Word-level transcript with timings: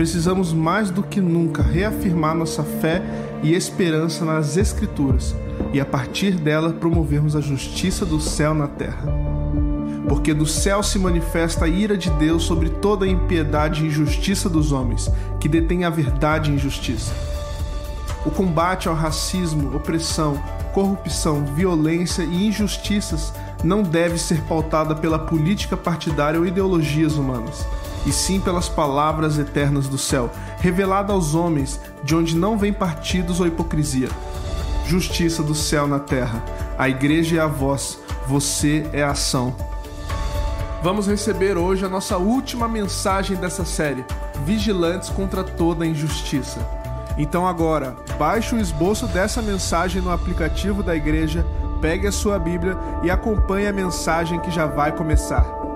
precisamos 0.00 0.50
mais 0.50 0.90
do 0.90 1.02
que 1.02 1.20
nunca 1.20 1.62
reafirmar 1.62 2.34
nossa 2.34 2.64
fé 2.64 3.02
e 3.42 3.52
esperança 3.52 4.24
nas 4.24 4.56
Escrituras 4.56 5.36
e, 5.74 5.78
a 5.78 5.84
partir 5.84 6.36
dela, 6.36 6.72
promovermos 6.72 7.36
a 7.36 7.40
justiça 7.42 8.06
do 8.06 8.18
céu 8.18 8.54
na 8.54 8.66
terra. 8.66 9.12
Porque 10.08 10.32
do 10.32 10.46
céu 10.46 10.82
se 10.82 10.98
manifesta 10.98 11.66
a 11.66 11.68
ira 11.68 11.98
de 11.98 12.08
Deus 12.12 12.44
sobre 12.44 12.70
toda 12.70 13.04
a 13.04 13.08
impiedade 13.08 13.84
e 13.84 13.88
injustiça 13.88 14.48
dos 14.48 14.72
homens, 14.72 15.10
que 15.38 15.50
detêm 15.50 15.84
a 15.84 15.90
verdade 15.90 16.50
e 16.50 16.54
injustiça. 16.54 17.12
O 18.24 18.30
combate 18.30 18.88
ao 18.88 18.94
racismo, 18.94 19.76
opressão, 19.76 20.42
corrupção, 20.72 21.44
violência 21.44 22.22
e 22.22 22.46
injustiças 22.46 23.34
não 23.62 23.82
deve 23.82 24.16
ser 24.16 24.40
pautada 24.44 24.94
pela 24.94 25.18
política 25.18 25.76
partidária 25.76 26.40
ou 26.40 26.46
ideologias 26.46 27.16
humanas 27.16 27.66
e 28.06 28.12
sim 28.12 28.40
pelas 28.40 28.68
palavras 28.68 29.38
eternas 29.38 29.88
do 29.88 29.98
céu, 29.98 30.30
revelada 30.58 31.12
aos 31.12 31.34
homens, 31.34 31.80
de 32.02 32.14
onde 32.14 32.36
não 32.36 32.56
vem 32.56 32.72
partidos 32.72 33.40
ou 33.40 33.46
hipocrisia. 33.46 34.08
Justiça 34.86 35.42
do 35.42 35.54
céu 35.54 35.86
na 35.86 35.98
terra, 35.98 36.42
a 36.78 36.88
igreja 36.88 37.36
é 37.36 37.40
a 37.40 37.46
voz, 37.46 37.98
você 38.26 38.88
é 38.92 39.02
a 39.02 39.10
ação. 39.10 39.54
Vamos 40.82 41.06
receber 41.06 41.58
hoje 41.58 41.84
a 41.84 41.88
nossa 41.88 42.16
última 42.16 42.66
mensagem 42.66 43.36
dessa 43.36 43.64
série, 43.64 44.04
Vigilantes 44.46 45.10
contra 45.10 45.44
toda 45.44 45.86
injustiça. 45.86 46.66
Então 47.18 47.46
agora, 47.46 47.96
baixe 48.18 48.54
o 48.54 48.58
esboço 48.58 49.06
dessa 49.06 49.42
mensagem 49.42 50.00
no 50.00 50.10
aplicativo 50.10 50.82
da 50.82 50.96
igreja, 50.96 51.44
pegue 51.82 52.06
a 52.06 52.12
sua 52.12 52.38
Bíblia 52.38 52.78
e 53.02 53.10
acompanhe 53.10 53.66
a 53.66 53.72
mensagem 53.72 54.40
que 54.40 54.50
já 54.50 54.66
vai 54.66 54.92
começar. 54.92 55.69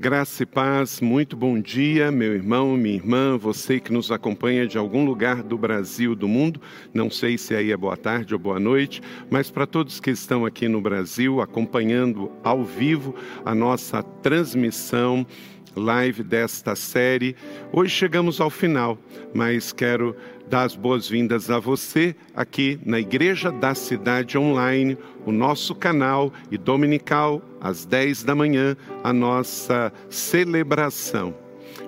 Graça 0.00 0.44
e 0.44 0.46
paz, 0.46 1.00
muito 1.00 1.36
bom 1.36 1.60
dia, 1.60 2.12
meu 2.12 2.32
irmão, 2.32 2.76
minha 2.76 2.94
irmã, 2.94 3.36
você 3.36 3.80
que 3.80 3.92
nos 3.92 4.12
acompanha 4.12 4.64
de 4.64 4.78
algum 4.78 5.04
lugar 5.04 5.42
do 5.42 5.58
Brasil, 5.58 6.14
do 6.14 6.28
mundo, 6.28 6.62
não 6.94 7.10
sei 7.10 7.36
se 7.36 7.52
aí 7.52 7.72
é 7.72 7.76
boa 7.76 7.96
tarde 7.96 8.32
ou 8.32 8.38
boa 8.38 8.60
noite, 8.60 9.02
mas 9.28 9.50
para 9.50 9.66
todos 9.66 9.98
que 9.98 10.12
estão 10.12 10.46
aqui 10.46 10.68
no 10.68 10.80
Brasil 10.80 11.40
acompanhando 11.40 12.30
ao 12.44 12.62
vivo 12.62 13.12
a 13.44 13.52
nossa 13.56 14.00
transmissão 14.00 15.26
live 15.74 16.22
desta 16.22 16.76
série. 16.76 17.34
Hoje 17.72 17.92
chegamos 17.92 18.40
ao 18.40 18.50
final, 18.50 18.96
mas 19.34 19.72
quero 19.72 20.14
dar 20.48 20.62
as 20.62 20.74
boas-vindas 20.74 21.50
a 21.50 21.58
você 21.58 22.16
aqui 22.34 22.80
na 22.84 22.98
Igreja 22.98 23.52
da 23.52 23.74
Cidade 23.74 24.38
Online, 24.38 24.96
o 25.26 25.30
nosso 25.30 25.74
canal 25.74 26.32
e 26.50 26.56
dominical 26.56 27.42
às 27.60 27.84
10 27.84 28.24
da 28.24 28.34
manhã, 28.34 28.74
a 29.04 29.12
nossa 29.12 29.92
celebração. 30.08 31.34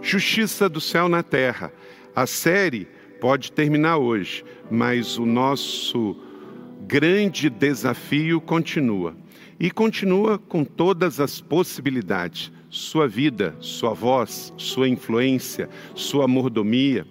Justiça 0.03 0.69
do 0.69 0.81
céu 0.81 1.09
na 1.09 1.23
terra. 1.23 1.73
A 2.15 2.27
série 2.27 2.87
pode 3.19 3.51
terminar 3.51 3.97
hoje, 3.97 4.45
mas 4.71 5.17
o 5.17 5.25
nosso 5.25 6.17
grande 6.87 7.49
desafio 7.49 8.41
continua. 8.41 9.17
E 9.59 9.71
continua 9.71 10.39
com 10.39 10.65
todas 10.65 11.21
as 11.21 11.41
possibilidades 11.41 12.53
sua 12.71 13.09
vida, 13.09 13.55
sua 13.59 13.93
voz, 13.93 14.55
sua 14.57 14.89
influência, 14.89 15.69
sua 15.95 16.29
mordomia. 16.29 17.07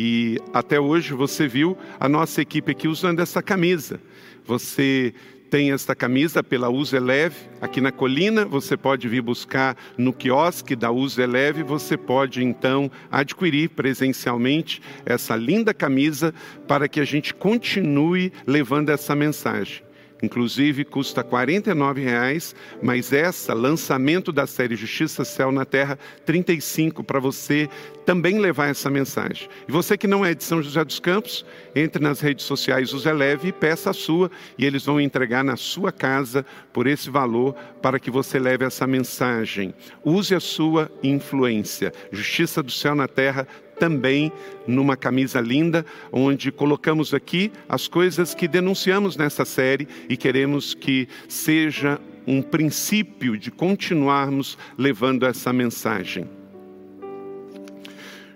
E 0.00 0.38
até 0.54 0.78
hoje 0.78 1.12
você 1.12 1.48
viu 1.48 1.76
a 1.98 2.08
nossa 2.08 2.40
equipe 2.40 2.70
aqui 2.70 2.86
usando 2.86 3.18
essa 3.18 3.42
camisa. 3.42 4.00
Você 4.44 5.12
tem 5.50 5.72
esta 5.72 5.92
camisa 5.92 6.40
pela 6.40 6.68
Uso 6.68 6.94
Eleve 6.94 7.34
aqui 7.60 7.80
na 7.80 7.90
colina. 7.90 8.44
Você 8.44 8.76
pode 8.76 9.08
vir 9.08 9.22
buscar 9.22 9.76
no 9.96 10.12
quiosque 10.12 10.76
da 10.76 10.92
Uso 10.92 11.20
Eleve. 11.20 11.64
Você 11.64 11.96
pode 11.96 12.44
então 12.44 12.88
adquirir 13.10 13.70
presencialmente 13.70 14.80
essa 15.04 15.34
linda 15.34 15.74
camisa 15.74 16.32
para 16.68 16.86
que 16.86 17.00
a 17.00 17.04
gente 17.04 17.34
continue 17.34 18.32
levando 18.46 18.90
essa 18.90 19.16
mensagem. 19.16 19.87
Inclusive 20.22 20.84
custa 20.84 21.22
R$ 21.22 21.28
49,00, 21.28 22.54
mas 22.82 23.12
essa, 23.12 23.54
lançamento 23.54 24.32
da 24.32 24.46
série 24.46 24.76
Justiça 24.76 25.24
Céu 25.24 25.52
na 25.52 25.64
Terra, 25.64 25.98
R$ 26.16 26.22
35 26.26 27.04
para 27.04 27.20
você 27.20 27.68
também 28.04 28.38
levar 28.38 28.68
essa 28.68 28.90
mensagem. 28.90 29.48
E 29.68 29.72
você 29.72 29.96
que 29.96 30.06
não 30.06 30.24
é 30.24 30.34
de 30.34 30.42
São 30.42 30.62
José 30.62 30.84
dos 30.84 30.98
Campos, 30.98 31.44
entre 31.74 32.02
nas 32.02 32.20
redes 32.20 32.46
sociais 32.46 32.92
Os 32.92 33.06
Eleve 33.06 33.48
e 33.48 33.52
peça 33.52 33.90
a 33.90 33.92
sua, 33.92 34.30
e 34.56 34.64
eles 34.64 34.84
vão 34.84 35.00
entregar 35.00 35.44
na 35.44 35.56
sua 35.56 35.92
casa 35.92 36.44
por 36.72 36.86
esse 36.86 37.10
valor 37.10 37.54
para 37.82 38.00
que 38.00 38.10
você 38.10 38.38
leve 38.38 38.64
essa 38.64 38.86
mensagem. 38.86 39.74
Use 40.04 40.34
a 40.34 40.40
sua 40.40 40.90
influência. 41.02 41.92
Justiça 42.10 42.62
do 42.62 42.72
Céu 42.72 42.94
na 42.94 43.06
Terra 43.06 43.46
também 43.78 44.32
numa 44.66 44.96
camisa 44.96 45.40
linda, 45.40 45.84
onde 46.12 46.50
colocamos 46.50 47.14
aqui 47.14 47.52
as 47.68 47.88
coisas 47.88 48.34
que 48.34 48.48
denunciamos 48.48 49.16
nessa 49.16 49.44
série 49.44 49.88
e 50.08 50.16
queremos 50.16 50.74
que 50.74 51.08
seja 51.28 52.00
um 52.26 52.42
princípio 52.42 53.38
de 53.38 53.50
continuarmos 53.50 54.58
levando 54.76 55.24
essa 55.24 55.52
mensagem. 55.52 56.28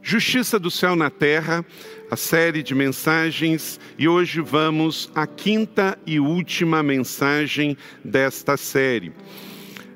Justiça 0.03 0.59
do 0.59 0.71
céu 0.71 0.97
na 0.97 1.11
terra, 1.11 1.65
a 2.11 2.17
série 2.17 2.63
de 2.63 2.75
mensagens, 2.75 3.79
e 3.97 4.09
hoje 4.09 4.41
vamos 4.41 5.11
à 5.15 5.27
quinta 5.27 5.97
e 6.05 6.19
última 6.19 6.83
mensagem 6.83 7.77
desta 8.05 8.57
série. 8.57 9.13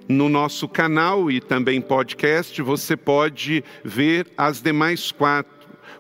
No 0.09 0.29
nosso 0.29 0.69
canal 0.69 1.31
e 1.31 1.41
também 1.41 1.81
podcast, 1.81 2.63
você 2.63 2.97
pode 2.97 3.65
ver 3.85 4.29
as 4.39 4.63
demais 4.63 5.11
quatro. 5.11 5.57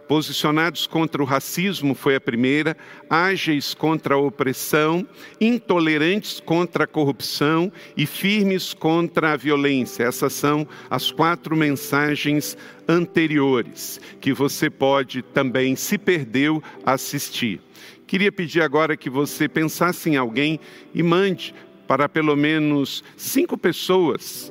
Posicionados 0.07 0.87
contra 0.87 1.21
o 1.21 1.27
racismo 1.27 1.93
foi 1.93 2.15
a 2.15 2.21
primeira, 2.21 2.77
ágeis 3.11 3.75
contra 3.75 4.15
a 4.15 4.19
opressão, 4.19 5.05
intolerantes 5.41 6.39
contra 6.39 6.85
a 6.85 6.87
corrupção 6.87 7.73
e 7.97 8.07
firmes 8.07 8.73
contra 8.73 9.33
a 9.33 9.37
violência. 9.37 10.05
Essas 10.05 10.33
são 10.33 10.67
as 10.89 11.11
quatro 11.11 11.57
mensagens 11.57 12.57
anteriores 12.89 14.01
que 14.21 14.33
você 14.33 14.71
pode 14.71 15.23
também, 15.23 15.75
se 15.75 15.99
perdeu, 15.99 16.63
assistir. 16.85 17.61
Queria 18.07 18.31
pedir 18.31 18.63
agora 18.63 18.97
que 18.97 19.11
você 19.11 19.49
pensasse 19.49 20.09
em 20.09 20.17
alguém 20.17 20.61
e 20.95 21.03
mande 21.03 21.53
para 21.87 22.09
pelo 22.09 22.37
menos 22.37 23.05
cinco 23.17 23.57
pessoas 23.57 24.51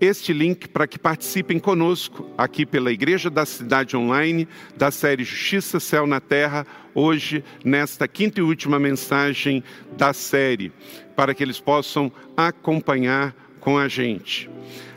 este 0.00 0.32
link 0.32 0.68
para 0.68 0.86
que 0.86 0.98
participem 0.98 1.58
conosco 1.58 2.28
aqui 2.36 2.66
pela 2.66 2.92
Igreja 2.92 3.30
da 3.30 3.46
Cidade 3.46 3.96
Online 3.96 4.46
da 4.76 4.90
série 4.90 5.24
Justiça 5.24 5.78
Céu 5.80 6.06
na 6.06 6.20
Terra, 6.20 6.66
hoje 6.94 7.44
nesta 7.64 8.06
quinta 8.08 8.40
e 8.40 8.42
última 8.42 8.78
mensagem 8.78 9.62
da 9.96 10.12
série, 10.12 10.72
para 11.16 11.34
que 11.34 11.42
eles 11.42 11.60
possam 11.60 12.10
acompanhar 12.36 13.34
com 13.60 13.78
a 13.78 13.88
gente. 13.88 14.50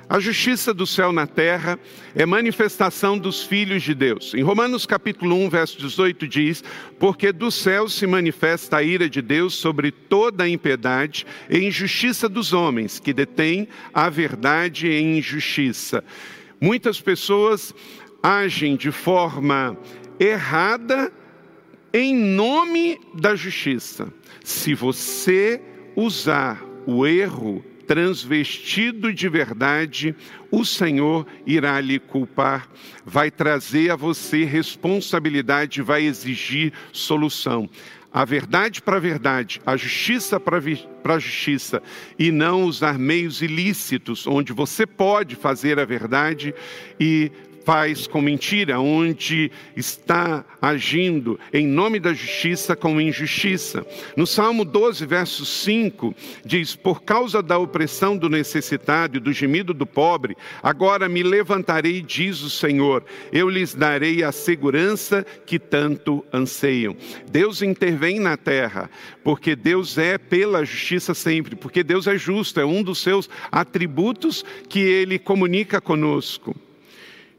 A 0.10 0.22
justiça 0.22 0.74
do 0.74 0.88
céu 0.88 1.12
na 1.12 1.28
terra 1.28 1.78
é 2.16 2.26
manifestação 2.26 3.18
dos 3.18 3.44
filhos 3.44 3.84
de 3.84 3.94
Deus. 3.94 4.34
Em 4.34 4.42
Romanos 4.42 4.86
capítulo 4.86 5.36
1, 5.36 5.50
verso 5.50 5.78
18 5.78 6.26
diz: 6.30 6.64
Porque 6.98 7.34
do 7.34 7.52
céu 7.52 7.90
se 7.90 8.08
manifesta 8.08 8.78
a 8.78 8.84
ira 8.84 9.10
de 9.10 9.22
Deus 9.22 9.56
sobre 9.56 9.92
toda 9.92 10.46
a 10.46 10.50
impiedade 10.50 11.28
e 11.50 11.60
injustiça 11.60 12.30
dos 12.30 12.54
homens, 12.54 13.02
que 13.02 13.12
detêm 13.12 13.68
a 13.94 14.10
verdade 14.10 14.88
em 14.88 15.18
injustiça. 15.18 16.02
Muitas 16.60 17.02
pessoas 17.02 17.76
agem 18.24 18.78
de 18.78 18.92
forma 18.92 19.78
errada 20.18 21.12
em 21.94 22.16
nome 22.16 22.98
da 23.14 23.36
justiça. 23.36 24.08
Se 24.42 24.74
você 24.74 25.62
usar 25.98 26.64
o 26.86 27.06
erro 27.06 27.62
transvestido 27.88 29.14
de 29.14 29.30
verdade, 29.30 30.14
o 30.52 30.66
Senhor 30.66 31.26
irá 31.46 31.80
lhe 31.80 31.98
culpar, 31.98 32.68
vai 33.06 33.32
trazer 33.32 33.90
a 33.90 33.96
você 33.96 34.44
responsabilidade, 34.44 35.82
vai 35.82 36.04
exigir 36.04 36.74
solução. 36.92 37.70
A 38.14 38.26
verdade 38.26 38.82
para 38.82 38.98
a 38.98 39.00
verdade, 39.00 39.62
a 39.66 39.78
justiça 39.78 40.40
para 40.40 40.58
a 40.58 41.20
justiça, 41.20 41.82
e 42.18 42.32
não 42.32 42.64
usar 42.64 42.98
meios 42.98 43.42
ilícitos, 43.42 44.26
onde 44.26 44.54
você 44.54 44.86
pode 44.86 45.36
fazer 45.36 45.80
a 45.80 45.86
verdade 45.86 46.54
e 47.00 47.32
faz 47.68 48.08
com 48.08 48.22
mentira, 48.22 48.80
onde 48.80 49.52
está 49.76 50.46
agindo 50.62 51.38
em 51.52 51.68
nome 51.68 52.00
da 52.00 52.14
justiça 52.14 52.78
com 52.78 53.02
injustiça. 53.02 53.86
No 54.16 54.26
Salmo 54.26 54.64
12, 54.64 55.06
verso 55.06 55.46
5, 55.46 56.16
diz: 56.46 56.78
Por 56.78 57.04
causa 57.04 57.44
da 57.44 57.58
opressão 57.58 58.16
do 58.16 58.30
necessitado 58.30 59.18
e 59.18 59.20
do 59.20 59.34
gemido 59.34 59.74
do 59.74 59.86
pobre, 59.86 60.38
agora 60.64 61.10
me 61.10 61.22
levantarei, 61.22 62.02
diz 62.02 62.42
o 62.42 62.50
Senhor, 62.50 63.04
eu 63.34 63.50
lhes 63.50 63.76
darei 63.76 64.24
a 64.24 64.32
segurança 64.32 65.26
que 65.46 65.60
tanto 65.60 66.26
anseiam. 66.32 66.96
Deus 67.30 67.62
intervém 67.62 68.18
na 68.18 68.38
terra, 68.38 68.90
porque 69.26 69.58
Deus 69.58 69.98
é 69.98 70.18
pela 70.18 70.64
justiça 70.64 71.14
sempre, 71.14 71.54
porque 71.54 71.84
Deus 71.84 72.08
é 72.08 72.18
justo, 72.18 72.62
é 72.62 72.66
um 72.66 72.82
dos 72.82 73.00
seus 73.00 73.30
atributos 73.52 74.46
que 74.70 74.80
ele 74.80 75.20
comunica 75.20 75.82
conosco. 75.82 76.56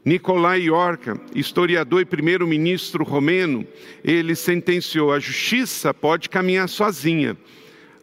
Nicolai 0.03 0.61
Iorca, 0.61 1.19
historiador 1.35 2.01
e 2.01 2.05
primeiro-ministro 2.05 3.03
romeno, 3.03 3.65
ele 4.03 4.35
sentenciou: 4.35 5.11
a 5.11 5.19
justiça 5.19 5.93
pode 5.93 6.29
caminhar 6.29 6.69
sozinha. 6.69 7.37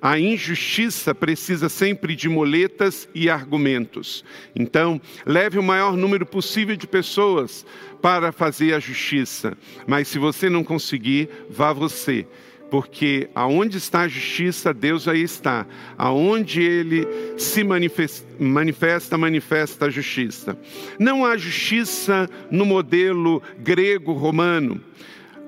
A 0.01 0.19
injustiça 0.19 1.15
precisa 1.15 1.69
sempre 1.69 2.15
de 2.15 2.29
moletas 2.29 3.09
e 3.15 3.31
argumentos. 3.31 4.25
Então, 4.55 5.01
leve 5.25 5.59
o 5.59 5.63
maior 5.63 5.97
número 5.97 6.27
possível 6.27 6.77
de 6.77 6.87
pessoas 6.87 7.65
para 8.03 8.31
fazer 8.31 8.75
a 8.75 8.79
justiça. 8.79 9.57
Mas 9.87 10.07
se 10.07 10.19
você 10.19 10.51
não 10.51 10.63
conseguir, 10.63 11.31
vá 11.49 11.73
você 11.73 12.27
porque 12.71 13.29
aonde 13.35 13.79
está 13.79 14.03
a 14.03 14.09
justiça, 14.09 14.75
Deus 14.75 15.07
aí 15.07 15.23
está. 15.23 15.67
Aonde 15.97 16.61
ele 16.61 17.07
se 17.39 17.63
manifesta, 17.63 19.17
manifesta 19.17 19.87
a 19.87 19.91
justiça. 19.91 20.59
Não 20.99 21.25
há 21.25 21.37
justiça 21.37 22.29
no 22.51 22.65
modelo 22.65 23.43
grego-romano. 23.59 24.81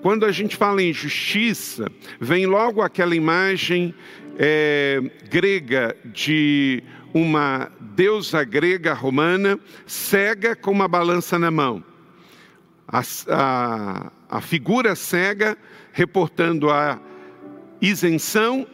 Quando 0.00 0.24
a 0.24 0.30
gente 0.30 0.56
fala 0.56 0.80
em 0.82 0.92
justiça, 0.92 1.90
vem 2.20 2.46
logo 2.46 2.82
aquela 2.82 3.16
imagem 3.16 3.92
é, 4.38 5.02
grega 5.28 5.96
de 6.04 6.82
uma 7.12 7.70
deusa 7.80 8.44
grega 8.44 8.92
romana 8.92 9.58
cega 9.86 10.54
com 10.54 10.70
uma 10.70 10.86
balança 10.86 11.36
na 11.38 11.50
mão. 11.50 11.82
A, 12.86 13.02
a, 13.28 14.12
a 14.30 14.40
figura 14.40 14.94
cega 14.94 15.58
reportando 15.92 16.70
a 16.70 17.00
isenção 17.80 18.66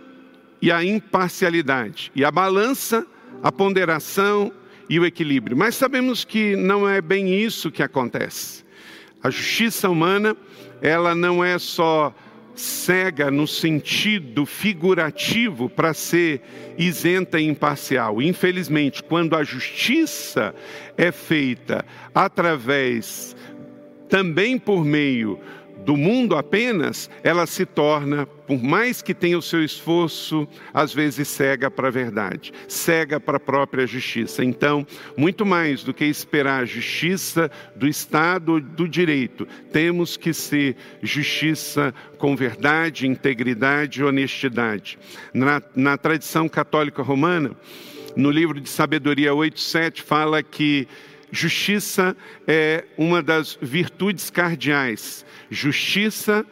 e 0.60 0.70
a 0.72 0.82
imparcialidade, 0.84 2.10
e 2.14 2.24
a 2.24 2.30
balança, 2.30 3.06
a 3.42 3.52
ponderação 3.52 4.52
e 4.88 4.98
o 4.98 5.04
equilíbrio. 5.04 5.56
Mas 5.56 5.74
sabemos 5.74 6.24
que 6.24 6.56
não 6.56 6.88
é 6.88 7.00
bem 7.00 7.34
isso 7.34 7.70
que 7.70 7.82
acontece. 7.82 8.64
A 9.22 9.30
justiça 9.30 9.88
humana, 9.88 10.36
ela 10.80 11.14
não 11.14 11.44
é 11.44 11.58
só 11.58 12.14
cega 12.54 13.30
no 13.30 13.46
sentido 13.46 14.46
figurativo 14.46 15.68
para 15.68 15.92
ser 15.92 16.40
isenta 16.78 17.40
e 17.40 17.44
imparcial. 17.44 18.22
Infelizmente, 18.22 19.02
quando 19.02 19.34
a 19.34 19.42
justiça 19.42 20.54
é 20.96 21.10
feita 21.10 21.84
através 22.14 23.34
também 24.08 24.58
por 24.58 24.84
meio 24.84 25.40
do 25.84 25.96
mundo 25.96 26.34
apenas, 26.34 27.10
ela 27.22 27.46
se 27.46 27.66
torna, 27.66 28.26
por 28.26 28.62
mais 28.62 29.02
que 29.02 29.12
tenha 29.12 29.38
o 29.38 29.42
seu 29.42 29.62
esforço, 29.62 30.48
às 30.72 30.94
vezes 30.94 31.28
cega 31.28 31.70
para 31.70 31.88
a 31.88 31.90
verdade, 31.90 32.52
cega 32.66 33.20
para 33.20 33.36
a 33.36 33.40
própria 33.40 33.86
justiça. 33.86 34.44
Então, 34.44 34.86
muito 35.16 35.44
mais 35.44 35.84
do 35.84 35.92
que 35.92 36.04
esperar 36.04 36.62
a 36.62 36.66
justiça 36.66 37.50
do 37.76 37.86
Estado 37.86 38.60
do 38.60 38.88
direito, 38.88 39.46
temos 39.72 40.16
que 40.16 40.32
ser 40.32 40.76
justiça 41.02 41.94
com 42.16 42.34
verdade, 42.34 43.06
integridade 43.06 44.00
e 44.00 44.04
honestidade. 44.04 44.98
Na, 45.32 45.62
na 45.74 45.98
tradição 45.98 46.48
católica 46.48 47.02
romana, 47.02 47.50
no 48.16 48.30
livro 48.30 48.60
de 48.60 48.68
Sabedoria 48.68 49.32
8,7, 49.32 50.00
fala 50.00 50.42
que 50.42 50.86
justiça 51.34 52.16
é 52.46 52.84
uma 52.96 53.22
das 53.22 53.58
virtudes 53.60 54.30
cardeais 54.30 55.24
justiça, 55.50 56.44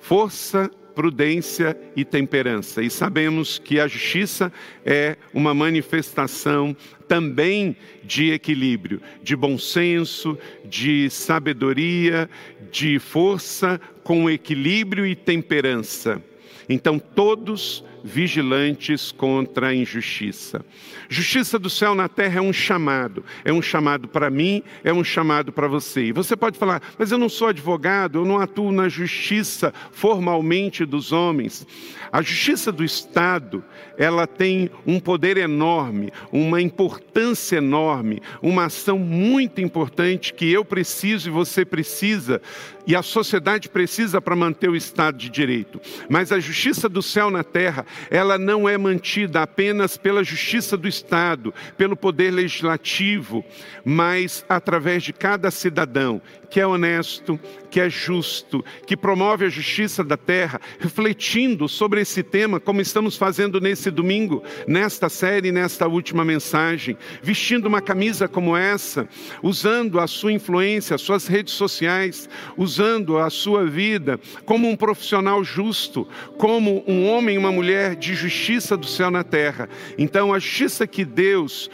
força, 0.00 0.70
prudência 0.94 1.78
e 1.94 2.04
temperança. 2.04 2.82
E 2.82 2.90
sabemos 2.90 3.58
que 3.58 3.78
a 3.78 3.86
justiça 3.86 4.52
é 4.84 5.16
uma 5.32 5.54
manifestação 5.54 6.76
também 7.06 7.76
de 8.02 8.32
equilíbrio, 8.32 9.00
de 9.22 9.36
bom 9.36 9.56
senso, 9.56 10.36
de 10.64 11.08
sabedoria, 11.08 12.28
de 12.70 12.98
força 12.98 13.80
com 14.02 14.28
equilíbrio 14.28 15.06
e 15.06 15.14
temperança. 15.14 16.22
Então, 16.68 16.98
todos 16.98 17.84
vigilantes 18.02 19.12
contra 19.12 19.68
a 19.68 19.74
injustiça. 19.74 20.64
Justiça 21.08 21.58
do 21.58 21.70
céu 21.70 21.94
na 21.94 22.08
terra 22.08 22.38
é 22.38 22.42
um 22.42 22.52
chamado, 22.52 23.24
é 23.44 23.52
um 23.52 23.62
chamado 23.62 24.06
para 24.08 24.30
mim, 24.30 24.62
é 24.84 24.92
um 24.92 25.02
chamado 25.02 25.52
para 25.52 25.66
você. 25.66 26.06
E 26.06 26.12
você 26.12 26.36
pode 26.36 26.58
falar, 26.58 26.82
mas 26.98 27.10
eu 27.10 27.18
não 27.18 27.28
sou 27.28 27.48
advogado, 27.48 28.18
eu 28.18 28.24
não 28.24 28.38
atuo 28.38 28.70
na 28.70 28.88
justiça 28.88 29.72
formalmente 29.90 30.84
dos 30.84 31.12
homens. 31.12 31.66
A 32.10 32.22
justiça 32.22 32.72
do 32.72 32.84
Estado, 32.84 33.62
ela 33.96 34.26
tem 34.26 34.70
um 34.86 34.98
poder 34.98 35.36
enorme, 35.36 36.10
uma 36.32 36.60
importância 36.60 37.56
enorme, 37.56 38.20
uma 38.42 38.64
ação 38.64 38.98
muito 38.98 39.60
importante 39.60 40.32
que 40.32 40.50
eu 40.50 40.64
preciso 40.64 41.28
e 41.28 41.32
você 41.32 41.64
precisa 41.64 42.40
e 42.88 42.96
a 42.96 43.02
sociedade 43.02 43.68
precisa 43.68 44.18
para 44.18 44.34
manter 44.34 44.70
o 44.70 44.74
Estado 44.74 45.18
de 45.18 45.28
Direito. 45.28 45.78
Mas 46.08 46.32
a 46.32 46.40
justiça 46.40 46.88
do 46.88 47.02
céu 47.02 47.30
na 47.30 47.44
terra, 47.44 47.84
ela 48.10 48.38
não 48.38 48.68
é 48.68 48.76
mantida 48.76 49.42
apenas 49.42 49.96
pela 49.96 50.24
justiça 50.24 50.76
do 50.76 50.88
Estado, 50.88 51.52
pelo 51.76 51.96
poder 51.96 52.30
legislativo, 52.30 53.44
mas 53.84 54.44
através 54.48 55.02
de 55.02 55.12
cada 55.12 55.50
cidadão 55.50 56.20
que 56.50 56.60
é 56.60 56.66
honesto, 56.66 57.38
que 57.70 57.80
é 57.80 57.90
justo, 57.90 58.64
que 58.86 58.96
promove 58.96 59.44
a 59.44 59.48
justiça 59.48 60.02
da 60.02 60.16
terra, 60.16 60.60
refletindo 60.78 61.68
sobre 61.68 62.00
esse 62.00 62.22
tema, 62.22 62.58
como 62.58 62.80
estamos 62.80 63.16
fazendo 63.16 63.60
nesse 63.60 63.90
domingo, 63.90 64.42
nesta 64.66 65.08
série, 65.08 65.52
nesta 65.52 65.86
última 65.86 66.24
mensagem, 66.24 66.96
vestindo 67.22 67.66
uma 67.66 67.80
camisa 67.80 68.26
como 68.26 68.56
essa, 68.56 69.08
usando 69.42 70.00
a 70.00 70.06
sua 70.06 70.32
influência, 70.32 70.94
as 70.94 71.02
suas 71.02 71.26
redes 71.26 71.52
sociais, 71.54 72.28
usando 72.56 73.18
a 73.18 73.28
sua 73.28 73.66
vida 73.66 74.18
como 74.44 74.68
um 74.68 74.76
profissional 74.76 75.44
justo, 75.44 76.08
como 76.38 76.82
um 76.86 77.06
homem 77.06 77.34
e 77.34 77.38
uma 77.38 77.52
mulher 77.52 77.77
de 77.94 78.14
justiça 78.14 78.76
do 78.76 78.86
céu 78.86 79.10
na 79.10 79.24
terra. 79.24 79.68
Então, 79.96 80.32
a 80.32 80.38
justiça 80.38 80.86
que 80.86 81.04
Deus 81.04 81.70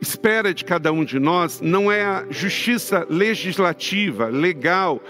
espera 0.00 0.54
de 0.54 0.64
cada 0.64 0.92
um 0.92 1.04
de 1.04 1.18
nós 1.18 1.60
não 1.60 1.90
é 1.90 2.04
a 2.04 2.24
justiça 2.30 3.06
legislativa, 3.10 4.26
legal, 4.26 5.02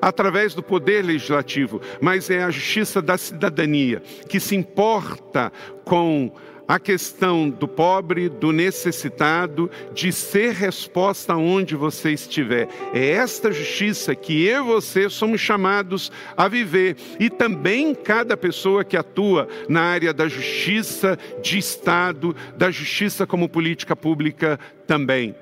através 0.00 0.54
do 0.54 0.62
poder 0.62 1.02
legislativo, 1.02 1.80
mas 2.00 2.28
é 2.28 2.42
a 2.42 2.50
justiça 2.50 3.00
da 3.00 3.16
cidadania, 3.16 4.02
que 4.28 4.38
se 4.38 4.54
importa 4.54 5.50
com 5.84 6.32
a 6.66 6.78
questão 6.78 7.48
do 7.48 7.68
pobre, 7.68 8.28
do 8.28 8.52
necessitado, 8.52 9.70
de 9.92 10.12
ser 10.12 10.52
resposta 10.52 11.36
onde 11.36 11.76
você 11.76 12.12
estiver. 12.12 12.68
É 12.92 13.10
esta 13.10 13.52
justiça 13.52 14.14
que 14.14 14.44
eu 14.46 14.64
e 14.64 14.66
você 14.66 15.08
somos 15.10 15.40
chamados 15.40 16.10
a 16.36 16.48
viver. 16.48 16.96
E 17.20 17.28
também 17.28 17.94
cada 17.94 18.36
pessoa 18.36 18.84
que 18.84 18.96
atua 18.96 19.48
na 19.68 19.82
área 19.82 20.12
da 20.12 20.28
justiça 20.28 21.18
de 21.42 21.58
Estado, 21.58 22.34
da 22.56 22.70
justiça 22.70 23.26
como 23.26 23.48
política 23.48 23.94
pública 23.94 24.58
também 24.86 25.34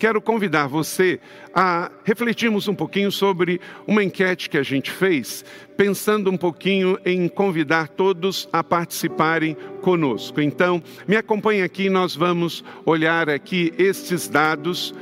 quero 0.00 0.18
convidar 0.18 0.66
você 0.66 1.20
a 1.54 1.92
refletirmos 2.04 2.66
um 2.66 2.74
pouquinho 2.74 3.12
sobre 3.12 3.60
uma 3.86 4.02
enquete 4.02 4.48
que 4.48 4.56
a 4.56 4.62
gente 4.62 4.90
fez, 4.90 5.44
pensando 5.76 6.30
um 6.30 6.38
pouquinho 6.38 6.98
em 7.04 7.28
convidar 7.28 7.86
todos 7.86 8.48
a 8.50 8.64
participarem 8.64 9.54
conosco. 9.82 10.40
Então, 10.40 10.82
me 11.06 11.16
acompanhe 11.16 11.60
aqui, 11.62 11.90
nós 11.90 12.16
vamos 12.16 12.64
olhar 12.86 13.28
aqui 13.28 13.74
estes 13.76 14.26
dados 14.26 14.94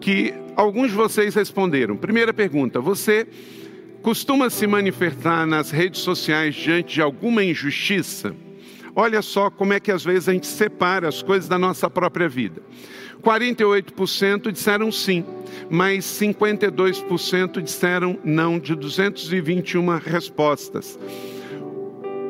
que 0.00 0.32
alguns 0.54 0.90
de 0.90 0.96
vocês 0.96 1.34
responderam. 1.34 1.96
Primeira 1.96 2.32
pergunta: 2.32 2.80
você 2.80 3.26
costuma 4.00 4.48
se 4.48 4.64
manifestar 4.64 5.44
nas 5.44 5.72
redes 5.72 6.02
sociais 6.02 6.54
diante 6.54 6.94
de 6.94 7.02
alguma 7.02 7.42
injustiça? 7.42 8.32
Olha 8.94 9.22
só 9.22 9.50
como 9.50 9.72
é 9.72 9.80
que 9.80 9.90
às 9.90 10.04
vezes 10.04 10.28
a 10.28 10.32
gente 10.32 10.46
separa 10.46 11.08
as 11.08 11.20
coisas 11.20 11.48
da 11.48 11.58
nossa 11.58 11.90
própria 11.90 12.28
vida. 12.28 12.62
48% 13.20 14.50
disseram 14.50 14.90
sim, 14.90 15.24
mas 15.68 16.04
52% 16.04 17.60
disseram 17.60 18.18
não, 18.24 18.58
de 18.58 18.74
221 18.74 19.98
respostas. 19.98 20.98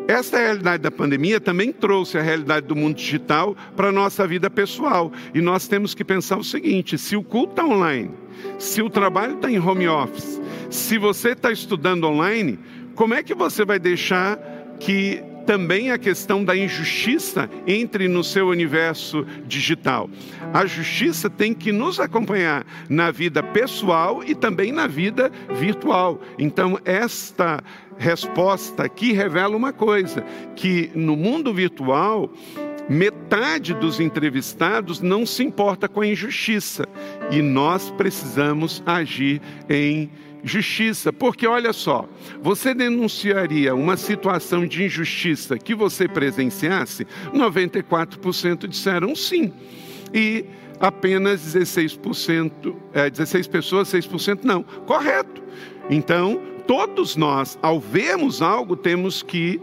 Esta 0.09 0.39
realidade 0.39 0.83
da 0.83 0.91
pandemia 0.91 1.41
também 1.41 1.73
trouxe 1.73 2.19
a 2.19 2.23
realidade 2.23 2.67
do 2.67 2.75
mundo 2.75 2.97
digital 2.97 3.57
para 3.77 3.91
a 3.91 3.93
nossa 3.93 4.27
vida 4.27 4.51
pessoal. 4.51 5.13
E 5.33 5.41
nós 5.41 5.69
temos 5.69 5.95
que 5.95 6.05
pensar 6.05 6.37
o 6.37 6.43
seguinte: 6.43 6.99
se 6.99 7.15
o 7.15 7.23
culto 7.23 7.53
está 7.53 7.65
online, 7.65 8.11
se 8.59 8.83
o 8.83 8.91
trabalho 8.91 9.37
está 9.37 9.49
em 9.49 9.61
home 9.61 9.87
office, 9.87 10.41
se 10.69 10.99
você 10.99 11.31
está 11.31 11.53
estudando 11.53 12.09
online, 12.09 12.59
como 12.97 13.15
é 13.15 13.23
que 13.23 13.35
você 13.35 13.65
vai 13.65 13.79
deixar 13.79 14.37
que 14.81 15.23
também 15.51 15.91
a 15.91 15.99
questão 15.99 16.45
da 16.45 16.57
injustiça 16.57 17.51
entre 17.67 18.07
no 18.07 18.23
seu 18.23 18.47
universo 18.47 19.27
digital. 19.49 20.09
A 20.55 20.65
justiça 20.65 21.29
tem 21.29 21.53
que 21.53 21.73
nos 21.73 21.99
acompanhar 21.99 22.65
na 22.89 23.11
vida 23.11 23.43
pessoal 23.43 24.23
e 24.25 24.33
também 24.33 24.71
na 24.71 24.87
vida 24.87 25.29
virtual. 25.59 26.21
Então, 26.39 26.79
esta 26.85 27.61
resposta 27.99 28.85
aqui 28.85 29.11
revela 29.11 29.57
uma 29.57 29.73
coisa: 29.73 30.25
que 30.55 30.93
no 30.95 31.17
mundo 31.17 31.53
virtual 31.53 32.33
metade 32.89 33.75
dos 33.75 33.99
entrevistados 33.99 35.01
não 35.01 35.27
se 35.27 35.43
importa 35.43 35.89
com 35.89 36.01
a 36.01 36.07
injustiça 36.07 36.87
e 37.33 37.43
nós 37.43 37.91
precisamos 37.91 38.85
agir 38.87 39.43
em 39.69 40.09
justiça, 40.09 40.30
porque 41.13 41.47
olha 41.47 41.73
só, 41.73 42.09
você 42.43 42.75
denunciaria 42.75 43.75
uma 43.75 43.97
situação 43.97 44.67
de 44.67 44.85
injustiça 44.85 45.59
que 45.59 45.75
você 45.75 46.09
presenciasse? 46.09 47.07
94% 47.35 48.67
disseram 48.67 49.15
sim. 49.15 49.53
E 50.13 50.45
apenas 50.81 51.41
16%, 51.55 52.75
é, 52.93 53.11
16 53.11 53.47
pessoas, 53.47 53.89
6% 53.89 54.41
não. 54.45 54.63
Correto. 54.63 55.43
Então, 55.89 56.41
todos 56.67 57.17
nós, 57.17 57.59
ao 57.63 57.79
vermos 57.79 58.41
algo, 58.41 58.77
temos 58.77 59.23
que 59.23 59.61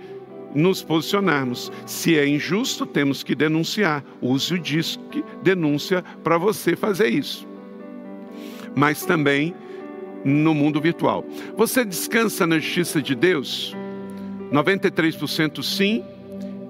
nos 0.53 0.83
posicionarmos. 0.83 1.71
Se 1.85 2.17
é 2.17 2.27
injusto, 2.27 2.85
temos 2.85 3.23
que 3.23 3.35
denunciar. 3.35 4.03
Use 4.21 4.53
o 4.53 4.59
disque 4.59 5.23
denúncia 5.41 6.03
para 6.23 6.37
você 6.37 6.75
fazer 6.75 7.09
isso. 7.09 7.47
Mas 8.75 9.05
também 9.05 9.55
no 10.27 10.53
mundo 10.53 10.81
virtual. 10.81 11.25
Você 11.55 11.85
descansa 11.85 12.45
na 12.45 12.59
justiça 12.59 13.01
de 13.01 13.15
Deus? 13.15 13.75
93% 14.51 15.63
sim 15.63 16.03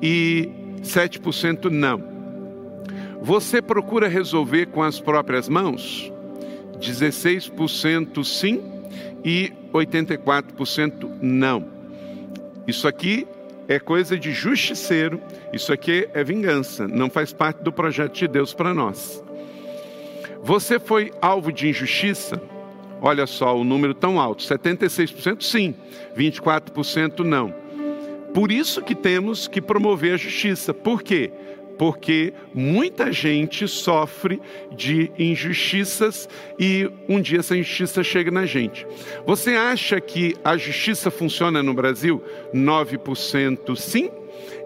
e 0.01 0.49
7% 0.83 1.65
não. 1.71 2.03
Você 3.21 3.61
procura 3.61 4.07
resolver 4.07 4.67
com 4.67 4.83
as 4.83 4.99
próprias 4.99 5.49
mãos? 5.49 6.11
16% 6.79 8.23
sim 8.23 8.61
e 9.25 9.51
84% 9.73 11.09
não. 11.19 11.65
Isso 12.67 12.87
aqui 12.87 13.27
é 13.67 13.79
coisa 13.79 14.17
de 14.17 14.31
justiceiro, 14.31 15.19
isso 15.51 15.73
aqui 15.73 16.07
é 16.13 16.23
vingança, 16.23 16.87
não 16.87 17.09
faz 17.09 17.33
parte 17.33 17.63
do 17.63 17.71
projeto 17.71 18.13
de 18.13 18.27
Deus 18.27 18.53
para 18.53 18.73
nós. 18.73 19.23
Você 20.43 20.79
foi 20.79 21.11
alvo 21.19 21.51
de 21.51 21.67
injustiça? 21.67 22.39
Olha 23.01 23.27
só 23.27 23.57
o 23.57 23.63
número 23.63 23.93
tão 23.93 24.19
alto: 24.19 24.43
76% 24.43 25.41
sim, 25.41 25.75
24% 26.17 27.19
não. 27.19 27.53
Por 28.33 28.51
isso 28.51 28.81
que 28.81 28.93
temos 28.93 29.47
que 29.47 29.61
promover 29.61 30.13
a 30.13 30.17
justiça. 30.17 30.73
Por 30.73 31.01
quê? 31.01 31.31
porque 31.77 32.33
muita 32.53 33.11
gente 33.11 33.67
sofre 33.67 34.41
de 34.71 35.11
injustiças 35.17 36.27
e 36.59 36.89
um 37.07 37.21
dia 37.21 37.39
essa 37.39 37.55
injustiça 37.55 38.03
chega 38.03 38.31
na 38.31 38.45
gente. 38.45 38.85
Você 39.25 39.51
acha 39.51 40.01
que 40.01 40.35
a 40.43 40.57
justiça 40.57 41.11
funciona 41.11 41.61
no 41.61 41.73
Brasil? 41.73 42.21
9% 42.53 43.75
sim 43.75 44.09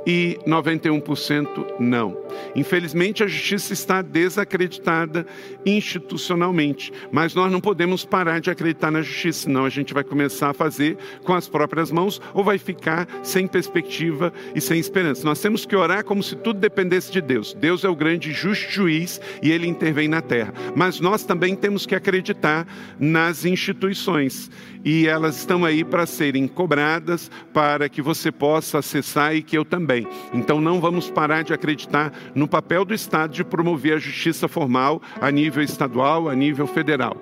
e 0.05 0.38
91% 0.48 1.75
não. 1.79 2.17
Infelizmente, 2.55 3.24
a 3.24 3.27
justiça 3.27 3.74
está 3.74 4.01
desacreditada 4.01 5.25
institucionalmente, 5.65 6.91
mas 7.12 7.36
nós 7.36 7.51
não 7.51 7.62
podemos 7.62 8.05
parar 8.05 8.39
de 8.39 8.50
acreditar 8.50 8.91
na 8.91 9.01
justiça, 9.01 9.43
senão 9.43 9.65
a 9.65 9.70
gente 9.70 9.93
vai 9.93 10.03
começar 10.03 10.50
a 10.50 10.53
fazer 10.53 10.98
com 11.24 11.34
as 11.34 11.48
próprias 11.48 11.91
mãos 11.91 12.22
ou 12.34 12.43
vai 12.43 12.58
ficar 12.58 13.08
sem 13.24 13.48
perspectiva 13.48 14.34
e 14.55 14.62
sem 14.62 14.79
esperança. 14.79 15.25
Nós 15.25 15.39
temos 15.39 15.65
que 15.65 15.75
orar 15.75 16.03
como 16.03 16.24
se 16.24 16.36
tudo 16.36 16.60
dependesse 16.60 17.12
de 17.12 17.22
Deus. 17.22 17.53
Deus 17.53 17.84
é 17.84 17.89
o 17.89 17.96
grande 17.96 18.31
justo 18.31 18.72
juiz 18.72 19.20
e 19.41 19.51
ele 19.51 19.67
intervém 19.67 20.08
na 20.08 20.22
terra. 20.22 20.53
Mas 20.75 21.00
nós 21.00 21.24
também 21.24 21.55
temos 21.55 21.86
que 21.86 21.96
acreditar 21.96 22.67
nas 23.00 23.46
instituições 23.46 24.50
e 24.84 25.08
elas 25.08 25.38
estão 25.38 25.63
aí 25.63 25.84
para 25.84 26.05
serem 26.05 26.48
cobradas, 26.48 27.29
para 27.53 27.88
que 27.88 28.01
você 28.01 28.31
possa 28.31 28.79
acessar 28.79 29.36
e 29.36 29.43
que 29.43 29.58
eu 29.58 29.63
também. 29.63 29.90
Então 30.33 30.62
não 30.62 30.79
vamos 30.79 31.10
parar 31.10 31.43
de 31.43 31.53
acreditar 31.53 32.13
no 32.33 32.48
papel 32.48 32.86
do 32.86 32.93
Estado 32.93 33.33
de 33.33 33.43
promover 33.43 33.93
a 33.93 34.00
justiça 34.00 34.48
formal 34.48 35.01
a 35.19 35.31
nível 35.31 35.63
estadual, 35.63 36.29
a 36.29 36.36
nível 36.36 36.67
federal. 36.67 37.17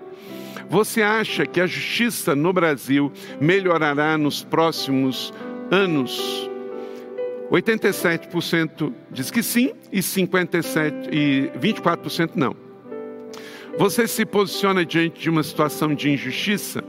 Você 0.69 1.01
acha 1.01 1.45
que 1.45 1.59
a 1.59 1.65
justiça 1.65 2.35
no 2.35 2.53
Brasil 2.53 3.11
melhorará 3.41 4.17
nos 4.17 4.43
próximos 4.43 5.33
anos? 5.71 6.49
87% 7.51 8.93
diz 9.11 9.31
que 9.31 9.41
sim 9.41 9.73
e 9.91 10.03
57 10.03 11.09
e 11.11 11.51
24% 11.59 12.31
não. 12.35 12.55
Você 13.77 14.07
se 14.07 14.25
posiciona 14.25 14.85
diante 14.85 15.21
de 15.21 15.29
uma 15.29 15.41
situação 15.41 15.95
de 15.95 16.11
injustiça? 16.11 16.83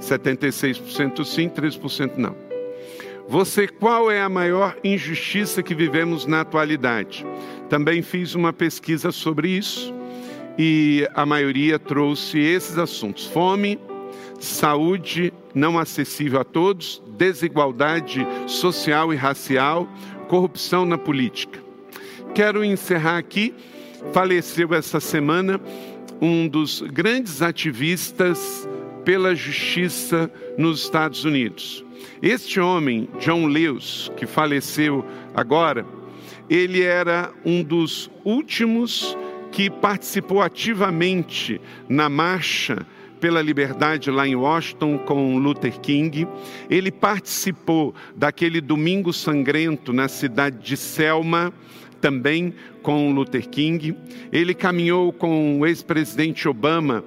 76% 0.00 1.24
sim, 1.24 1.48
3% 1.48 2.16
não. 2.16 2.34
Você, 3.32 3.66
qual 3.66 4.10
é 4.10 4.20
a 4.20 4.28
maior 4.28 4.76
injustiça 4.84 5.62
que 5.62 5.74
vivemos 5.74 6.26
na 6.26 6.42
atualidade? 6.42 7.24
Também 7.66 8.02
fiz 8.02 8.34
uma 8.34 8.52
pesquisa 8.52 9.10
sobre 9.10 9.48
isso 9.48 9.90
e 10.58 11.08
a 11.14 11.24
maioria 11.24 11.78
trouxe 11.78 12.38
esses 12.38 12.76
assuntos: 12.76 13.24
fome, 13.24 13.80
saúde 14.38 15.32
não 15.54 15.78
acessível 15.78 16.40
a 16.40 16.44
todos, 16.44 17.02
desigualdade 17.16 18.20
social 18.46 19.14
e 19.14 19.16
racial, 19.16 19.88
corrupção 20.28 20.84
na 20.84 20.98
política. 20.98 21.58
Quero 22.34 22.62
encerrar 22.62 23.16
aqui. 23.16 23.54
Faleceu 24.12 24.74
essa 24.74 25.00
semana 25.00 25.58
um 26.20 26.46
dos 26.46 26.82
grandes 26.82 27.40
ativistas 27.40 28.68
pela 29.06 29.34
justiça 29.34 30.30
nos 30.58 30.82
Estados 30.82 31.24
Unidos. 31.24 31.82
Este 32.22 32.60
homem, 32.60 33.08
John 33.18 33.46
Lewis, 33.46 34.10
que 34.16 34.26
faleceu 34.26 35.04
agora, 35.34 35.84
ele 36.48 36.82
era 36.82 37.32
um 37.44 37.62
dos 37.62 38.10
últimos 38.24 39.16
que 39.50 39.68
participou 39.70 40.40
ativamente 40.40 41.60
na 41.88 42.08
marcha 42.08 42.86
pela 43.20 43.40
liberdade 43.40 44.10
lá 44.10 44.26
em 44.26 44.34
Washington 44.34 44.98
com 44.98 45.38
Luther 45.38 45.78
King. 45.78 46.26
Ele 46.68 46.90
participou 46.90 47.94
daquele 48.16 48.60
domingo 48.60 49.12
sangrento 49.12 49.92
na 49.92 50.08
cidade 50.08 50.58
de 50.58 50.76
Selma, 50.76 51.52
também 52.00 52.52
com 52.82 53.12
Luther 53.12 53.48
King. 53.48 53.96
Ele 54.32 54.52
caminhou 54.52 55.12
com 55.12 55.60
o 55.60 55.66
ex-presidente 55.66 56.48
Obama 56.48 57.04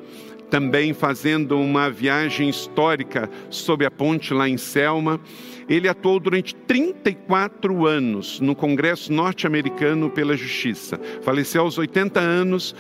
também 0.56 0.94
fazendo 0.94 1.60
uma 1.60 1.90
viagem 1.90 2.48
histórica 2.48 3.30
sobre 3.50 3.86
a 3.86 3.92
ponte 3.92 4.34
lá 4.34 4.48
em 4.48 4.56
Selma. 4.56 5.20
Ele 5.68 5.90
atuou 5.90 6.18
durante 6.18 6.56
34 6.56 7.86
anos 7.86 8.40
no 8.40 8.56
Congresso 8.56 9.12
norte-americano 9.12 10.10
pela 10.10 10.38
Justiça. 10.38 10.98
Faleceu 11.24 11.64
aos 11.64 11.78
80 11.78 12.22
anos, 12.22 12.74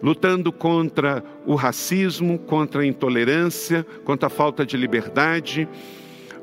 lutando 0.00 0.52
contra 0.52 1.24
o 1.44 1.56
racismo, 1.56 2.38
contra 2.38 2.82
a 2.82 2.86
intolerância, 2.86 3.84
contra 4.04 4.28
a 4.28 4.30
falta 4.30 4.64
de 4.64 4.76
liberdade. 4.76 5.68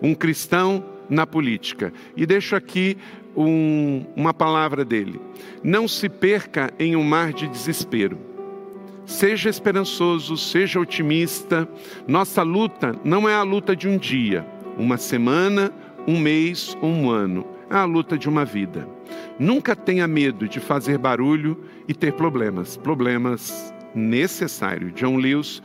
Um 0.01 0.13
cristão 0.13 0.83
na 1.09 1.25
política. 1.25 1.93
E 2.17 2.25
deixo 2.25 2.53
aqui 2.53 2.97
um, 3.33 4.05
uma 4.13 4.33
palavra 4.33 4.83
dele: 4.83 5.21
não 5.63 5.87
se 5.87 6.09
perca 6.09 6.73
em 6.77 6.97
um 6.97 7.03
mar 7.03 7.31
de 7.31 7.47
desespero. 7.47 8.34
Seja 9.05 9.49
esperançoso, 9.49 10.35
seja 10.35 10.79
otimista. 10.79 11.67
Nossa 12.07 12.41
luta 12.41 12.95
não 13.03 13.29
é 13.29 13.35
a 13.35 13.43
luta 13.43 13.75
de 13.75 13.87
um 13.87 13.97
dia, 13.97 14.45
uma 14.77 14.97
semana, 14.97 15.71
um 16.07 16.19
mês, 16.19 16.75
um 16.81 17.09
ano. 17.09 17.45
É 17.69 17.75
a 17.75 17.85
luta 17.85 18.17
de 18.17 18.27
uma 18.27 18.45
vida. 18.45 18.87
Nunca 19.39 19.75
tenha 19.75 20.07
medo 20.07 20.47
de 20.47 20.59
fazer 20.59 20.97
barulho 20.97 21.63
e 21.87 21.93
ter 21.93 22.13
problemas. 22.13 22.77
Problemas 22.77 23.73
necessários. 23.93 24.93
John 24.93 25.17
Lewis, 25.17 25.61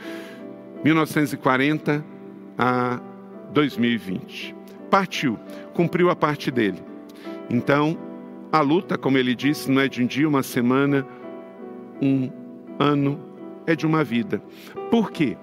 1940 0.85 2.05
a 2.59 3.01
2020. 3.53 4.55
Partiu, 4.91 5.39
cumpriu 5.73 6.11
a 6.11 6.17
parte 6.17 6.51
dele. 6.51 6.83
Então, 7.49 7.99
a 8.53 8.61
luta, 8.61 8.99
como 8.99 9.19
ele 9.19 9.35
disse, 9.35 9.71
não 9.71 9.81
é 9.81 9.89
de 9.89 10.03
um 10.03 10.07
dia, 10.07 10.29
uma 10.29 10.43
semana, 10.43 11.07
um 12.01 12.31
ano, 12.79 13.30
é 13.67 13.75
de 13.75 13.87
uma 13.87 14.03
vida. 14.03 14.43
Por 14.91 15.11
quê? 15.11 15.37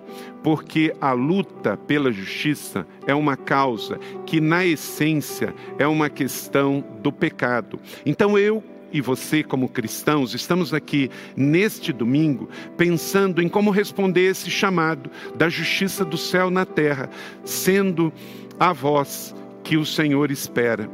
Porque 0.43 0.93
a 0.99 1.11
luta 1.13 1.77
pela 1.77 2.11
justiça 2.11 2.85
é 3.05 3.15
uma 3.15 3.37
causa 3.37 3.97
que, 4.25 4.41
na 4.41 4.65
essência, 4.65 5.53
é 5.77 5.87
uma 5.87 6.09
questão 6.09 6.83
do 7.01 7.11
pecado. 7.11 7.79
Então 8.05 8.37
eu 8.37 8.63
e 8.91 9.01
você, 9.01 9.43
como 9.43 9.69
cristãos, 9.69 10.33
estamos 10.33 10.73
aqui 10.73 11.09
neste 11.35 11.91
domingo 11.91 12.49
pensando 12.77 13.41
em 13.41 13.49
como 13.49 13.69
responder 13.71 14.29
esse 14.29 14.49
chamado 14.49 15.09
da 15.35 15.49
justiça 15.49 16.05
do 16.05 16.17
céu 16.17 16.49
na 16.49 16.65
terra, 16.65 17.09
sendo 17.43 18.11
a 18.59 18.71
voz 18.71 19.35
que 19.63 19.77
o 19.77 19.85
Senhor 19.85 20.31
espera, 20.31 20.89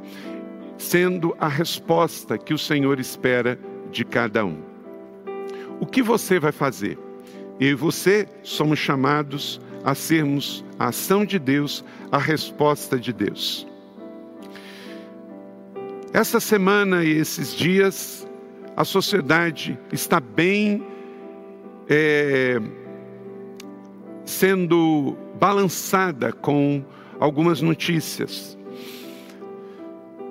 sendo 0.77 1.35
a 1.39 1.47
resposta 1.47 2.37
que 2.37 2.53
o 2.53 2.57
Senhor 2.57 2.99
espera 2.99 3.59
de 3.91 4.03
cada 4.03 4.43
um. 4.43 4.57
O 5.79 5.85
que 5.85 6.01
você 6.01 6.39
vai 6.39 6.51
fazer? 6.51 6.97
Eu 7.59 7.69
e 7.69 7.73
você 7.75 8.27
somos 8.41 8.79
chamados 8.79 9.61
a 9.83 9.93
sermos 9.93 10.63
a 10.79 10.87
ação 10.87 11.25
de 11.25 11.37
Deus, 11.37 11.83
a 12.11 12.17
resposta 12.17 12.97
de 12.97 13.13
Deus. 13.13 13.67
Essa 16.13 16.39
semana 16.39 17.03
e 17.03 17.11
esses 17.11 17.55
dias, 17.55 18.27
a 18.75 18.85
sociedade 18.85 19.77
está 19.91 20.19
bem 20.19 20.85
é, 21.89 22.59
sendo 24.25 25.17
balançada 25.39 26.31
com 26.31 26.83
algumas 27.19 27.61
notícias. 27.61 28.57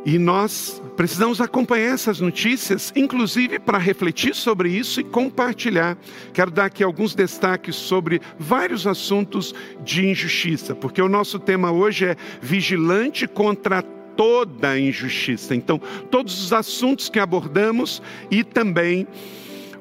E 0.05 0.19
nós 0.19 0.83
precisamos 0.97 1.41
acompanhar 1.41 1.95
essas 1.95 2.19
notícias, 2.19 2.93
inclusive 2.97 3.61
para 3.61 3.79
refletir 3.79 4.35
sobre 4.35 4.69
isso 4.69 5.01
e 5.01 5.05
compartilhar. 5.05 5.97
Quero 6.33 6.51
dar 6.51 6.65
aqui 6.65 6.83
alguns 6.83 7.15
destaques 7.15 7.77
sobre 7.77 8.21
vários 8.37 8.87
assuntos 8.87 9.55
de 9.85 10.07
injustiça, 10.07 10.75
porque 10.75 11.01
o 11.01 11.09
nosso 11.09 11.39
tema 11.39 11.71
hoje 11.71 12.07
é 12.07 12.17
vigilante 12.41 13.29
contra 13.29 13.81
toda 14.17 14.71
a 14.71 14.79
injustiça. 14.79 15.55
Então, 15.55 15.81
todos 16.11 16.43
os 16.43 16.53
assuntos 16.53 17.09
que 17.09 17.21
abordamos 17.21 18.03
e 18.31 18.43
também 18.43 19.07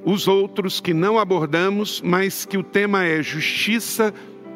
os 0.03 0.27
outros 0.27 0.79
que 0.79 0.93
não 0.93 1.17
abordamos, 1.19 2.01
mas 2.01 2.45
que 2.45 2.57
o 2.57 2.63
tema 2.63 3.05
é 3.05 3.21
justiça 3.21 4.13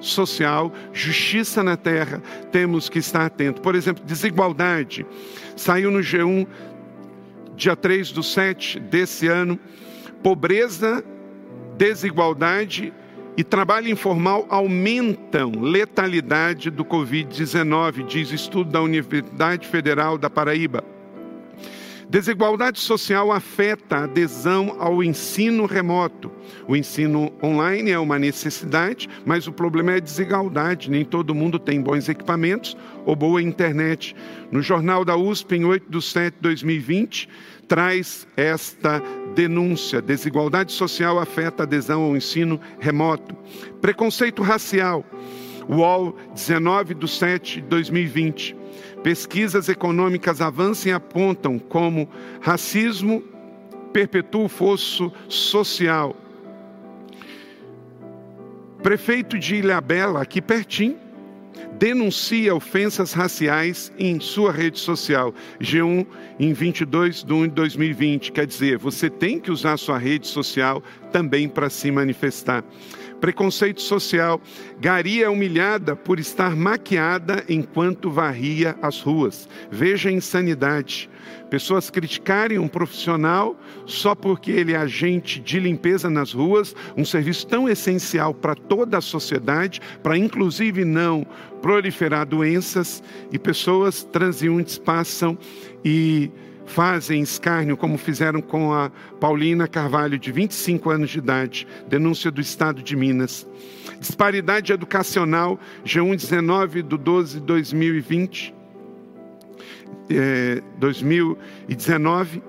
social, 0.07 0.71
justiça 0.93 1.63
na 1.63 1.75
terra, 1.75 2.21
temos 2.51 2.89
que 2.89 2.99
estar 2.99 3.25
atentos. 3.25 3.61
Por 3.61 3.75
exemplo, 3.75 4.03
desigualdade. 4.05 5.05
Saiu 5.55 5.91
no 5.91 5.99
G1, 5.99 6.47
dia 7.55 7.75
3 7.75 8.11
do 8.11 8.23
7 8.23 8.79
desse 8.79 9.27
ano, 9.27 9.59
pobreza, 10.21 11.03
desigualdade 11.77 12.93
e 13.37 13.43
trabalho 13.43 13.89
informal 13.89 14.45
aumentam 14.49 15.51
letalidade 15.59 16.69
do 16.69 16.85
Covid-19, 16.85 18.05
diz 18.05 18.31
estudo 18.31 18.71
da 18.71 18.81
Universidade 18.81 19.67
Federal 19.67 20.17
da 20.17 20.29
Paraíba. 20.29 20.94
Desigualdade 22.09 22.79
social 22.79 23.31
afeta 23.31 23.97
a 23.97 24.03
adesão 24.03 24.75
ao 24.79 25.03
ensino 25.03 25.65
remoto. 25.65 26.31
O 26.67 26.75
ensino 26.75 27.33
online 27.43 27.91
é 27.91 27.99
uma 27.99 28.19
necessidade, 28.19 29.09
mas 29.25 29.47
o 29.47 29.51
problema 29.51 29.93
é 29.93 29.95
a 29.95 29.99
desigualdade. 29.99 30.89
Nem 30.89 31.03
todo 31.03 31.35
mundo 31.35 31.57
tem 31.57 31.81
bons 31.81 32.07
equipamentos 32.07 32.77
ou 33.05 33.15
boa 33.15 33.41
internet. 33.41 34.15
No 34.51 34.61
jornal 34.61 35.03
da 35.03 35.17
USP, 35.17 35.55
em 35.55 35.65
8 35.65 35.89
de 35.89 36.01
7 36.01 36.35
de 36.35 36.41
2020, 36.41 37.27
traz 37.67 38.27
esta 38.37 39.01
denúncia. 39.33 40.01
Desigualdade 40.01 40.71
social 40.71 41.19
afeta 41.19 41.63
a 41.63 41.65
adesão 41.65 42.03
ao 42.03 42.15
ensino 42.15 42.59
remoto. 42.79 43.35
Preconceito 43.81 44.43
racial. 44.43 45.03
UOL, 45.69 46.15
19 46.33 46.95
de 46.95 47.07
7 47.07 47.61
de 47.61 47.67
2020. 47.67 48.55
Pesquisas 49.03 49.69
econômicas 49.69 50.41
avançam 50.41 50.91
e 50.91 50.93
apontam 50.93 51.59
como 51.59 52.09
racismo 52.41 53.23
perpetua 53.93 54.45
o 54.45 54.49
fosso 54.49 55.11
social. 55.29 56.15
Prefeito 58.83 59.39
de 59.39 59.55
Ilhabela, 59.55 60.21
aqui 60.21 60.41
pertinho, 60.41 60.97
denuncia 61.79 62.53
ofensas 62.53 63.13
raciais 63.13 63.91
em 63.97 64.19
sua 64.19 64.51
rede 64.51 64.79
social. 64.79 65.33
G1 65.59 66.05
em 66.39 66.53
22 66.53 67.23
de 67.23 67.33
1 67.33 67.47
de 67.47 67.53
2020. 67.53 68.31
Quer 68.31 68.45
dizer, 68.45 68.77
você 68.77 69.09
tem 69.09 69.39
que 69.39 69.51
usar 69.51 69.77
sua 69.77 69.97
rede 69.97 70.27
social 70.27 70.83
também 71.11 71.47
para 71.47 71.69
se 71.69 71.89
manifestar. 71.91 72.63
Preconceito 73.19 73.81
social. 73.81 74.41
Gari 74.79 75.23
é 75.23 75.29
humilhada 75.29 75.95
por 75.95 76.19
estar 76.19 76.55
maquiada 76.55 77.43
enquanto 77.49 78.11
varria 78.11 78.75
as 78.81 79.01
ruas. 79.01 79.47
Veja 79.71 80.09
a 80.09 80.11
insanidade. 80.11 81.09
Pessoas 81.49 81.89
criticarem 81.89 82.59
um 82.59 82.67
profissional 82.67 83.55
só 83.85 84.13
porque 84.13 84.51
ele 84.51 84.73
é 84.73 84.77
agente 84.77 85.39
de 85.39 85.59
limpeza 85.59 86.09
nas 86.09 86.33
ruas, 86.33 86.75
um 86.97 87.05
serviço 87.05 87.47
tão 87.47 87.69
essencial 87.69 88.33
para 88.33 88.55
toda 88.55 88.97
a 88.97 89.01
sociedade, 89.01 89.79
para 90.03 90.17
inclusive 90.17 90.83
não 90.83 91.25
proliferar 91.61 92.25
doenças, 92.25 93.01
e 93.31 93.39
pessoas 93.39 94.03
transeuntes 94.03 94.77
passam 94.77 95.37
e 95.83 96.31
fazem 96.65 97.21
escárnio, 97.21 97.77
como 97.77 97.97
fizeram 97.97 98.41
com 98.41 98.73
a 98.73 98.91
Paulina 99.19 99.67
Carvalho, 99.67 100.17
de 100.17 100.31
25 100.31 100.89
anos 100.89 101.09
de 101.09 101.19
idade, 101.19 101.67
denúncia 101.87 102.31
do 102.31 102.41
Estado 102.41 102.81
de 102.81 102.95
Minas. 102.95 103.47
Disparidade 103.99 104.73
educacional, 104.73 105.59
G1 105.85 106.15
19 106.15 106.81
do 106.81 106.97
12 106.97 107.39
de 107.39 107.45
2020, 107.45 108.53
é, 110.09 110.61
2019 110.77 112.41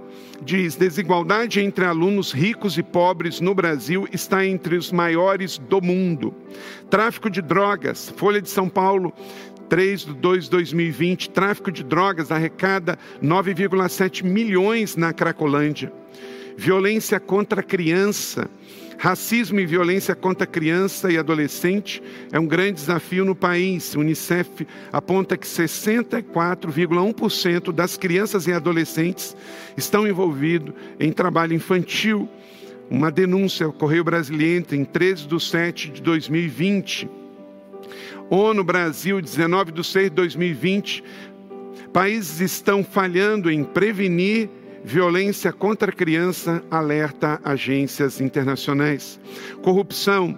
diz: 0.43 0.77
desigualdade 0.77 1.61
entre 1.61 1.85
alunos 1.85 2.33
ricos 2.33 2.77
e 2.77 2.83
pobres 2.83 3.41
no 3.41 3.55
Brasil 3.55 4.07
está 4.13 4.45
entre 4.45 4.77
os 4.77 4.93
maiores 4.93 5.59
do 5.59 5.81
mundo. 5.81 6.35
Tráfico 6.91 7.31
de 7.31 7.41
drogas, 7.41 8.13
Folha 8.17 8.41
de 8.41 8.51
São 8.51 8.69
Paulo, 8.69 9.13
3 9.69 10.07
de 10.07 10.15
2 10.15 10.45
de 10.45 10.51
2020, 10.51 11.29
tráfico 11.31 11.71
de 11.71 11.85
drogas 11.85 12.31
arrecada 12.31 12.99
9,7 13.23 14.25
milhões 14.25 14.97
na 14.97 15.13
Cracolândia. 15.13 15.93
Violência 16.57 17.21
contra 17.21 17.61
a 17.61 17.65
criança, 17.65 18.49
racismo 18.99 19.61
e 19.61 19.67
violência 19.67 20.15
contra 20.15 20.47
criança 20.47 21.13
e 21.13 21.19
adolescente 21.19 22.03
é 22.33 22.41
um 22.41 22.47
grande 22.47 22.75
desafio 22.75 23.25
no 23.25 23.35
país. 23.35 23.95
O 23.95 24.01
Unicef 24.01 24.67
aponta 24.91 25.37
que 25.37 25.47
64,1% 25.47 27.73
das 27.73 27.99
crianças 27.99 28.47
e 28.47 28.53
adolescentes 28.53 29.37
estão 29.77 30.07
envolvidos 30.07 30.73
em 30.99 31.13
trabalho 31.13 31.53
infantil. 31.53 32.27
Uma 32.89 33.11
denúncia 33.11 33.69
ocorreu 33.69 34.05
brasileiro 34.05 34.75
em 34.75 34.85
13 34.85 35.27
de 35.27 35.45
7 35.45 35.91
de 35.91 36.01
2020. 36.01 37.11
ONU 38.29 38.65
Brasil, 38.65 39.21
19 39.21 39.73
de 39.73 39.85
6 39.85 40.11
de 40.11 40.17
2020. 40.17 41.05
Países 41.93 42.41
estão 42.41 42.83
falhando 42.83 43.51
em 43.51 43.63
prevenir 43.63 44.51
violência 44.85 45.53
contra 45.53 45.91
a 45.91 45.95
criança, 45.95 46.63
alerta 46.71 47.41
agências 47.45 48.21
internacionais. 48.21 49.21
Corrupção. 49.63 50.37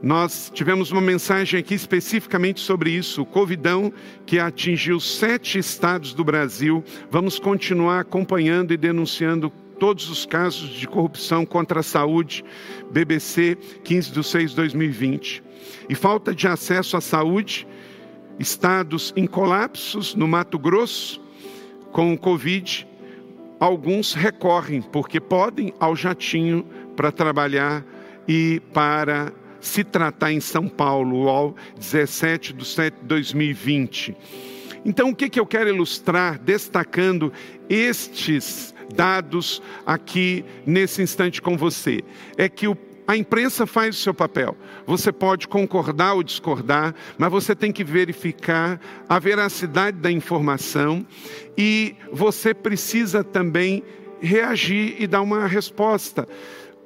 Nós 0.00 0.50
tivemos 0.54 0.92
uma 0.92 1.00
mensagem 1.00 1.58
aqui 1.58 1.74
especificamente 1.74 2.60
sobre 2.60 2.90
isso, 2.90 3.22
o 3.22 3.26
Covidão, 3.26 3.92
que 4.24 4.38
atingiu 4.38 5.00
sete 5.00 5.58
estados 5.58 6.14
do 6.14 6.22
Brasil. 6.22 6.84
Vamos 7.10 7.40
continuar 7.40 8.00
acompanhando 8.00 8.72
e 8.72 8.76
denunciando 8.76 9.50
todos 9.80 10.08
os 10.08 10.24
casos 10.24 10.70
de 10.70 10.86
corrupção 10.86 11.44
contra 11.44 11.80
a 11.80 11.82
saúde, 11.82 12.44
BBC, 12.92 13.56
15 13.82 14.12
de 14.12 14.24
6 14.24 14.50
de 14.50 14.56
2020 14.56 15.47
e 15.88 15.94
falta 15.94 16.34
de 16.34 16.46
acesso 16.46 16.96
à 16.96 17.00
saúde, 17.00 17.66
estados 18.38 19.12
em 19.16 19.26
colapsos 19.26 20.14
no 20.14 20.28
Mato 20.28 20.58
Grosso 20.58 21.20
com 21.92 22.12
o 22.12 22.18
Covid, 22.18 22.86
alguns 23.58 24.14
recorrem, 24.14 24.82
porque 24.82 25.20
podem, 25.20 25.72
ao 25.80 25.96
jatinho 25.96 26.64
para 26.94 27.10
trabalhar 27.10 27.84
e 28.26 28.60
para 28.72 29.32
se 29.60 29.82
tratar 29.82 30.32
em 30.32 30.40
São 30.40 30.68
Paulo, 30.68 31.28
ao 31.28 31.54
17 31.76 32.52
de 32.52 32.64
7 32.64 33.00
de 33.00 33.06
2020. 33.06 34.16
Então, 34.84 35.10
o 35.10 35.14
que, 35.14 35.28
que 35.28 35.40
eu 35.40 35.46
quero 35.46 35.68
ilustrar, 35.68 36.38
destacando 36.38 37.32
estes 37.68 38.74
dados 38.94 39.60
aqui 39.84 40.44
nesse 40.64 41.02
instante 41.02 41.42
com 41.42 41.56
você? 41.56 42.02
É 42.36 42.48
que 42.48 42.68
o 42.68 42.76
a 43.08 43.16
imprensa 43.16 43.66
faz 43.66 43.96
o 43.96 43.98
seu 43.98 44.12
papel. 44.12 44.54
Você 44.86 45.10
pode 45.10 45.48
concordar 45.48 46.12
ou 46.12 46.22
discordar, 46.22 46.94
mas 47.16 47.30
você 47.30 47.56
tem 47.56 47.72
que 47.72 47.82
verificar 47.82 48.78
a 49.08 49.18
veracidade 49.18 49.96
da 49.96 50.12
informação 50.12 51.06
e 51.56 51.96
você 52.12 52.52
precisa 52.52 53.24
também 53.24 53.82
reagir 54.20 54.96
e 54.98 55.06
dar 55.06 55.22
uma 55.22 55.46
resposta. 55.46 56.28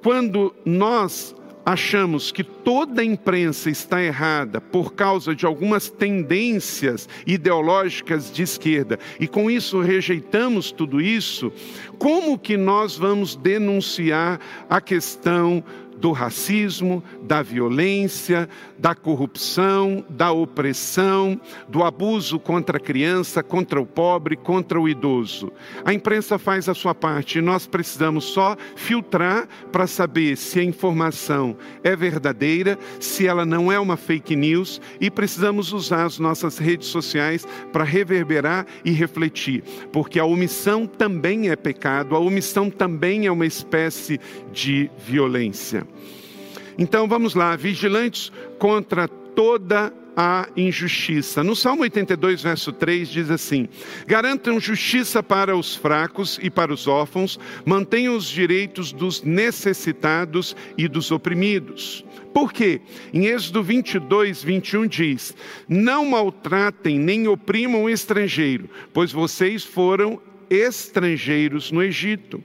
Quando 0.00 0.54
nós 0.64 1.34
achamos 1.64 2.32
que 2.32 2.42
toda 2.42 3.02
a 3.02 3.04
imprensa 3.04 3.70
está 3.70 4.02
errada 4.02 4.60
por 4.60 4.94
causa 4.94 5.34
de 5.34 5.46
algumas 5.46 5.88
tendências 5.88 7.08
ideológicas 7.26 8.32
de 8.32 8.42
esquerda 8.42 8.98
e 9.18 9.28
com 9.28 9.50
isso 9.50 9.80
rejeitamos 9.80 10.72
tudo 10.72 11.00
isso, 11.00 11.52
como 11.98 12.38
que 12.38 12.56
nós 12.56 12.96
vamos 12.96 13.36
denunciar 13.36 14.40
a 14.68 14.80
questão 14.80 15.62
do 16.02 16.10
racismo, 16.10 17.00
da 17.22 17.42
violência, 17.42 18.48
da 18.82 18.96
corrupção, 18.96 20.04
da 20.08 20.32
opressão, 20.32 21.40
do 21.68 21.84
abuso 21.84 22.40
contra 22.40 22.78
a 22.78 22.80
criança, 22.80 23.40
contra 23.40 23.80
o 23.80 23.86
pobre, 23.86 24.36
contra 24.36 24.80
o 24.80 24.88
idoso. 24.88 25.52
A 25.84 25.94
imprensa 25.94 26.36
faz 26.36 26.68
a 26.68 26.74
sua 26.74 26.92
parte 26.92 27.38
e 27.38 27.40
nós 27.40 27.64
precisamos 27.64 28.24
só 28.24 28.56
filtrar 28.74 29.46
para 29.70 29.86
saber 29.86 30.36
se 30.36 30.58
a 30.58 30.64
informação 30.64 31.56
é 31.84 31.94
verdadeira, 31.94 32.76
se 32.98 33.24
ela 33.24 33.46
não 33.46 33.70
é 33.70 33.78
uma 33.78 33.96
fake 33.96 34.34
news 34.34 34.80
e 35.00 35.08
precisamos 35.08 35.72
usar 35.72 36.04
as 36.04 36.18
nossas 36.18 36.58
redes 36.58 36.88
sociais 36.88 37.46
para 37.72 37.84
reverberar 37.84 38.66
e 38.84 38.90
refletir, 38.90 39.62
porque 39.92 40.18
a 40.18 40.24
omissão 40.24 40.88
também 40.88 41.50
é 41.50 41.54
pecado, 41.54 42.16
a 42.16 42.18
omissão 42.18 42.68
também 42.68 43.26
é 43.26 43.30
uma 43.30 43.46
espécie 43.46 44.18
de 44.52 44.90
violência. 44.98 45.86
Então 46.78 47.06
vamos 47.06 47.34
lá, 47.34 47.56
vigilantes 47.56 48.32
contra 48.58 49.08
toda 49.08 49.92
a 50.16 50.48
injustiça. 50.56 51.42
No 51.42 51.56
Salmo 51.56 51.82
82, 51.82 52.42
verso 52.42 52.72
3 52.72 53.08
diz 53.08 53.30
assim: 53.30 53.68
Garantam 54.06 54.60
justiça 54.60 55.22
para 55.22 55.56
os 55.56 55.74
fracos 55.74 56.38
e 56.42 56.50
para 56.50 56.72
os 56.72 56.86
órfãos, 56.86 57.38
mantenham 57.64 58.16
os 58.16 58.28
direitos 58.28 58.92
dos 58.92 59.22
necessitados 59.22 60.54
e 60.76 60.86
dos 60.88 61.10
oprimidos. 61.10 62.04
Por 62.32 62.52
quê? 62.52 62.80
Em 63.12 63.26
Êxodo 63.26 63.62
22, 63.62 64.42
21 64.42 64.86
diz: 64.86 65.34
Não 65.68 66.04
maltratem 66.06 66.98
nem 66.98 67.28
oprimam 67.28 67.84
o 67.84 67.90
estrangeiro, 67.90 68.68
pois 68.92 69.12
vocês 69.12 69.64
foram 69.64 70.20
estrangeiros 70.50 71.72
no 71.72 71.82
Egito. 71.82 72.42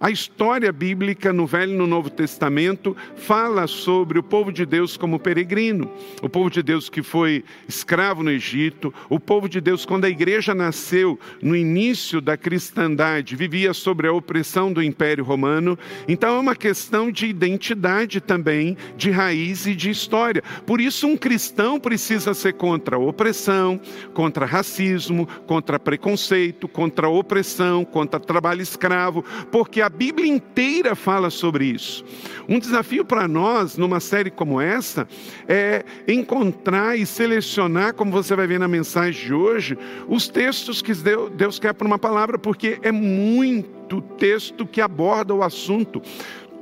A 0.00 0.10
história 0.10 0.72
bíblica 0.72 1.30
no 1.30 1.46
Velho 1.46 1.74
e 1.74 1.76
no 1.76 1.86
Novo 1.86 2.08
Testamento 2.08 2.96
fala 3.16 3.66
sobre 3.66 4.18
o 4.18 4.22
povo 4.22 4.50
de 4.50 4.64
Deus 4.64 4.96
como 4.96 5.20
peregrino, 5.20 5.92
o 6.22 6.28
povo 6.28 6.48
de 6.48 6.62
Deus 6.62 6.88
que 6.88 7.02
foi 7.02 7.44
escravo 7.68 8.22
no 8.22 8.30
Egito, 8.30 8.94
o 9.10 9.20
povo 9.20 9.46
de 9.46 9.60
Deus 9.60 9.84
quando 9.84 10.06
a 10.06 10.08
igreja 10.08 10.54
nasceu 10.54 11.20
no 11.42 11.54
início 11.54 12.18
da 12.18 12.34
cristandade, 12.34 13.36
vivia 13.36 13.74
sobre 13.74 14.08
a 14.08 14.12
opressão 14.14 14.72
do 14.72 14.82
Império 14.82 15.22
Romano. 15.22 15.78
Então 16.08 16.34
é 16.34 16.40
uma 16.40 16.56
questão 16.56 17.12
de 17.12 17.26
identidade 17.26 18.22
também, 18.22 18.78
de 18.96 19.10
raiz 19.10 19.66
e 19.66 19.74
de 19.74 19.90
história. 19.90 20.42
Por 20.64 20.80
isso 20.80 21.06
um 21.06 21.16
cristão 21.16 21.78
precisa 21.78 22.32
ser 22.32 22.54
contra 22.54 22.96
a 22.96 22.98
opressão, 22.98 23.78
contra 24.14 24.46
racismo, 24.46 25.26
contra 25.46 25.78
preconceito, 25.78 26.66
contra 26.66 27.06
opressão, 27.06 27.84
contra 27.84 28.18
trabalho 28.18 28.62
escravo, 28.62 29.22
porque 29.52 29.82
a 29.82 29.89
Bíblia 29.90 30.26
inteira 30.26 30.94
fala 30.94 31.28
sobre 31.28 31.66
isso. 31.66 32.04
Um 32.48 32.58
desafio 32.58 33.04
para 33.04 33.28
nós, 33.28 33.76
numa 33.76 34.00
série 34.00 34.30
como 34.30 34.60
essa, 34.60 35.06
é 35.46 35.84
encontrar 36.08 36.96
e 36.96 37.04
selecionar, 37.04 37.94
como 37.94 38.10
você 38.10 38.34
vai 38.34 38.46
ver 38.46 38.58
na 38.58 38.68
mensagem 38.68 39.26
de 39.26 39.34
hoje, 39.34 39.76
os 40.08 40.28
textos 40.28 40.80
que 40.80 40.92
Deus 41.36 41.58
quer 41.58 41.74
para 41.74 41.86
uma 41.86 41.98
palavra, 41.98 42.38
porque 42.38 42.78
é 42.82 42.90
muito 42.90 44.00
texto 44.16 44.66
que 44.66 44.80
aborda 44.80 45.34
o 45.34 45.42
assunto 45.42 46.00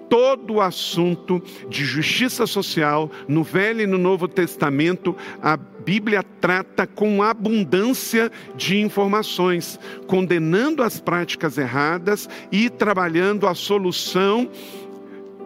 todo 0.08 0.54
o 0.54 0.60
assunto 0.60 1.42
de 1.68 1.84
justiça 1.84 2.46
social 2.46 3.10
no 3.28 3.42
Velho 3.42 3.82
e 3.82 3.86
no 3.86 3.98
Novo 3.98 4.26
Testamento, 4.26 5.14
a 5.42 5.58
Bíblia 5.88 6.22
trata 6.22 6.86
com 6.86 7.22
abundância 7.22 8.30
de 8.54 8.76
informações, 8.76 9.80
condenando 10.06 10.82
as 10.82 11.00
práticas 11.00 11.56
erradas 11.56 12.28
e 12.52 12.68
trabalhando 12.68 13.46
a 13.46 13.54
solução 13.54 14.50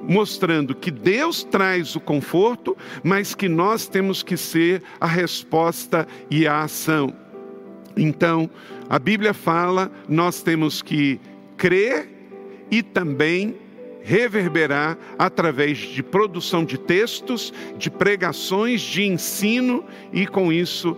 mostrando 0.03 0.75
que 0.75 0.91
Deus 0.91 1.45
traz 1.45 1.95
o 1.95 2.01
conforto, 2.01 2.77
mas 3.05 3.37
que 3.37 3.49
nós 3.49 3.87
temos 3.87 4.21
que 4.25 4.37
ser 4.37 4.83
a 5.01 5.07
resposta 5.07 6.09
e 6.29 6.45
a 6.45 6.65
ação. 6.65 7.15
Então, 7.97 8.51
a 8.91 8.99
Bíblia 8.99 9.33
fala, 9.33 9.93
nós 10.09 10.43
temos 10.43 10.83
que 10.83 11.21
crer 11.57 12.11
e 12.69 12.83
também 12.83 13.62
reverberar 14.03 14.99
através 15.19 15.79
de 15.79 16.03
produção 16.03 16.65
de 16.65 16.79
textos, 16.79 17.53
de 17.77 17.91
pregações, 17.91 18.81
de 18.81 19.05
ensino 19.05 19.85
e 20.13 20.27
com 20.27 20.53
isso 20.53 20.97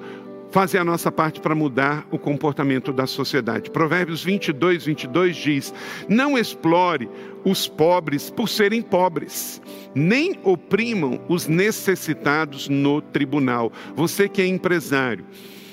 fazer 0.54 0.78
a 0.78 0.84
nossa 0.84 1.10
parte 1.10 1.40
para 1.40 1.52
mudar 1.52 2.06
o 2.12 2.18
comportamento 2.18 2.92
da 2.92 3.08
sociedade. 3.08 3.70
Provérbios 3.70 4.22
22, 4.22 4.86
22 4.86 5.34
diz: 5.34 5.74
Não 6.08 6.38
explore 6.38 7.10
os 7.44 7.66
pobres 7.66 8.30
por 8.30 8.48
serem 8.48 8.80
pobres, 8.80 9.60
nem 9.96 10.38
oprimam 10.44 11.20
os 11.28 11.48
necessitados 11.48 12.68
no 12.68 13.02
tribunal. 13.02 13.72
Você 13.96 14.28
que 14.28 14.40
é 14.40 14.46
empresário, 14.46 15.26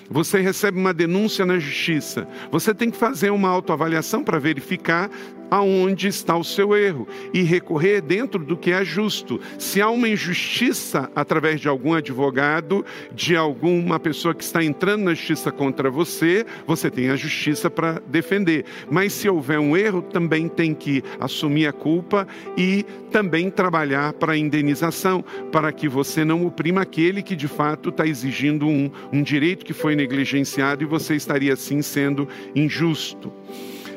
você 0.10 0.42
recebe 0.42 0.80
uma 0.80 0.94
denúncia 0.96 1.46
na 1.46 1.60
justiça, 1.60 2.28
você 2.52 2.74
tem 2.74 2.90
que 2.90 2.98
fazer 2.98 3.30
uma 3.30 3.50
autoavaliação 3.50 4.24
para 4.24 4.40
verificar 4.40 5.12
aonde 5.52 6.08
está 6.08 6.38
o 6.38 6.44
seu 6.46 6.74
erro 6.78 7.06
e 7.34 7.42
recorrer 7.42 8.02
dentro 8.02 8.44
do 8.44 8.56
que 8.56 8.72
é 8.72 8.86
justo. 8.86 9.40
Se 9.60 9.82
há 9.82 9.90
uma 9.90 10.08
injustiça 10.08 11.12
através 11.14 11.60
de 11.60 11.68
algum 11.68 11.94
advogado, 11.94 12.86
de 13.14 13.36
alguma 13.36 14.00
pessoa 14.00 14.34
que 14.34 14.46
está 14.46 14.64
entrando 14.64 15.04
na 15.04 15.14
justiça 15.14 15.52
contra 15.52 15.92
você, 15.92 16.46
você 16.66 16.90
tem 16.90 17.10
a 17.10 17.18
justiça 17.18 17.70
para 17.70 18.02
defender. 18.08 18.64
Mas 18.90 19.12
se 19.12 19.28
houver 19.28 19.60
um 19.60 19.76
erro, 19.76 20.02
também 20.02 20.48
tem 20.48 20.74
que 20.74 21.04
assumir 21.20 21.68
a 21.68 21.74
culpa 21.74 22.26
e 22.58 22.86
também 23.12 23.50
trabalhar 23.50 24.14
para 24.14 24.34
a 24.34 24.38
indenização, 24.38 25.24
para 25.52 25.72
que 25.74 25.90
você 25.90 26.24
não 26.24 26.46
oprima 26.46 26.82
aquele 26.82 27.22
que 27.22 27.36
de 27.36 27.50
fato 27.50 27.90
está 27.90 28.08
exigindo 28.08 28.66
um, 28.66 28.90
um 29.12 29.22
direito 29.22 29.66
que 29.66 29.74
foi 29.74 29.96
negligenciado 29.96 30.84
e 30.84 30.86
você 30.86 31.16
estaria 31.16 31.52
assim 31.54 31.82
sendo 31.82 32.28
injusto. 32.56 33.34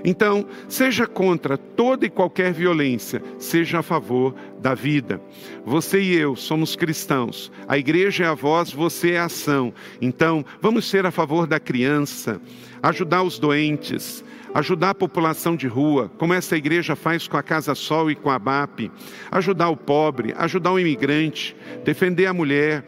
Então, 0.05 0.47
seja 0.69 1.07
contra 1.07 1.57
toda 1.57 2.05
e 2.05 2.11
qualquer 2.11 2.53
violência, 2.53 3.23
seja 3.39 3.79
a 3.79 3.83
favor 3.83 4.35
da 4.61 4.75
vida. 4.75 5.21
Você 5.65 6.01
e 6.01 6.15
eu 6.15 6.37
somos 6.37 6.77
cristãos. 6.77 7.51
A 7.67 7.79
igreja 7.79 8.25
é 8.25 8.27
a 8.27 8.35
voz, 8.35 8.71
você 8.71 9.13
é 9.13 9.19
a 9.19 9.25
ação. 9.25 9.73
Então, 10.03 10.45
vamos 10.61 10.89
ser 10.89 11.07
a 11.07 11.11
favor 11.11 11.47
da 11.47 11.59
criança, 11.59 12.39
ajudar 12.83 13.23
os 13.23 13.39
doentes, 13.39 14.23
ajudar 14.53 14.91
a 14.91 14.95
população 14.95 15.57
de 15.57 15.67
rua, 15.67 16.11
como 16.19 16.35
essa 16.35 16.57
igreja 16.57 16.95
faz 16.95 17.27
com 17.27 17.37
a 17.37 17.43
Casa 17.43 17.75
Sol 17.75 18.11
e 18.11 18.15
com 18.15 18.31
a 18.31 18.39
BAP, 18.39 18.91
ajudar 19.31 19.71
o 19.71 19.77
pobre, 19.77 20.35
ajudar 20.37 20.73
o 20.73 20.79
imigrante, 20.79 21.57
defender 21.83 22.27
a 22.27 22.35
mulher, 22.35 22.85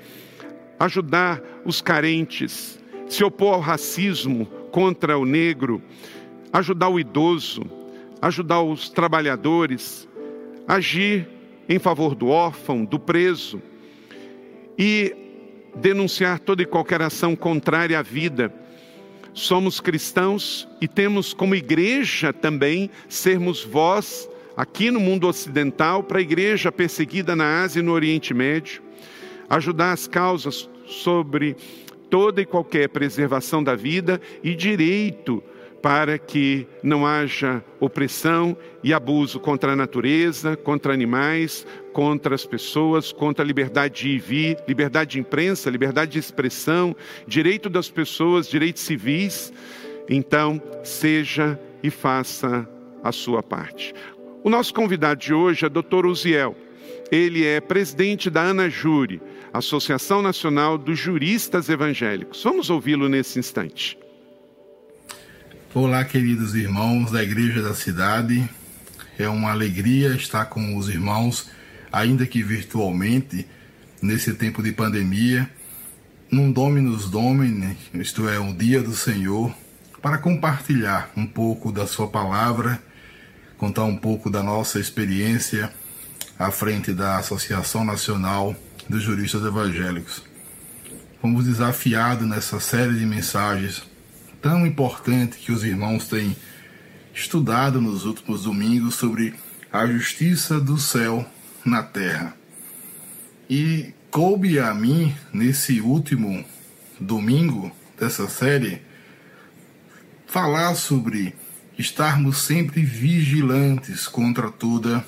ajudar 0.78 1.42
os 1.64 1.80
carentes, 1.80 2.78
se 3.08 3.24
opor 3.24 3.54
ao 3.54 3.60
racismo 3.60 4.46
contra 4.70 5.18
o 5.18 5.24
negro, 5.24 5.82
ajudar 6.56 6.88
o 6.88 6.98
idoso, 6.98 7.64
ajudar 8.22 8.62
os 8.62 8.88
trabalhadores, 8.88 10.08
agir 10.66 11.28
em 11.68 11.78
favor 11.78 12.14
do 12.14 12.28
órfão, 12.28 12.82
do 12.82 12.98
preso 12.98 13.60
e 14.78 15.14
denunciar 15.74 16.38
toda 16.38 16.62
e 16.62 16.66
qualquer 16.66 17.02
ação 17.02 17.36
contrária 17.36 17.98
à 17.98 18.02
vida. 18.02 18.50
Somos 19.34 19.80
cristãos 19.80 20.66
e 20.80 20.88
temos 20.88 21.34
como 21.34 21.54
igreja 21.54 22.32
também 22.32 22.90
sermos 23.06 23.62
voz 23.62 24.26
aqui 24.56 24.90
no 24.90 24.98
mundo 24.98 25.28
ocidental 25.28 26.02
para 26.02 26.20
a 26.20 26.22
igreja 26.22 26.72
perseguida 26.72 27.36
na 27.36 27.64
Ásia 27.64 27.80
e 27.80 27.82
no 27.82 27.92
Oriente 27.92 28.32
Médio, 28.32 28.82
ajudar 29.50 29.92
as 29.92 30.06
causas 30.06 30.70
sobre 30.86 31.54
toda 32.08 32.40
e 32.40 32.46
qualquer 32.46 32.88
preservação 32.88 33.62
da 33.62 33.74
vida 33.74 34.18
e 34.42 34.54
direito 34.54 35.44
para 35.86 36.18
que 36.18 36.66
não 36.82 37.06
haja 37.06 37.64
opressão 37.78 38.56
e 38.82 38.92
abuso 38.92 39.38
contra 39.38 39.72
a 39.72 39.76
natureza, 39.76 40.56
contra 40.56 40.92
animais, 40.92 41.64
contra 41.92 42.34
as 42.34 42.44
pessoas, 42.44 43.12
contra 43.12 43.44
a 43.44 43.46
liberdade 43.46 44.02
de 44.02 44.08
ir 44.08 44.14
e 44.14 44.18
vir, 44.18 44.58
liberdade 44.66 45.12
de 45.12 45.20
imprensa, 45.20 45.70
liberdade 45.70 46.10
de 46.10 46.18
expressão, 46.18 46.96
direito 47.24 47.70
das 47.70 47.88
pessoas, 47.88 48.48
direitos 48.48 48.82
civis. 48.82 49.52
Então, 50.10 50.60
seja 50.82 51.56
e 51.84 51.88
faça 51.88 52.68
a 53.04 53.12
sua 53.12 53.40
parte. 53.40 53.94
O 54.42 54.50
nosso 54.50 54.74
convidado 54.74 55.20
de 55.20 55.32
hoje 55.32 55.66
é 55.66 55.68
Dr. 55.68 56.04
Uziel. 56.04 56.56
Ele 57.12 57.46
é 57.46 57.60
presidente 57.60 58.28
da 58.28 58.42
Ana 58.42 58.68
Júri, 58.68 59.22
Associação 59.52 60.20
Nacional 60.20 60.76
dos 60.76 60.98
Juristas 60.98 61.68
Evangélicos. 61.68 62.42
Vamos 62.42 62.70
ouvi-lo 62.70 63.08
nesse 63.08 63.38
instante. 63.38 63.96
Olá, 65.78 66.02
queridos 66.06 66.54
irmãos 66.54 67.10
da 67.10 67.22
Igreja 67.22 67.60
da 67.60 67.74
Cidade. 67.74 68.48
É 69.18 69.28
uma 69.28 69.50
alegria 69.50 70.14
estar 70.14 70.46
com 70.46 70.74
os 70.74 70.88
irmãos, 70.88 71.50
ainda 71.92 72.24
que 72.24 72.42
virtualmente, 72.42 73.46
nesse 74.00 74.32
tempo 74.32 74.62
de 74.62 74.72
pandemia, 74.72 75.50
num 76.30 76.50
Dominus 76.50 77.10
Domini, 77.10 77.76
isto 77.92 78.26
é, 78.26 78.40
um 78.40 78.56
dia 78.56 78.82
do 78.82 78.96
Senhor, 78.96 79.54
para 80.00 80.16
compartilhar 80.16 81.10
um 81.14 81.26
pouco 81.26 81.70
da 81.70 81.86
Sua 81.86 82.08
palavra, 82.08 82.82
contar 83.58 83.84
um 83.84 83.98
pouco 83.98 84.30
da 84.30 84.42
nossa 84.42 84.80
experiência 84.80 85.70
à 86.38 86.50
frente 86.50 86.90
da 86.94 87.18
Associação 87.18 87.84
Nacional 87.84 88.56
dos 88.88 89.02
Juristas 89.02 89.44
Evangélicos. 89.44 90.22
Fomos 91.20 91.44
desafiados 91.44 92.26
nessa 92.26 92.60
série 92.60 92.94
de 92.94 93.04
mensagens 93.04 93.82
tão 94.46 94.64
importante 94.64 95.38
que 95.38 95.50
os 95.50 95.64
irmãos 95.64 96.06
têm 96.06 96.36
estudado 97.12 97.80
nos 97.80 98.04
últimos 98.04 98.44
domingos 98.44 98.94
sobre 98.94 99.34
a 99.72 99.84
justiça 99.88 100.60
do 100.60 100.78
céu 100.78 101.28
na 101.64 101.82
terra. 101.82 102.32
E 103.50 103.92
coube 104.08 104.60
a 104.60 104.72
mim, 104.72 105.12
nesse 105.32 105.80
último 105.80 106.44
domingo 107.00 107.72
dessa 107.98 108.28
série, 108.28 108.82
falar 110.28 110.76
sobre 110.76 111.34
estarmos 111.76 112.38
sempre 112.38 112.84
vigilantes 112.84 114.06
contra 114.06 114.48
toda 114.48 115.04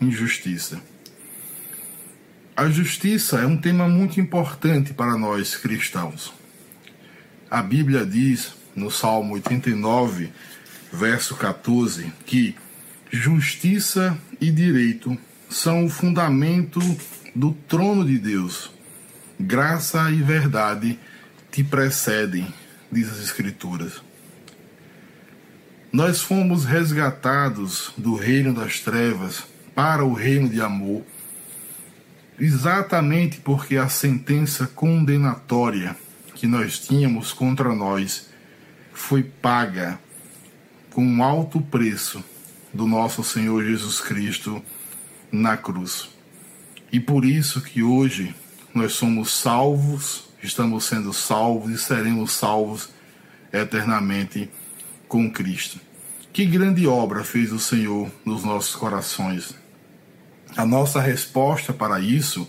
injustiça. 0.00 0.80
A 2.56 2.70
justiça 2.70 3.38
é 3.38 3.46
um 3.46 3.58
tema 3.58 3.86
muito 3.86 4.18
importante 4.18 4.94
para 4.94 5.18
nós 5.18 5.56
cristãos. 5.56 6.32
A 7.50 7.60
Bíblia 7.60 8.06
diz 8.06 8.56
no 8.78 8.90
Salmo 8.90 9.34
89, 9.34 10.30
verso 10.92 11.34
14, 11.36 12.12
que 12.24 12.56
justiça 13.10 14.16
e 14.40 14.50
direito 14.50 15.16
são 15.50 15.84
o 15.84 15.90
fundamento 15.90 16.80
do 17.34 17.52
trono 17.52 18.04
de 18.04 18.18
Deus. 18.18 18.70
Graça 19.38 20.10
e 20.10 20.22
verdade 20.22 20.98
te 21.50 21.64
precedem, 21.64 22.46
diz 22.90 23.10
as 23.10 23.20
Escrituras. 23.20 24.02
Nós 25.92 26.20
fomos 26.20 26.64
resgatados 26.64 27.92
do 27.96 28.14
reino 28.14 28.52
das 28.52 28.80
trevas 28.80 29.42
para 29.74 30.04
o 30.04 30.12
reino 30.12 30.48
de 30.48 30.60
amor, 30.60 31.02
exatamente 32.38 33.38
porque 33.38 33.76
a 33.76 33.88
sentença 33.88 34.66
condenatória 34.66 35.96
que 36.34 36.46
nós 36.46 36.78
tínhamos 36.78 37.32
contra 37.32 37.74
nós 37.74 38.27
foi 38.98 39.22
paga 39.22 39.98
com 40.90 41.02
um 41.02 41.22
alto 41.22 41.62
preço 41.62 42.22
do 42.74 42.86
nosso 42.86 43.22
Senhor 43.22 43.64
Jesus 43.64 44.00
Cristo 44.00 44.62
na 45.30 45.56
cruz. 45.56 46.10
E 46.92 46.98
por 46.98 47.24
isso 47.24 47.62
que 47.62 47.82
hoje 47.82 48.34
nós 48.74 48.92
somos 48.92 49.32
salvos, 49.32 50.28
estamos 50.42 50.84
sendo 50.84 51.12
salvos 51.12 51.70
e 51.70 51.78
seremos 51.78 52.32
salvos 52.32 52.90
eternamente 53.52 54.50
com 55.06 55.30
Cristo. 55.30 55.80
Que 56.32 56.44
grande 56.44 56.86
obra 56.86 57.24
fez 57.24 57.52
o 57.52 57.58
Senhor 57.58 58.10
nos 58.24 58.44
nossos 58.44 58.74
corações. 58.74 59.54
A 60.56 60.66
nossa 60.66 61.00
resposta 61.00 61.72
para 61.72 62.00
isso 62.00 62.46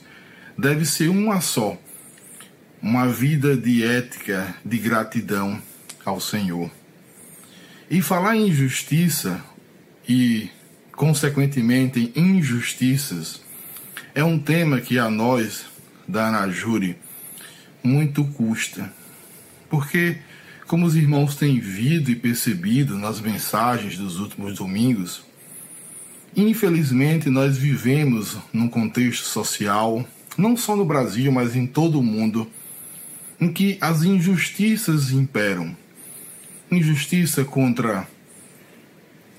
deve 0.58 0.84
ser 0.84 1.10
uma 1.10 1.42
só: 1.42 1.78
uma 2.82 3.08
vida 3.08 3.56
de 3.56 3.84
ética, 3.86 4.56
de 4.66 4.78
gratidão 4.78 5.62
ao 6.10 6.20
Senhor. 6.20 6.70
E 7.90 8.02
falar 8.02 8.36
em 8.36 8.52
justiça 8.52 9.44
e, 10.08 10.50
consequentemente, 10.92 12.12
em 12.16 12.38
injustiças 12.38 13.42
é 14.14 14.24
um 14.24 14.38
tema 14.38 14.82
que 14.82 15.00
a 15.00 15.10
nós, 15.10 15.66
da 16.08 16.28
Anajuri, 16.28 16.98
muito 17.84 18.24
custa. 18.26 18.92
Porque, 19.70 20.18
como 20.68 20.86
os 20.86 20.96
irmãos 20.96 21.36
têm 21.36 21.60
visto 21.60 22.12
e 22.12 22.16
percebido 22.16 22.98
nas 22.98 23.22
mensagens 23.22 23.98
dos 23.98 24.20
últimos 24.20 24.56
domingos, 24.56 25.24
infelizmente 26.36 27.30
nós 27.30 27.58
vivemos 27.58 28.38
num 28.52 28.68
contexto 28.68 29.26
social, 29.26 30.06
não 30.38 30.58
só 30.58 30.76
no 30.76 30.86
Brasil, 30.86 31.32
mas 31.32 31.56
em 31.56 31.66
todo 31.66 32.00
o 32.00 32.04
mundo, 32.04 32.48
em 33.40 33.52
que 33.52 33.78
as 33.80 34.04
injustiças 34.04 35.12
imperam. 35.12 35.76
Injustiça 36.72 37.44
contra 37.44 38.08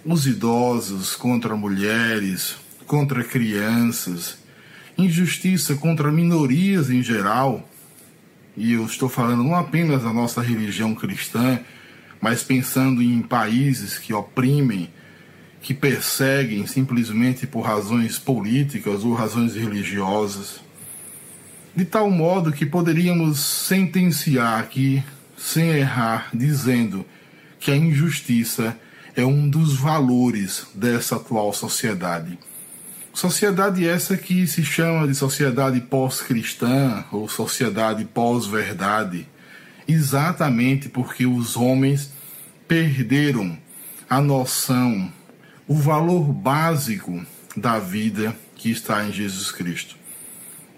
os 0.05 0.27
idosos, 0.27 1.15
contra 1.15 1.55
mulheres, 1.55 2.57
contra 2.89 3.23
crianças, 3.23 4.37
injustiça 4.99 5.77
contra 5.77 6.11
minorias 6.11 6.91
em 6.91 7.05
geral, 7.05 7.69
e 8.57 8.73
eu 8.73 8.85
estou 8.85 9.09
falando 9.09 9.45
não 9.45 9.55
apenas 9.55 10.03
da 10.03 10.13
nossa 10.13 10.43
religião 10.43 10.93
cristã, 10.93 11.61
mas 12.21 12.43
pensando 12.43 13.01
em 13.01 13.23
países 13.23 13.97
que 13.97 14.13
oprimem, 14.13 14.91
que 15.63 15.73
perseguem 15.73 16.67
simplesmente 16.67 17.47
por 17.47 17.61
razões 17.61 18.19
políticas 18.19 19.05
ou 19.05 19.15
razões 19.15 19.55
religiosas. 19.55 20.61
De 21.77 21.85
tal 21.85 22.11
modo 22.11 22.51
que 22.51 22.67
poderíamos 22.67 23.39
sentenciar 23.39 24.59
aqui, 24.59 25.01
sem 25.37 25.69
errar, 25.69 26.29
dizendo 26.35 27.07
que 27.61 27.71
a 27.71 27.77
injustiça 27.77 28.77
é 29.15 29.25
um 29.25 29.49
dos 29.49 29.75
valores 29.75 30.67
dessa 30.75 31.17
atual 31.17 31.53
sociedade. 31.53 32.39
Sociedade 33.13 33.87
essa 33.87 34.17
que 34.17 34.47
se 34.47 34.65
chama 34.65 35.07
de 35.07 35.15
sociedade 35.15 35.81
pós-cristã 35.81 37.05
ou 37.13 37.29
sociedade 37.29 38.05
pós-verdade, 38.07 39.29
exatamente 39.87 40.89
porque 40.89 41.27
os 41.27 41.57
homens 41.57 42.13
perderam 42.67 43.59
a 44.09 44.21
noção, 44.21 45.13
o 45.69 45.75
valor 45.75 46.33
básico 46.33 47.25
da 47.57 47.79
vida 47.79 48.35
que 48.55 48.71
está 48.71 49.05
em 49.05 49.13
Jesus 49.13 49.51
Cristo. 49.51 49.97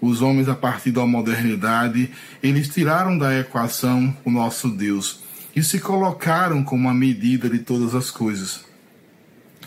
Os 0.01 0.21
homens, 0.21 0.49
a 0.49 0.55
partir 0.55 0.91
da 0.91 1.05
modernidade, 1.05 2.11
eles 2.41 2.67
tiraram 2.67 3.17
da 3.17 3.39
equação 3.39 4.13
o 4.25 4.31
nosso 4.31 4.69
Deus 4.69 5.22
e 5.55 5.61
se 5.61 5.79
colocaram 5.79 6.63
como 6.63 6.89
a 6.89 6.93
medida 6.93 7.49
de 7.49 7.59
todas 7.59 7.93
as 7.93 8.09
coisas. 8.09 8.65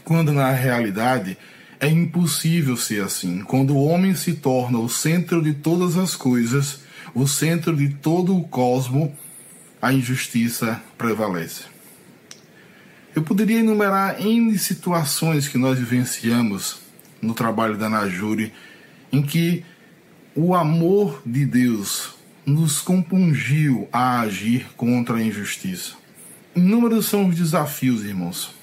Quando 0.04 0.32
na 0.32 0.50
realidade 0.50 1.36
é 1.78 1.88
impossível 1.88 2.76
ser 2.76 3.04
assim. 3.04 3.42
Quando 3.42 3.74
o 3.74 3.84
homem 3.84 4.14
se 4.14 4.34
torna 4.34 4.78
o 4.78 4.88
centro 4.88 5.42
de 5.42 5.54
todas 5.54 5.96
as 5.96 6.16
coisas, 6.16 6.80
o 7.14 7.26
centro 7.26 7.76
de 7.76 7.88
todo 7.88 8.36
o 8.36 8.44
cosmo, 8.48 9.16
a 9.80 9.92
injustiça 9.92 10.80
prevalece. 10.96 11.64
Eu 13.14 13.22
poderia 13.22 13.60
enumerar 13.60 14.20
N 14.20 14.58
situações 14.58 15.48
que 15.48 15.56
nós 15.56 15.78
vivenciamos 15.78 16.78
no 17.22 17.32
trabalho 17.32 17.76
da 17.76 17.88
Najuri, 17.88 18.52
em 19.10 19.22
que 19.22 19.64
o 20.34 20.54
amor 20.54 21.22
de 21.24 21.46
Deus 21.46 22.15
nos 22.46 22.80
compungiu 22.80 23.88
a 23.92 24.20
agir 24.20 24.68
contra 24.76 25.16
a 25.16 25.22
injustiça. 25.22 25.94
Inúmeros 26.54 27.06
são 27.06 27.28
os 27.28 27.34
desafios, 27.34 28.04
irmãos. 28.04 28.54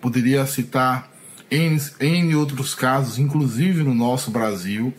Poderia 0.00 0.44
citar 0.46 1.08
em, 1.50 2.34
outros 2.34 2.74
casos, 2.74 3.18
inclusive 3.18 3.84
no 3.84 3.94
nosso 3.94 4.32
Brasil, 4.32 4.92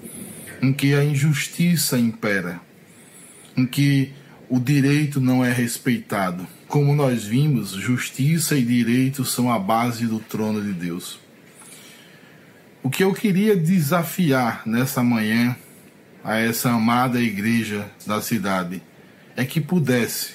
em 0.62 0.71
que 0.71 0.95
a 0.95 1.03
injustiça 1.03 1.99
impera, 1.99 2.62
em 3.55 3.65
que 3.65 4.13
o 4.49 4.59
direito 4.59 5.19
não 5.19 5.43
é 5.43 5.51
respeitado. 5.51 6.47
Como 6.67 6.95
nós 6.95 7.25
vimos, 7.25 7.71
justiça 7.71 8.57
e 8.57 8.63
direito 8.63 9.25
são 9.25 9.51
a 9.51 9.59
base 9.59 10.07
do 10.07 10.19
trono 10.19 10.62
de 10.62 10.71
Deus. 10.71 11.19
O 12.81 12.89
que 12.89 13.03
eu 13.03 13.13
queria 13.13 13.55
desafiar 13.57 14.63
nessa 14.65 15.03
manhã 15.03 15.55
a 16.23 16.38
essa 16.38 16.69
amada 16.69 17.19
igreja 17.19 17.89
da 18.05 18.21
cidade 18.21 18.82
é 19.36 19.45
que 19.45 19.62
pudesse 19.62 20.34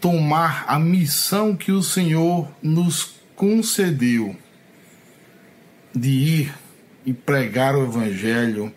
tomar 0.00 0.64
a 0.68 0.78
missão 0.78 1.56
que 1.56 1.72
o 1.72 1.82
Senhor 1.82 2.48
nos 2.62 3.14
concedeu 3.34 4.36
de 5.94 6.10
ir 6.10 6.54
e 7.06 7.12
pregar 7.12 7.74
o 7.74 7.84
Evangelho, 7.84 8.72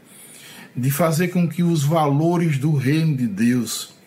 de 0.76 0.89
fazer 0.91 1.30
com 1.30 1.47
que 1.47 1.63
os 1.63 1.84
valores 1.84 2.58
do 2.58 2.76
reino 2.76 3.15
de 3.15 3.28
Deus 3.28 3.97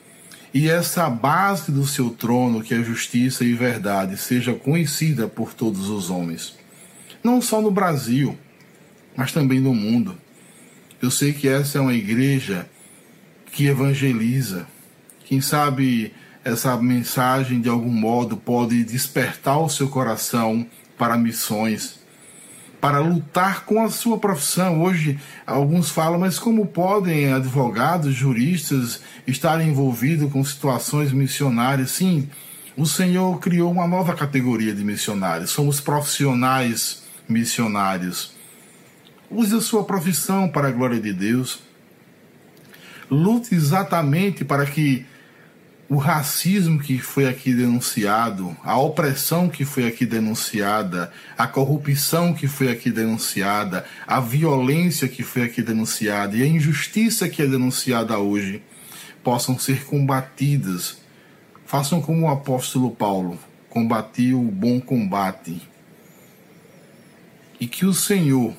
e 0.52 0.68
essa 0.68 1.08
base 1.08 1.70
do 1.70 1.86
seu 1.86 2.10
trono, 2.10 2.62
que 2.62 2.74
é 2.74 2.82
justiça 2.82 3.44
e 3.44 3.52
verdade, 3.54 4.16
seja 4.16 4.52
conhecida 4.52 5.28
por 5.28 5.54
todos 5.54 5.88
os 5.88 6.10
homens. 6.10 6.56
Não 7.22 7.40
só 7.40 7.60
no 7.60 7.70
Brasil, 7.70 8.36
mas 9.16 9.30
também 9.30 9.60
no 9.60 9.74
mundo. 9.74 10.16
Eu 11.02 11.10
sei 11.10 11.32
que 11.32 11.48
essa 11.48 11.78
é 11.78 11.80
uma 11.80 11.94
igreja 11.94 12.68
que 13.52 13.66
evangeliza. 13.66 14.66
Quem 15.24 15.40
sabe 15.40 16.12
essa 16.44 16.76
mensagem 16.76 17.60
de 17.60 17.68
algum 17.68 17.92
modo 17.92 18.36
pode 18.36 18.84
despertar 18.84 19.58
o 19.58 19.68
seu 19.68 19.88
coração 19.88 20.66
para 20.98 21.16
missões, 21.16 22.00
para 22.80 22.98
lutar 22.98 23.64
com 23.64 23.82
a 23.82 23.90
sua 23.90 24.18
profissão. 24.18 24.82
Hoje, 24.82 25.18
alguns 25.46 25.90
falam, 25.90 26.20
mas 26.20 26.38
como 26.38 26.66
podem 26.66 27.32
advogados, 27.32 28.14
juristas 28.14 29.00
estarem 29.26 29.68
envolvidos 29.68 30.30
com 30.30 30.44
situações 30.44 31.12
missionárias? 31.12 31.92
Sim, 31.92 32.28
o 32.76 32.84
Senhor 32.84 33.38
criou 33.38 33.70
uma 33.72 33.86
nova 33.86 34.14
categoria 34.14 34.74
de 34.74 34.84
missionários. 34.84 35.50
Somos 35.50 35.80
profissionais 35.80 37.02
missionários. 37.28 38.38
Use 39.30 39.54
a 39.54 39.60
sua 39.60 39.84
profissão 39.84 40.48
para 40.48 40.68
a 40.68 40.70
glória 40.72 40.98
de 40.98 41.12
Deus. 41.12 41.60
Lute 43.08 43.54
exatamente 43.54 44.44
para 44.44 44.66
que 44.66 45.06
o 45.88 45.96
racismo 45.96 46.80
que 46.80 46.98
foi 46.98 47.28
aqui 47.28 47.52
denunciado, 47.52 48.56
a 48.62 48.78
opressão 48.78 49.48
que 49.48 49.64
foi 49.64 49.86
aqui 49.86 50.06
denunciada, 50.06 51.12
a 51.36 51.46
corrupção 51.46 52.32
que 52.32 52.46
foi 52.46 52.70
aqui 52.70 52.90
denunciada, 52.90 53.84
a 54.06 54.20
violência 54.20 55.08
que 55.08 55.22
foi 55.22 55.42
aqui 55.42 55.62
denunciada 55.62 56.36
e 56.36 56.42
a 56.42 56.46
injustiça 56.46 57.28
que 57.28 57.42
é 57.42 57.46
denunciada 57.46 58.18
hoje 58.18 58.62
possam 59.22 59.58
ser 59.58 59.84
combatidas. 59.84 60.98
Façam 61.66 62.00
como 62.00 62.26
o 62.26 62.30
apóstolo 62.30 62.90
Paulo 62.90 63.38
combatiu 63.68 64.40
o 64.40 64.50
bom 64.50 64.80
combate. 64.80 65.60
E 67.60 67.66
que 67.66 67.84
o 67.84 67.92
Senhor, 67.92 68.54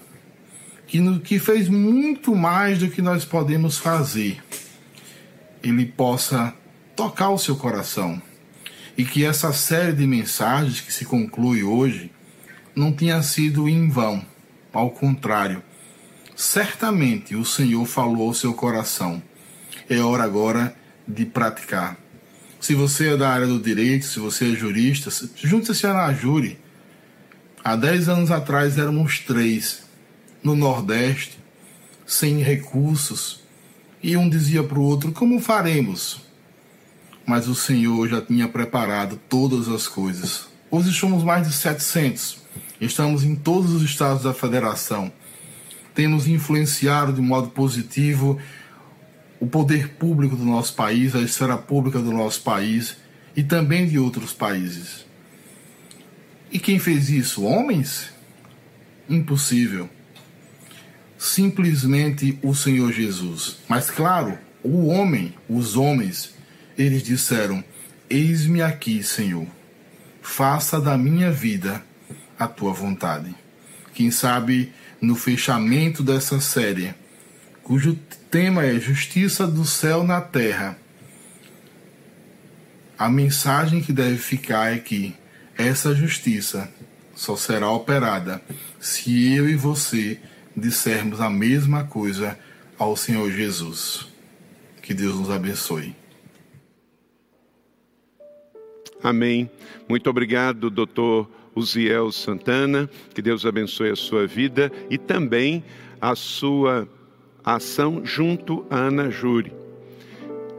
que, 0.92 1.00
no, 1.00 1.22
que 1.22 1.40
fez 1.40 1.70
muito 1.70 2.36
mais 2.36 2.80
do 2.80 2.90
que 2.90 3.02
nós 3.02 3.24
podemos 3.24 3.78
fazer, 3.78 4.44
ele 5.64 5.86
possa 5.86 6.54
tocar 6.98 7.30
o 7.30 7.38
seu 7.38 7.56
coração. 7.56 8.22
E 8.98 9.06
que 9.06 9.24
essa 9.24 9.54
série 9.54 9.94
de 9.94 10.06
mensagens 10.06 10.82
que 10.82 10.92
se 10.92 11.06
conclui 11.06 11.64
hoje 11.64 12.12
não 12.76 12.92
tenha 12.92 13.24
sido 13.24 13.70
em 13.70 13.88
vão. 13.88 14.22
Ao 14.74 14.92
contrário, 14.92 15.64
certamente 16.36 17.38
o 17.38 17.46
Senhor 17.46 17.86
falou 17.86 18.28
ao 18.28 18.34
seu 18.34 18.54
coração. 18.54 19.24
É 19.90 20.00
hora 20.00 20.26
agora 20.26 20.76
de 21.08 21.26
praticar. 21.26 21.98
Se 22.60 22.76
você 22.76 23.14
é 23.14 23.18
da 23.18 23.30
área 23.30 23.48
do 23.48 23.62
direito, 23.62 24.06
se 24.06 24.20
você 24.20 24.52
é 24.52 24.56
jurista, 24.58 25.10
junte-se 25.38 25.88
à 25.88 25.94
Najure. 25.94 26.60
Há 27.64 27.78
dez 27.78 28.10
anos 28.10 28.30
atrás 28.30 28.78
éramos 28.78 29.20
três 29.20 29.90
no 30.44 30.56
Nordeste, 30.56 31.40
sem 32.06 32.42
recursos, 32.42 33.42
e 34.02 34.18
um 34.18 34.30
dizia 34.30 34.64
para 34.64 34.80
o 34.80 34.84
outro: 34.84 35.12
Como 35.12 35.40
faremos? 35.40 36.22
mas 37.26 37.48
o 37.48 37.56
Senhor 37.56 38.10
já 38.10 38.22
tinha 38.22 38.48
preparado 38.48 39.20
todas 39.30 39.68
as 39.70 39.88
coisas. 39.88 40.48
Hoje 40.70 40.92
somos 40.92 41.24
mais 41.24 41.48
de 41.48 41.54
700. 41.54 42.40
Estamos 42.80 43.24
em 43.24 43.36
todos 43.36 43.72
os 43.72 43.84
estados 43.84 44.24
da 44.24 44.34
federação. 44.34 45.12
Temos 45.94 46.28
influenciado 46.28 47.14
de 47.14 47.22
modo 47.22 47.50
positivo 47.50 48.40
o 49.40 49.48
poder 49.48 49.90
público 49.96 50.36
do 50.36 50.44
nosso 50.44 50.76
país, 50.76 51.16
a 51.16 51.22
esfera 51.22 51.58
pública 51.58 52.00
do 52.00 52.12
nosso 52.12 52.42
país 52.42 52.98
e 53.36 53.44
também 53.44 53.88
de 53.88 53.98
outros 53.98 54.34
países. 54.34 55.06
E 56.52 56.60
quem 56.60 56.80
fez 56.80 57.10
isso? 57.10 57.44
Homens? 57.44 58.10
Impossível. 59.10 59.90
Simplesmente 61.22 62.40
o 62.42 62.56
Senhor 62.56 62.92
Jesus. 62.92 63.58
Mas 63.70 63.92
claro, 63.92 64.40
o 64.64 64.88
homem, 64.88 65.36
os 65.48 65.78
homens, 65.78 66.34
eles 66.76 67.04
disseram: 67.04 67.64
Eis-me 68.10 68.60
aqui, 68.64 69.04
Senhor. 69.04 69.46
Faça 70.20 70.82
da 70.82 70.98
minha 70.98 71.32
vida 71.32 71.86
a 72.40 72.48
tua 72.48 72.74
vontade. 72.74 73.36
Quem 73.94 74.10
sabe 74.10 74.74
no 75.00 75.14
fechamento 75.14 76.02
dessa 76.02 76.42
série, 76.42 76.92
cujo 77.62 77.96
tema 78.32 78.66
é 78.66 78.80
Justiça 78.80 79.46
do 79.46 79.64
céu 79.64 80.04
na 80.04 80.22
terra, 80.22 80.76
a 82.98 83.08
mensagem 83.12 83.80
que 83.80 83.94
deve 83.94 84.18
ficar 84.18 84.74
é 84.74 84.80
que 84.80 85.16
essa 85.56 85.94
justiça 85.94 86.68
só 87.14 87.36
será 87.36 87.70
operada 87.70 88.42
se 88.80 89.36
eu 89.36 89.48
e 89.48 89.56
você 89.56 90.20
dissermos 90.56 91.22
a 91.22 91.30
mesma 91.30 91.84
coisa 91.84 92.38
ao 92.78 92.96
Senhor 92.96 93.32
Jesus. 93.32 94.08
Que 94.82 94.94
Deus 94.94 95.16
nos 95.16 95.30
abençoe. 95.30 95.96
Amém. 99.04 99.50
Muito 99.88 100.10
obrigado, 100.10 100.70
doutor 100.70 101.30
Uziel 101.56 102.12
Santana. 102.12 102.90
Que 103.14 103.22
Deus 103.22 103.46
abençoe 103.46 103.90
a 103.90 103.96
sua 103.96 104.28
vida 104.28 104.72
e 104.90 104.98
também 104.98 105.64
a 106.00 106.16
sua 106.16 106.88
ação 107.44 108.06
junto 108.06 108.66
à 108.70 108.78
Ana 108.78 109.10
Júri. 109.10 109.52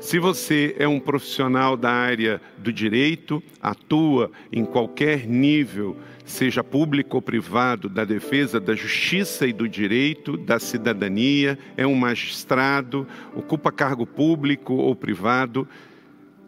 Se 0.01 0.19
você 0.19 0.75
é 0.79 0.89
um 0.89 0.99
profissional 0.99 1.77
da 1.77 1.91
área 1.91 2.41
do 2.59 2.73
direito, 2.73 3.41
atua 3.63 4.33
em 4.51 4.65
qualquer 4.65 5.29
nível, 5.29 5.97
seja 6.25 6.63
público 6.63 7.17
ou 7.17 7.23
privado, 7.23 7.89
da 7.89 8.05
defesa 8.05 8.61
da 8.61 8.75
justiça 8.75 9.47
e 9.47 9.53
do 9.53 9.69
direito, 9.69 10.37
da 10.37 10.59
cidadania, 10.59 11.59
é 11.77 11.87
um 11.87 11.95
magistrado, 11.95 13.07
ocupa 13.35 13.73
cargo 13.73 14.07
público 14.07 14.75
ou 14.75 14.95
privado, 14.95 15.67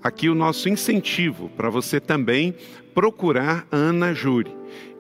aqui 0.02 0.28
o 0.28 0.34
nosso 0.34 0.68
incentivo 0.68 1.48
para 1.56 1.70
você 1.70 2.00
também 2.00 2.54
procurar 2.94 3.66
a 3.70 3.76
Ana 3.76 4.14
Júri 4.14 4.54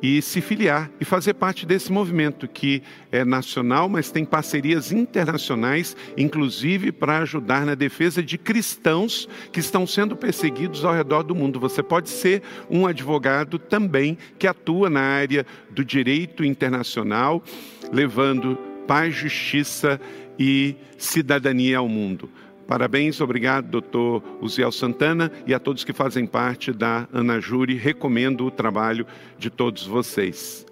e 0.04 0.20
se 0.20 0.42
filiar 0.42 0.90
e 1.00 1.04
fazer 1.04 1.32
parte 1.32 1.64
desse 1.64 1.90
movimento 1.90 2.46
que 2.46 2.82
é 3.10 3.24
nacional, 3.24 3.88
mas 3.88 4.10
tem 4.10 4.22
parcerias 4.22 4.92
internacionais, 4.92 5.96
inclusive 6.14 6.92
para 6.92 7.20
ajudar 7.20 7.64
na 7.64 7.74
defesa 7.74 8.22
de 8.22 8.36
cristãos 8.36 9.26
que 9.50 9.60
estão 9.60 9.86
sendo 9.86 10.14
perseguidos 10.14 10.84
ao 10.84 10.92
redor 10.92 11.22
do 11.22 11.34
mundo. 11.34 11.58
Você 11.58 11.82
pode 11.82 12.10
ser 12.10 12.42
um 12.68 12.86
advogado 12.86 13.58
também 13.58 14.18
que 14.38 14.46
atua 14.46 14.90
na 14.90 15.00
área 15.00 15.46
do 15.70 15.82
direito 15.82 16.44
internacional, 16.44 17.42
levando 17.90 18.58
paz, 18.86 19.14
justiça 19.14 19.98
e 20.38 20.76
cidadania 20.98 21.78
ao 21.78 21.88
mundo. 21.88 22.28
Parabéns, 22.66 23.20
obrigado, 23.20 23.68
doutor 23.68 24.22
Uziel 24.40 24.72
Santana, 24.72 25.30
e 25.46 25.52
a 25.52 25.58
todos 25.58 25.84
que 25.84 25.92
fazem 25.92 26.26
parte 26.26 26.72
da 26.72 27.06
Ana 27.12 27.40
Júri. 27.40 27.74
Recomendo 27.74 28.46
o 28.46 28.50
trabalho 28.50 29.06
de 29.38 29.50
todos 29.50 29.86
vocês. 29.86 30.64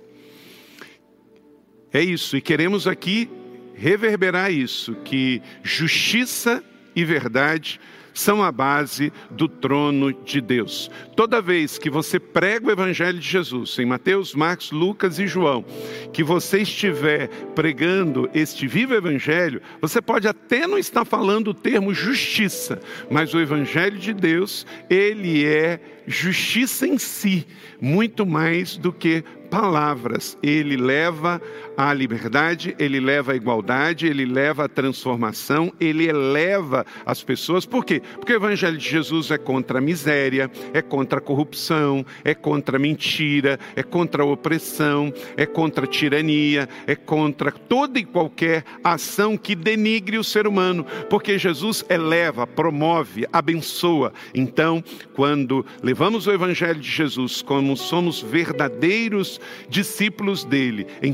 É 1.93 2.01
isso, 2.01 2.37
e 2.37 2.41
queremos 2.41 2.87
aqui 2.87 3.29
reverberar 3.75 4.51
isso: 4.51 4.95
que 5.05 5.43
justiça 5.63 6.65
e 6.97 7.05
verdade 7.05 7.79
são 8.15 8.43
a 8.43 8.51
base 8.53 9.13
do 9.31 9.49
trono 9.49 10.13
de 10.13 10.41
Deus. 10.41 10.91
Toda 11.17 11.41
vez 11.41 11.79
que 11.79 11.91
você 11.91 12.19
prega 12.19 12.69
o 12.69 12.71
Evangelho 12.71 13.19
de 13.19 13.29
Jesus, 13.29 13.79
em 13.79 13.87
Mateus, 13.87 14.35
Marcos, 14.35 14.71
Lucas 14.71 15.19
e 15.19 15.27
João, 15.27 15.65
que 16.13 16.23
você 16.23 16.59
estiver 16.63 17.29
pregando 17.55 18.29
este 18.35 18.67
vivo 18.67 18.95
Evangelho, 18.95 19.61
você 19.81 20.01
pode 20.01 20.29
até 20.29 20.67
não 20.67 20.79
estar 20.79 21.05
falando 21.05 21.49
o 21.49 21.55
termo 21.55 21.95
justiça, 21.95 22.81
mas 23.11 23.35
o 23.35 23.41
Evangelho 23.41 23.99
de 23.99 24.13
Deus, 24.13 24.67
ele 24.89 25.45
é 25.45 25.81
justiça 26.07 26.87
em 26.87 26.99
si, 26.99 27.47
muito 27.81 28.27
mais 28.27 28.77
do 28.77 28.93
que 28.93 29.25
palavras. 29.51 30.39
Ele 30.43 30.77
leva 30.77 31.41
à 31.77 31.93
liberdade, 31.93 32.75
ele 32.79 33.01
leva 33.01 33.33
à 33.33 33.37
igualdade, 33.37 34.07
ele 34.07 34.25
leva 34.25 34.65
à 34.65 34.69
transformação, 34.69 35.73
ele 35.81 36.09
eleva 36.09 36.85
as 37.05 37.23
pessoas. 37.23 37.65
Por 37.67 37.85
quê? 37.85 38.03
Porque 38.17 38.33
o 38.33 38.37
evangelho 38.37 38.77
de 38.77 38.89
Jesus 38.89 39.31
é 39.31 39.39
contra 39.39 39.79
a 39.79 39.81
miséria, 39.81 40.51
é 40.73 40.83
contra 40.83 41.19
a 41.19 41.23
corrupção, 41.23 42.05
é 42.25 42.35
contra 42.35 42.77
a 42.77 42.81
mentira, 42.81 43.59
é 43.75 43.83
contra 43.83 44.23
a 44.23 44.27
opressão, 44.27 45.13
é 45.37 45.47
contra 45.47 45.85
a 45.85 45.89
tirania, 45.89 46.69
é 46.87 46.95
contra 46.95 47.51
toda 47.51 47.99
e 47.99 48.05
qualquer 48.05 48.65
ação 48.83 49.37
que 49.37 49.55
denigre 49.55 50.19
o 50.19 50.25
ser 50.25 50.47
humano, 50.47 50.85
porque 51.09 51.39
Jesus 51.39 51.85
eleva, 51.89 52.47
promove, 52.47 53.27
abençoa. 53.33 54.13
Então, 54.35 54.83
quando 55.15 55.65
levamos 55.83 56.27
o 56.27 56.33
evangelho 56.33 56.81
de 56.81 56.91
Jesus 56.91 57.43
como 57.43 57.77
somos 57.77 58.21
verdadeiros 58.21 59.41
discípulos 59.69 60.45
dele, 60.45 60.87
em 61.03 61.13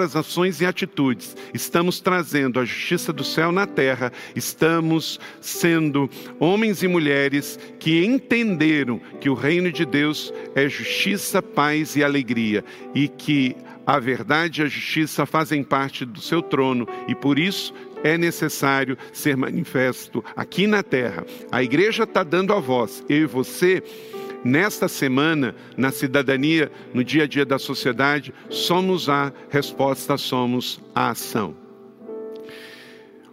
palavras, 0.00 0.16
ações 0.16 0.60
e 0.60 0.66
atitudes, 0.66 1.36
estamos 1.52 2.00
trazendo 2.00 2.58
a 2.58 2.64
justiça 2.64 3.12
do 3.12 3.22
céu 3.22 3.52
na 3.52 3.66
terra, 3.66 4.10
estamos 4.34 5.20
sendo 5.40 6.08
homens 6.38 6.82
e 6.82 6.88
mulheres 6.88 7.58
que 7.78 8.04
entenderam 8.04 9.00
que 9.20 9.28
o 9.28 9.34
reino 9.34 9.70
de 9.70 9.84
Deus 9.84 10.32
é 10.54 10.68
justiça, 10.68 11.42
paz 11.42 11.96
e 11.96 12.04
alegria 12.04 12.64
e 12.94 13.08
que 13.08 13.54
a 13.86 13.98
verdade 13.98 14.62
e 14.62 14.64
a 14.64 14.68
justiça 14.68 15.26
fazem 15.26 15.62
parte 15.62 16.04
do 16.04 16.20
seu 16.20 16.40
trono 16.40 16.86
e 17.06 17.14
por 17.14 17.38
isso 17.38 17.74
é 18.02 18.16
necessário 18.16 18.96
ser 19.12 19.36
manifesto 19.36 20.24
aqui 20.34 20.66
na 20.66 20.82
terra. 20.82 21.26
A 21.52 21.62
igreja 21.62 22.04
está 22.04 22.22
dando 22.22 22.54
a 22.54 22.60
voz, 22.60 23.04
eu 23.08 23.18
e 23.18 23.26
você 23.26 23.82
Nesta 24.44 24.88
semana, 24.88 25.54
na 25.76 25.90
cidadania, 25.90 26.72
no 26.94 27.04
dia 27.04 27.24
a 27.24 27.26
dia 27.26 27.44
da 27.44 27.58
sociedade, 27.58 28.32
somos 28.48 29.08
a 29.08 29.32
resposta, 29.50 30.16
somos 30.16 30.80
a 30.94 31.10
ação. 31.10 31.54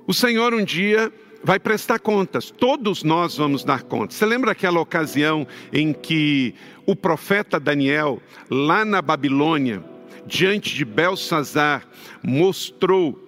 O 0.05 0.13
Senhor 0.13 0.53
um 0.53 0.63
dia 0.63 1.11
vai 1.43 1.59
prestar 1.59 1.99
contas, 1.99 2.51
todos 2.51 3.03
nós 3.03 3.37
vamos 3.37 3.63
dar 3.63 3.83
contas. 3.83 4.17
Você 4.17 4.25
lembra 4.25 4.51
aquela 4.51 4.81
ocasião 4.81 5.47
em 5.71 5.93
que 5.93 6.53
o 6.85 6.95
profeta 6.95 7.59
Daniel, 7.59 8.21
lá 8.49 8.83
na 8.83 9.01
Babilônia, 9.01 9.83
diante 10.25 10.75
de 10.75 10.83
Belsazar, 10.83 11.87
mostrou 12.21 13.27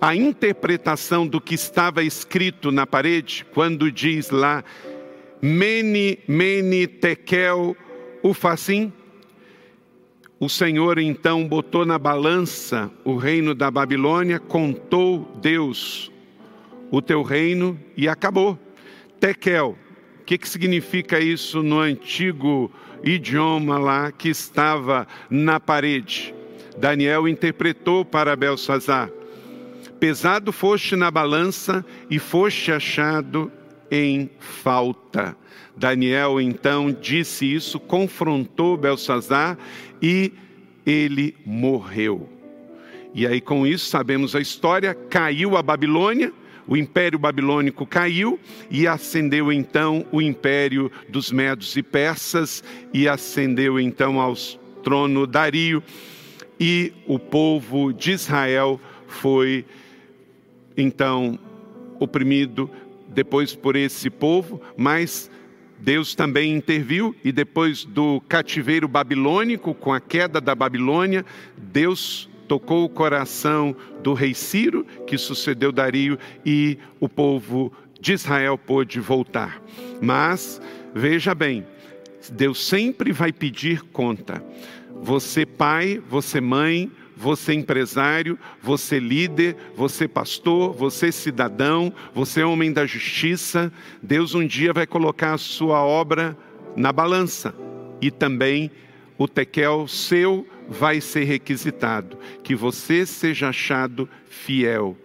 a 0.00 0.16
interpretação 0.16 1.24
do 1.24 1.40
que 1.40 1.54
estava 1.54 2.02
escrito 2.02 2.72
na 2.72 2.84
parede, 2.84 3.46
quando 3.54 3.92
diz 3.92 4.30
lá, 4.30 4.64
Mene, 5.44 6.20
Mene, 6.28 6.86
Tekel, 6.86 7.76
Ufacim, 8.22 8.92
o 10.38 10.48
Senhor 10.48 11.00
então 11.00 11.48
botou 11.48 11.84
na 11.84 11.98
balança 11.98 12.88
o 13.04 13.16
reino 13.16 13.52
da 13.52 13.68
Babilônia, 13.68 14.38
contou 14.38 15.36
Deus 15.42 16.12
o 16.92 17.02
teu 17.02 17.22
reino 17.22 17.76
e 17.96 18.08
acabou. 18.08 18.56
Tekel, 19.18 19.76
o 20.20 20.24
que, 20.24 20.38
que 20.38 20.48
significa 20.48 21.18
isso 21.18 21.60
no 21.60 21.80
antigo 21.80 22.70
idioma 23.02 23.78
lá 23.78 24.12
que 24.12 24.28
estava 24.28 25.08
na 25.28 25.58
parede? 25.58 26.32
Daniel 26.78 27.26
interpretou 27.26 28.04
para 28.04 28.36
Belsazar: 28.36 29.10
Pesado 29.98 30.52
foste 30.52 30.94
na 30.94 31.10
balança 31.10 31.84
e 32.08 32.20
foste 32.20 32.70
achado 32.70 33.50
em 33.92 34.30
falta. 34.40 35.36
Daniel 35.76 36.40
então 36.40 36.90
disse 36.90 37.54
isso, 37.54 37.78
confrontou 37.78 38.78
Belsazar 38.78 39.58
e 40.00 40.32
ele 40.86 41.36
morreu. 41.44 42.26
E 43.14 43.26
aí, 43.26 43.42
com 43.42 43.66
isso, 43.66 43.86
sabemos 43.86 44.34
a 44.34 44.40
história: 44.40 44.94
caiu 44.94 45.56
a 45.56 45.62
Babilônia, 45.62 46.32
o 46.66 46.76
império 46.76 47.18
babilônico 47.18 47.84
caiu 47.84 48.40
e 48.70 48.86
ascendeu 48.86 49.52
então 49.52 50.06
o 50.10 50.22
império 50.22 50.90
dos 51.10 51.30
Medos 51.30 51.76
e 51.76 51.82
Persas, 51.82 52.64
e 52.94 53.06
ascendeu 53.06 53.78
então 53.78 54.18
ao 54.18 54.34
trono 54.82 55.26
Dario, 55.26 55.82
e 56.58 56.92
o 57.06 57.18
povo 57.18 57.92
de 57.92 58.12
Israel 58.12 58.80
foi 59.06 59.64
então 60.76 61.38
oprimido 62.00 62.70
depois 63.14 63.54
por 63.54 63.76
esse 63.76 64.10
povo, 64.10 64.60
mas 64.76 65.30
Deus 65.78 66.14
também 66.14 66.52
interviu 66.52 67.14
e 67.24 67.32
depois 67.32 67.84
do 67.84 68.20
cativeiro 68.28 68.86
babilônico, 68.86 69.74
com 69.74 69.92
a 69.92 70.00
queda 70.00 70.40
da 70.40 70.54
Babilônia, 70.54 71.24
Deus 71.56 72.28
tocou 72.46 72.84
o 72.84 72.88
coração 72.88 73.74
do 74.02 74.14
rei 74.14 74.34
Ciro, 74.34 74.86
que 75.06 75.18
sucedeu 75.18 75.72
Dario, 75.72 76.18
e 76.44 76.78
o 77.00 77.08
povo 77.08 77.72
de 78.00 78.12
Israel 78.12 78.58
pôde 78.58 79.00
voltar. 79.00 79.62
Mas, 80.00 80.60
veja 80.94 81.34
bem, 81.34 81.66
Deus 82.30 82.64
sempre 82.64 83.10
vai 83.10 83.32
pedir 83.32 83.82
conta. 83.92 84.44
Você, 85.02 85.44
pai, 85.44 86.00
você, 86.08 86.40
mãe, 86.40 86.90
você 87.22 87.54
empresário, 87.54 88.36
você 88.60 88.98
líder, 88.98 89.56
você 89.76 90.08
pastor, 90.08 90.74
você 90.74 91.12
cidadão, 91.12 91.94
você 92.12 92.42
homem 92.42 92.72
da 92.72 92.84
justiça, 92.84 93.72
Deus 94.02 94.34
um 94.34 94.44
dia 94.44 94.72
vai 94.72 94.88
colocar 94.88 95.34
a 95.34 95.38
sua 95.38 95.84
obra 95.84 96.36
na 96.76 96.92
balança 96.92 97.54
e 98.00 98.10
também 98.10 98.72
o 99.16 99.28
tekel 99.28 99.86
seu 99.86 100.44
vai 100.68 101.00
ser 101.00 101.22
requisitado, 101.22 102.18
que 102.42 102.56
você 102.56 103.06
seja 103.06 103.50
achado 103.50 104.08
fiel. 104.28 104.96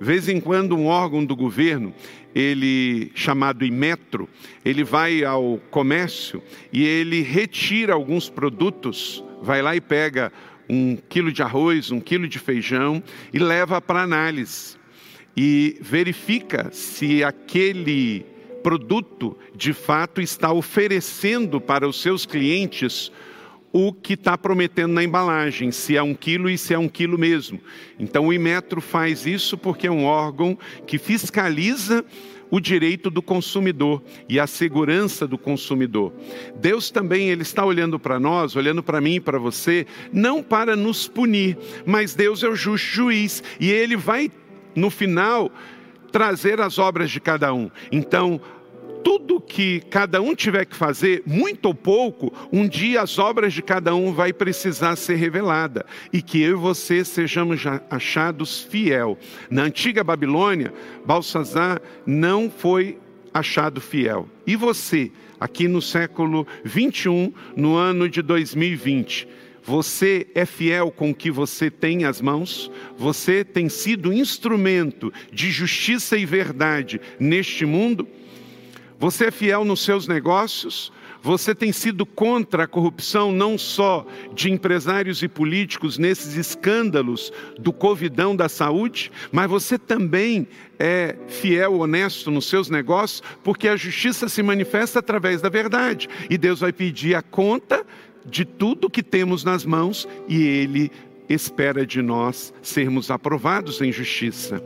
Vez 0.00 0.30
em 0.30 0.40
quando 0.40 0.74
um 0.74 0.86
órgão 0.86 1.22
do 1.22 1.36
governo, 1.36 1.92
ele 2.34 3.12
chamado 3.14 3.62
Imetro, 3.62 4.26
ele 4.64 4.82
vai 4.82 5.22
ao 5.22 5.60
comércio 5.70 6.42
e 6.72 6.82
ele 6.82 7.20
retira 7.20 7.92
alguns 7.92 8.30
produtos, 8.30 9.22
vai 9.42 9.60
lá 9.60 9.76
e 9.76 9.80
pega 9.82 10.32
um 10.68 10.96
quilo 11.08 11.32
de 11.32 11.42
arroz, 11.42 11.90
um 11.90 12.00
quilo 12.00 12.28
de 12.28 12.38
feijão 12.38 13.02
e 13.32 13.38
leva 13.38 13.80
para 13.80 14.02
análise. 14.02 14.76
E 15.36 15.76
verifica 15.80 16.70
se 16.72 17.22
aquele 17.22 18.24
produto 18.62 19.36
de 19.54 19.72
fato 19.72 20.20
está 20.20 20.52
oferecendo 20.52 21.60
para 21.60 21.86
os 21.86 22.00
seus 22.00 22.26
clientes 22.26 23.12
o 23.72 23.92
que 23.92 24.14
está 24.14 24.38
prometendo 24.38 24.92
na 24.94 25.04
embalagem, 25.04 25.70
se 25.70 25.96
é 25.96 26.02
um 26.02 26.14
quilo 26.14 26.48
e 26.48 26.56
se 26.56 26.72
é 26.72 26.78
um 26.78 26.88
quilo 26.88 27.18
mesmo. 27.18 27.60
Então 27.98 28.26
o 28.26 28.32
Imetro 28.32 28.80
faz 28.80 29.26
isso 29.26 29.58
porque 29.58 29.86
é 29.86 29.90
um 29.90 30.04
órgão 30.04 30.58
que 30.86 30.98
fiscaliza 30.98 32.04
o 32.50 32.60
direito 32.60 33.10
do 33.10 33.22
consumidor 33.22 34.02
e 34.28 34.38
a 34.38 34.46
segurança 34.46 35.26
do 35.26 35.38
consumidor. 35.38 36.12
Deus 36.56 36.90
também 36.90 37.28
ele 37.28 37.42
está 37.42 37.64
olhando 37.64 37.98
para 37.98 38.20
nós, 38.20 38.56
olhando 38.56 38.82
para 38.82 39.00
mim 39.00 39.14
e 39.14 39.20
para 39.20 39.38
você, 39.38 39.86
não 40.12 40.42
para 40.42 40.76
nos 40.76 41.08
punir, 41.08 41.58
mas 41.84 42.14
Deus 42.14 42.42
é 42.42 42.48
o 42.48 42.56
justo 42.56 42.86
juiz 42.86 43.42
e 43.58 43.70
ele 43.70 43.96
vai 43.96 44.30
no 44.74 44.90
final 44.90 45.50
trazer 46.12 46.60
as 46.60 46.78
obras 46.78 47.10
de 47.10 47.20
cada 47.20 47.52
um. 47.52 47.70
Então, 47.90 48.40
tudo 49.06 49.40
que 49.40 49.82
cada 49.88 50.20
um 50.20 50.34
tiver 50.34 50.64
que 50.64 50.74
fazer, 50.74 51.22
muito 51.24 51.66
ou 51.66 51.74
pouco, 51.76 52.32
um 52.52 52.66
dia 52.66 53.02
as 53.02 53.20
obras 53.20 53.52
de 53.52 53.62
cada 53.62 53.94
um 53.94 54.12
vai 54.12 54.32
precisar 54.32 54.96
ser 54.96 55.14
revelada 55.14 55.86
e 56.12 56.20
que 56.20 56.42
eu 56.42 56.50
e 56.50 56.60
você 56.60 57.04
sejamos 57.04 57.62
achados 57.88 58.62
fiel. 58.64 59.16
Na 59.48 59.62
antiga 59.62 60.02
Babilônia, 60.02 60.74
Balsazar 61.04 61.80
não 62.04 62.50
foi 62.50 62.98
achado 63.32 63.80
fiel. 63.80 64.28
E 64.44 64.56
você, 64.56 65.12
aqui 65.38 65.68
no 65.68 65.80
século 65.80 66.44
21, 66.64 67.32
no 67.54 67.76
ano 67.76 68.08
de 68.08 68.20
2020, 68.20 69.28
você 69.62 70.26
é 70.34 70.44
fiel 70.44 70.90
com 70.90 71.10
o 71.10 71.14
que 71.14 71.30
você 71.30 71.70
tem 71.70 72.04
às 72.04 72.20
mãos? 72.20 72.72
Você 72.96 73.44
tem 73.44 73.68
sido 73.68 74.12
instrumento 74.12 75.12
de 75.32 75.52
justiça 75.52 76.16
e 76.16 76.26
verdade 76.26 77.00
neste 77.20 77.64
mundo? 77.64 78.08
Você 78.98 79.26
é 79.26 79.30
fiel 79.30 79.64
nos 79.64 79.80
seus 79.84 80.08
negócios? 80.08 80.90
Você 81.22 81.54
tem 81.54 81.72
sido 81.72 82.06
contra 82.06 82.64
a 82.64 82.66
corrupção 82.68 83.32
não 83.32 83.58
só 83.58 84.06
de 84.32 84.50
empresários 84.50 85.22
e 85.22 85.28
políticos 85.28 85.98
nesses 85.98 86.36
escândalos 86.36 87.32
do 87.58 87.72
covidão 87.72 88.34
da 88.34 88.48
saúde, 88.48 89.10
mas 89.32 89.50
você 89.50 89.76
também 89.76 90.46
é 90.78 91.16
fiel, 91.26 91.80
honesto 91.80 92.30
nos 92.30 92.46
seus 92.48 92.70
negócios, 92.70 93.22
porque 93.42 93.66
a 93.68 93.76
justiça 93.76 94.28
se 94.28 94.42
manifesta 94.42 95.00
através 95.00 95.42
da 95.42 95.48
verdade. 95.48 96.08
E 96.30 96.38
Deus 96.38 96.60
vai 96.60 96.72
pedir 96.72 97.14
a 97.16 97.22
conta 97.22 97.84
de 98.24 98.44
tudo 98.44 98.88
que 98.88 99.02
temos 99.02 99.44
nas 99.44 99.64
mãos 99.64 100.08
e 100.28 100.42
Ele 100.42 100.92
espera 101.28 101.84
de 101.84 102.00
nós 102.00 102.54
sermos 102.62 103.10
aprovados 103.10 103.80
em 103.80 103.90
justiça. 103.90 104.62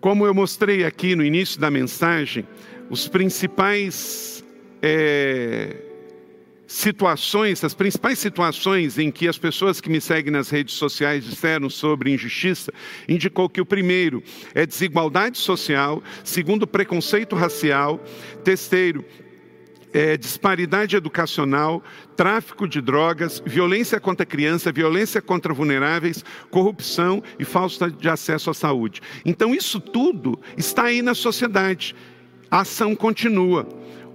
Como 0.00 0.26
eu 0.26 0.34
mostrei 0.34 0.84
aqui 0.84 1.16
no 1.16 1.24
início 1.24 1.58
da 1.58 1.70
mensagem, 1.70 2.46
os 2.90 3.08
principais 3.08 4.44
é, 4.82 5.76
situações, 6.66 7.62
as 7.62 7.74
principais 7.74 8.18
situações 8.18 8.98
em 8.98 9.10
que 9.10 9.28
as 9.28 9.38
pessoas 9.38 9.80
que 9.80 9.88
me 9.88 10.00
seguem 10.00 10.32
nas 10.32 10.50
redes 10.50 10.74
sociais 10.74 11.24
disseram 11.24 11.70
sobre 11.70 12.12
injustiça, 12.12 12.72
indicou 13.08 13.48
que 13.48 13.60
o 13.60 13.66
primeiro 13.66 14.22
é 14.54 14.66
desigualdade 14.66 15.38
social, 15.38 16.02
segundo 16.22 16.66
preconceito 16.66 17.36
racial, 17.36 18.02
terceiro 18.42 19.04
é, 19.94 20.16
disparidade 20.16 20.96
educacional, 20.96 21.80
tráfico 22.16 22.66
de 22.66 22.80
drogas, 22.80 23.40
violência 23.46 24.00
contra 24.00 24.26
criança, 24.26 24.72
violência 24.72 25.22
contra 25.22 25.54
vulneráveis, 25.54 26.24
corrupção 26.50 27.22
e 27.38 27.44
falta 27.44 27.88
de 27.88 28.08
acesso 28.08 28.50
à 28.50 28.54
saúde. 28.54 29.00
Então, 29.24 29.54
isso 29.54 29.78
tudo 29.78 30.36
está 30.56 30.86
aí 30.86 31.00
na 31.00 31.14
sociedade. 31.14 31.94
A 32.50 32.60
ação 32.60 32.94
continua. 32.94 33.66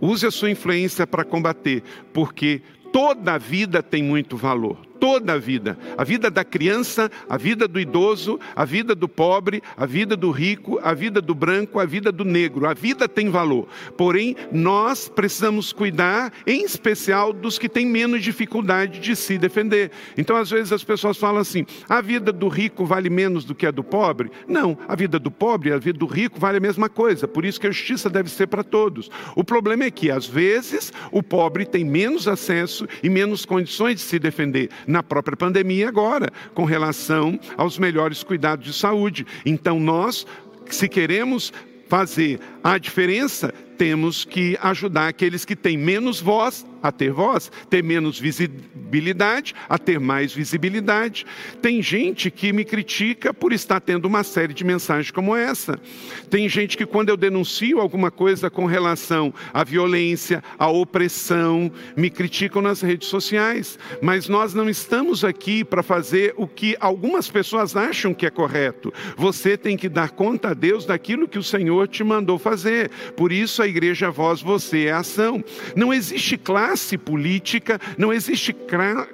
Use 0.01 0.25
a 0.25 0.31
sua 0.31 0.49
influência 0.49 1.05
para 1.05 1.25
combater, 1.25 1.83
porque 2.13 2.61
toda 2.91 3.37
vida 3.37 3.83
tem 3.83 4.01
muito 4.01 4.37
valor 4.37 4.88
toda 4.99 5.33
a 5.33 5.37
vida. 5.37 5.77
A 5.97 6.03
vida 6.03 6.29
da 6.29 6.43
criança, 6.43 7.09
a 7.27 7.37
vida 7.37 7.67
do 7.67 7.79
idoso, 7.79 8.39
a 8.55 8.65
vida 8.65 8.93
do 8.93 9.07
pobre, 9.07 9.63
a 9.77 9.85
vida 9.85 10.15
do 10.15 10.29
rico, 10.31 10.79
a 10.83 10.93
vida 10.93 11.21
do 11.21 11.33
branco, 11.33 11.79
a 11.79 11.85
vida 11.85 12.11
do 12.11 12.25
negro. 12.25 12.67
A 12.67 12.73
vida 12.73 13.07
tem 13.07 13.29
valor. 13.29 13.67
Porém, 13.97 14.35
nós 14.51 15.07
precisamos 15.07 15.71
cuidar, 15.71 16.33
em 16.45 16.63
especial, 16.63 17.31
dos 17.31 17.57
que 17.57 17.69
têm 17.69 17.85
menos 17.85 18.23
dificuldade 18.23 18.99
de 18.99 19.15
se 19.15 19.37
defender. 19.37 19.91
Então, 20.17 20.35
às 20.35 20.49
vezes, 20.49 20.73
as 20.73 20.83
pessoas 20.83 21.17
falam 21.17 21.41
assim: 21.41 21.65
a 21.87 22.01
vida 22.01 22.31
do 22.31 22.47
rico 22.47 22.85
vale 22.85 23.09
menos 23.09 23.45
do 23.45 23.55
que 23.55 23.65
a 23.65 23.71
do 23.71 23.83
pobre? 23.83 24.31
Não, 24.47 24.77
a 24.87 24.95
vida 24.95 25.17
do 25.19 25.31
pobre 25.31 25.69
e 25.69 25.73
a 25.73 25.77
vida 25.77 25.97
do 25.97 26.05
rico 26.05 26.39
vale 26.39 26.57
a 26.57 26.61
mesma 26.61 26.89
coisa. 26.89 27.27
Por 27.27 27.45
isso 27.45 27.59
que 27.59 27.67
a 27.67 27.71
justiça 27.71 28.09
deve 28.09 28.29
ser 28.29 28.47
para 28.47 28.63
todos. 28.63 29.09
O 29.35 29.43
problema 29.43 29.85
é 29.85 29.91
que, 29.91 30.11
às 30.11 30.25
vezes, 30.25 30.91
o 31.11 31.23
pobre 31.23 31.65
tem 31.65 31.85
menos 31.85 32.27
acesso 32.27 32.87
e 33.01 33.09
menos 33.09 33.45
condições 33.45 33.95
de 33.95 34.01
se 34.01 34.19
defender 34.19 34.69
na 34.89 35.03
própria 35.03 35.37
pandemia 35.37 35.87
agora, 35.87 36.29
com 36.53 36.65
relação 36.65 37.39
aos 37.55 37.77
melhores 37.77 38.23
cuidados 38.23 38.65
de 38.65 38.73
saúde. 38.73 39.25
Então, 39.45 39.79
nós, 39.79 40.25
se 40.65 40.89
queremos 40.89 41.53
fazer 41.87 42.39
a 42.63 42.77
diferença, 42.77 43.53
temos 43.77 44.25
que 44.25 44.57
ajudar 44.61 45.07
aqueles 45.07 45.45
que 45.45 45.55
têm 45.55 45.77
menos 45.77 46.19
voz 46.19 46.65
a 46.81 46.91
ter 46.91 47.11
voz, 47.11 47.51
ter 47.69 47.83
menos 47.83 48.19
visibilidade, 48.19 49.53
a 49.67 49.77
ter 49.77 49.99
mais 49.99 50.33
visibilidade. 50.33 51.25
Tem 51.61 51.81
gente 51.81 52.31
que 52.31 52.53
me 52.53 52.63
critica 52.63 53.33
por 53.33 53.53
estar 53.53 53.79
tendo 53.79 54.05
uma 54.05 54.23
série 54.23 54.53
de 54.53 54.63
mensagens 54.63 55.11
como 55.11 55.35
essa. 55.35 55.79
Tem 56.29 56.47
gente 56.47 56.77
que, 56.77 56.85
quando 56.85 57.09
eu 57.09 57.17
denuncio 57.17 57.79
alguma 57.79 58.11
coisa 58.11 58.49
com 58.49 58.65
relação 58.65 59.33
à 59.53 59.63
violência, 59.63 60.43
à 60.57 60.67
opressão, 60.67 61.71
me 61.95 62.09
criticam 62.09 62.61
nas 62.61 62.81
redes 62.81 63.07
sociais. 63.07 63.77
Mas 64.01 64.27
nós 64.27 64.53
não 64.53 64.69
estamos 64.69 65.23
aqui 65.23 65.63
para 65.63 65.83
fazer 65.83 66.33
o 66.37 66.47
que 66.47 66.75
algumas 66.79 67.29
pessoas 67.29 67.75
acham 67.75 68.13
que 68.13 68.25
é 68.25 68.29
correto. 68.29 68.93
Você 69.17 69.57
tem 69.57 69.77
que 69.77 69.89
dar 69.89 70.11
conta 70.11 70.49
a 70.49 70.53
Deus 70.53 70.85
daquilo 70.85 71.27
que 71.27 71.37
o 71.37 71.43
Senhor 71.43 71.87
te 71.87 72.03
mandou 72.03 72.37
fazer. 72.37 72.89
Por 73.15 73.31
isso 73.31 73.61
a 73.61 73.67
igreja 73.67 74.09
voz, 74.09 74.41
você 74.41 74.85
é 74.85 74.91
ação. 74.91 75.43
Não 75.75 75.93
existe 75.93 76.37
classe 76.69 76.99
política, 76.99 77.79
não 77.97 78.13
existe 78.13 78.55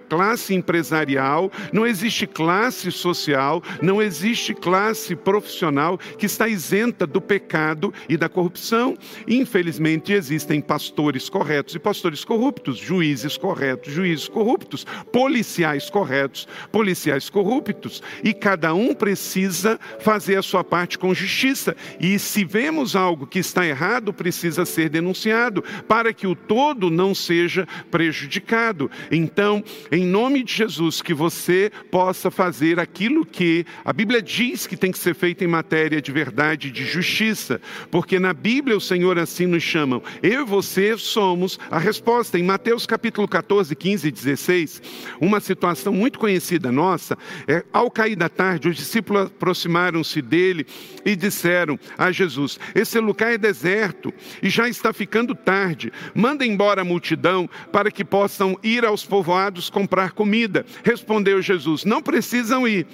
classe 0.10 0.54
empresarial, 0.54 1.50
não 1.72 1.88
existe 1.88 2.28
classe 2.28 2.92
social, 2.92 3.64
não 3.82 4.02
existe 4.02 4.54
classe 4.54 5.16
profissional 5.16 5.98
que 5.98 6.26
está 6.26 6.50
isenta 6.50 7.08
do 7.08 7.22
pecado 7.22 7.94
e 8.10 8.18
da 8.18 8.28
corrupção. 8.28 8.98
Infelizmente 9.26 10.12
existem 10.12 10.60
pastores 10.60 11.30
corretos 11.30 11.76
e 11.76 11.80
pastores 11.80 12.26
corruptos, 12.26 12.78
juízes 12.78 13.38
corretos, 13.38 13.94
juízes 13.94 14.28
corruptos, 14.28 14.86
policiais 15.14 15.90
corretos, 15.90 16.46
policiais 16.74 17.30
corruptos, 17.30 18.04
e 18.22 18.34
cada 18.34 18.74
um 18.74 18.94
precisa 18.94 19.80
fazer 20.00 20.36
a 20.36 20.42
sua 20.42 20.64
parte 20.64 21.00
com 21.00 21.14
justiça. 21.14 21.74
E 22.02 22.20
se 22.20 22.44
vemos 22.44 22.98
algo 22.98 23.26
que 23.26 23.40
está 23.40 23.66
errado, 23.66 24.12
precisa 24.12 24.66
ser 24.66 24.90
denunciado, 24.90 25.64
para 25.88 26.12
que 26.12 26.28
o 26.28 26.36
todo 26.36 26.90
não 26.90 27.16
seja 27.16 27.45
prejudicado. 27.92 28.90
Então, 29.12 29.64
em 29.92 30.06
nome 30.06 30.44
de 30.44 30.54
Jesus, 30.54 31.02
que 31.02 31.14
você 31.14 31.72
possa 31.92 32.30
fazer 32.32 32.80
aquilo 32.80 33.26
que 33.26 33.66
a 33.84 33.92
Bíblia 33.92 34.22
diz 34.22 34.68
que 34.68 34.78
tem 34.78 34.92
que 34.92 35.00
ser 35.00 35.16
feito 35.16 35.44
em 35.44 35.48
matéria 35.48 36.02
de 36.02 36.12
verdade 36.12 36.68
e 36.68 36.72
de 36.72 36.86
justiça, 36.86 37.60
porque 37.92 38.20
na 38.20 38.34
Bíblia 38.34 38.78
o 38.78 38.82
Senhor 38.82 39.18
assim 39.20 39.46
nos 39.46 39.64
chama. 39.64 40.02
Eu 40.22 40.42
e 40.42 40.46
você 40.46 40.98
somos 40.98 41.60
a 41.70 41.78
resposta. 41.78 42.38
Em 42.38 42.44
Mateus 42.44 42.86
capítulo 42.86 43.28
14, 43.28 43.76
15 43.76 44.08
e 44.08 44.12
16, 44.12 44.82
uma 45.20 45.40
situação 45.40 45.94
muito 45.94 46.20
conhecida 46.20 46.72
nossa, 46.72 47.18
é, 47.48 47.64
ao 47.74 47.90
cair 47.90 48.16
da 48.16 48.30
tarde, 48.30 48.70
os 48.70 48.76
discípulos 48.76 49.28
aproximaram-se 49.28 50.22
dele 50.22 50.66
e 51.04 51.16
disseram 51.16 51.80
a 51.98 52.12
Jesus: 52.12 52.60
Esse 52.74 53.00
lugar 53.00 53.34
é 53.34 53.38
deserto 53.38 54.14
e 54.42 54.50
já 54.50 54.68
está 54.70 54.94
ficando 54.94 55.36
tarde. 55.36 55.92
Manda 56.14 56.46
embora 56.46 56.82
a 56.82 56.86
multidão 56.86 57.35
para 57.72 57.92
que 57.92 58.06
possam 58.06 58.58
ir 58.64 58.86
aos 58.86 59.04
povoados 59.04 59.70
comprar 59.70 60.12
comida. 60.12 60.66
Respondeu 60.84 61.42
Jesus: 61.42 61.84
Não 61.84 62.02
precisam 62.02 62.68
ir 62.68 62.88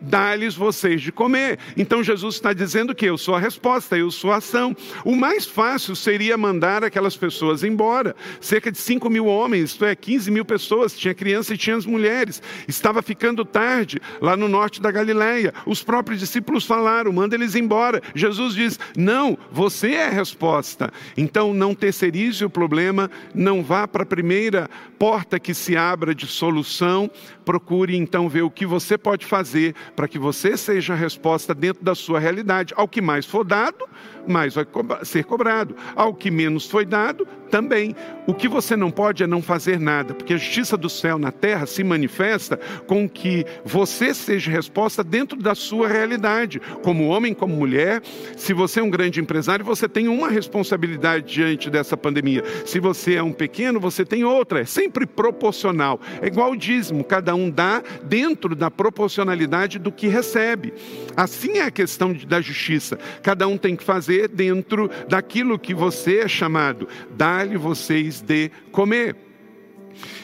dá-lhes 0.00 0.54
vocês 0.54 1.00
de 1.00 1.12
comer. 1.12 1.58
Então 1.76 2.02
Jesus 2.02 2.36
está 2.36 2.52
dizendo 2.52 2.94
que 2.94 3.06
eu 3.06 3.18
sou 3.18 3.34
a 3.34 3.40
resposta, 3.40 3.96
eu 3.96 4.10
sou 4.10 4.32
a 4.32 4.36
ação. 4.36 4.76
O 5.04 5.14
mais 5.16 5.44
fácil 5.44 5.94
seria 5.96 6.36
mandar 6.36 6.84
aquelas 6.84 7.16
pessoas 7.16 7.62
embora. 7.62 8.14
Cerca 8.40 8.70
de 8.70 8.78
5 8.78 9.08
mil 9.10 9.26
homens, 9.26 9.70
isto 9.70 9.84
é, 9.84 9.94
15 9.94 10.30
mil 10.30 10.44
pessoas, 10.44 10.96
tinha 10.96 11.14
criança 11.14 11.54
e 11.54 11.58
tinha 11.58 11.76
as 11.76 11.86
mulheres. 11.86 12.42
Estava 12.66 13.02
ficando 13.02 13.44
tarde 13.44 14.00
lá 14.20 14.36
no 14.36 14.48
norte 14.48 14.80
da 14.80 14.90
Galileia. 14.90 15.52
Os 15.66 15.82
próprios 15.82 16.20
discípulos 16.20 16.64
falaram: 16.64 17.12
manda 17.12 17.34
eles 17.34 17.54
embora. 17.54 18.02
Jesus 18.14 18.54
diz: 18.54 18.78
não, 18.96 19.36
você 19.50 19.92
é 19.92 20.06
a 20.06 20.10
resposta. 20.10 20.92
Então 21.16 21.52
não 21.52 21.74
terceirize 21.74 22.44
o 22.44 22.50
problema, 22.50 23.10
não 23.34 23.62
vá 23.62 23.86
para 23.86 24.02
a 24.02 24.06
primeira 24.06 24.68
porta 24.98 25.38
que 25.38 25.54
se 25.54 25.76
abra 25.76 26.14
de 26.14 26.26
solução. 26.26 27.10
Procure 27.44 27.96
então 27.96 28.28
ver 28.28 28.42
o 28.42 28.50
que 28.50 28.66
você 28.66 28.98
pode 28.98 29.24
fazer 29.24 29.74
para 29.94 30.08
que 30.08 30.18
você 30.18 30.56
seja 30.56 30.92
a 30.92 30.96
resposta 30.96 31.54
dentro 31.54 31.84
da 31.84 31.94
sua 31.94 32.18
realidade. 32.18 32.74
Ao 32.76 32.88
que 32.88 33.00
mais 33.00 33.26
for 33.26 33.44
dado, 33.44 33.88
mais 34.28 34.54
vai 34.54 34.66
ser 35.02 35.24
cobrado. 35.24 35.74
Ao 35.94 36.14
que 36.14 36.30
menos 36.30 36.68
foi 36.68 36.84
dado, 36.84 37.26
também. 37.48 37.96
O 38.26 38.34
que 38.34 38.46
você 38.46 38.76
não 38.76 38.90
pode 38.90 39.22
é 39.22 39.26
não 39.26 39.42
fazer 39.42 39.80
nada, 39.80 40.14
porque 40.14 40.34
a 40.34 40.36
justiça 40.36 40.76
do 40.76 40.88
céu 40.88 41.18
na 41.18 41.32
terra 41.32 41.66
se 41.66 41.82
manifesta 41.82 42.58
com 42.86 43.08
que 43.08 43.44
você 43.64 44.12
seja 44.12 44.50
resposta 44.50 45.02
dentro 45.02 45.38
da 45.38 45.54
sua 45.54 45.88
realidade. 45.88 46.60
Como 46.82 47.08
homem, 47.08 47.32
como 47.32 47.56
mulher, 47.56 48.02
se 48.36 48.52
você 48.52 48.80
é 48.80 48.82
um 48.82 48.90
grande 48.90 49.20
empresário, 49.20 49.64
você 49.64 49.88
tem 49.88 50.08
uma 50.08 50.28
responsabilidade 50.28 51.32
diante 51.32 51.70
dessa 51.70 51.96
pandemia. 51.96 52.44
Se 52.66 52.78
você 52.78 53.14
é 53.14 53.22
um 53.22 53.32
pequeno, 53.32 53.80
você 53.80 54.04
tem 54.04 54.24
outra. 54.24 54.60
É 54.60 54.64
sempre 54.64 55.06
proporcional. 55.06 55.98
É 56.20 56.26
igual 56.26 56.52
o 56.52 56.56
dízimo, 56.56 57.02
cada 57.02 57.34
um 57.34 57.50
dá 57.50 57.82
dentro 58.04 58.54
da 58.54 58.70
proporcionalidade 58.70 59.78
do 59.78 59.90
que 59.90 60.06
recebe. 60.06 60.74
Assim 61.16 61.58
é 61.58 61.62
a 61.62 61.70
questão 61.70 62.12
da 62.12 62.40
justiça. 62.40 62.98
Cada 63.22 63.48
um 63.48 63.56
tem 63.56 63.74
que 63.74 63.84
fazer 63.84 64.17
dentro 64.26 64.90
daquilo 65.08 65.58
que 65.58 65.74
você 65.74 66.20
é 66.20 66.28
chamado. 66.28 66.88
Dar-lhe 67.10 67.56
vocês 67.56 68.20
de 68.20 68.50
comer. 68.72 69.28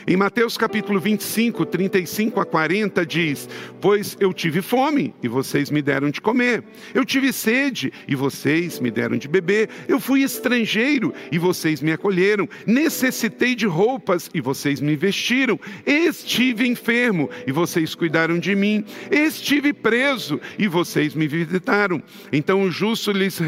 Em 0.07 0.17
Mateus 0.17 0.59
capítulo 0.59 1.01
25, 1.01 1.65
35 1.65 2.41
a 2.41 2.45
40 2.45 3.07
diz: 3.07 3.49
Pois 3.81 4.17
eu 4.21 4.33
tive 4.33 4.61
fome 4.61 5.15
e 5.23 5.29
vocês 5.29 5.71
me 5.71 5.81
deram 5.81 6.11
de 6.11 6.21
comer. 6.21 6.63
Eu 6.93 7.05
tive 7.05 7.33
sede 7.33 7.93
e 8.07 8.15
vocês 8.15 8.79
me 8.81 8.91
deram 8.91 9.17
de 9.17 9.27
beber. 9.27 9.69
Eu 9.89 9.99
fui 9.99 10.23
estrangeiro 10.23 11.15
e 11.33 11.39
vocês 11.39 11.81
me 11.81 11.93
acolheram. 11.93 12.49
Necessitei 12.67 13.55
de 13.55 13.67
roupas 13.67 14.31
e 14.35 14.41
vocês 14.41 14.81
me 14.81 14.95
vestiram. 14.95 15.59
Estive 15.87 16.67
enfermo 16.69 17.31
e 17.47 17.53
vocês 17.53 17.95
cuidaram 17.95 18.39
de 18.39 18.55
mim. 18.55 18.85
Estive 19.11 19.73
preso 19.73 20.41
e 20.59 20.69
vocês 20.69 21.15
me 21.15 21.27
visitaram. 21.27 22.03
Então 22.31 22.63
o 22.63 22.71
justo 22.71 23.11
lhes 23.11 23.41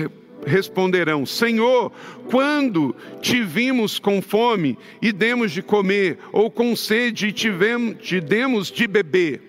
responderão: 0.45 1.25
Senhor, 1.25 1.93
quando 2.31 2.95
te 3.21 3.43
vimos 3.43 3.99
com 3.99 4.21
fome 4.21 4.79
e 5.01 5.13
demos 5.13 5.53
de 5.53 5.63
comer, 5.63 6.19
ou 6.33 6.51
com 6.51 6.75
sede 6.75 7.29
e 7.29 7.33
tivemos, 7.33 7.97
te 8.01 8.21
demos 8.21 8.71
de 8.71 8.87
beber? 8.87 9.43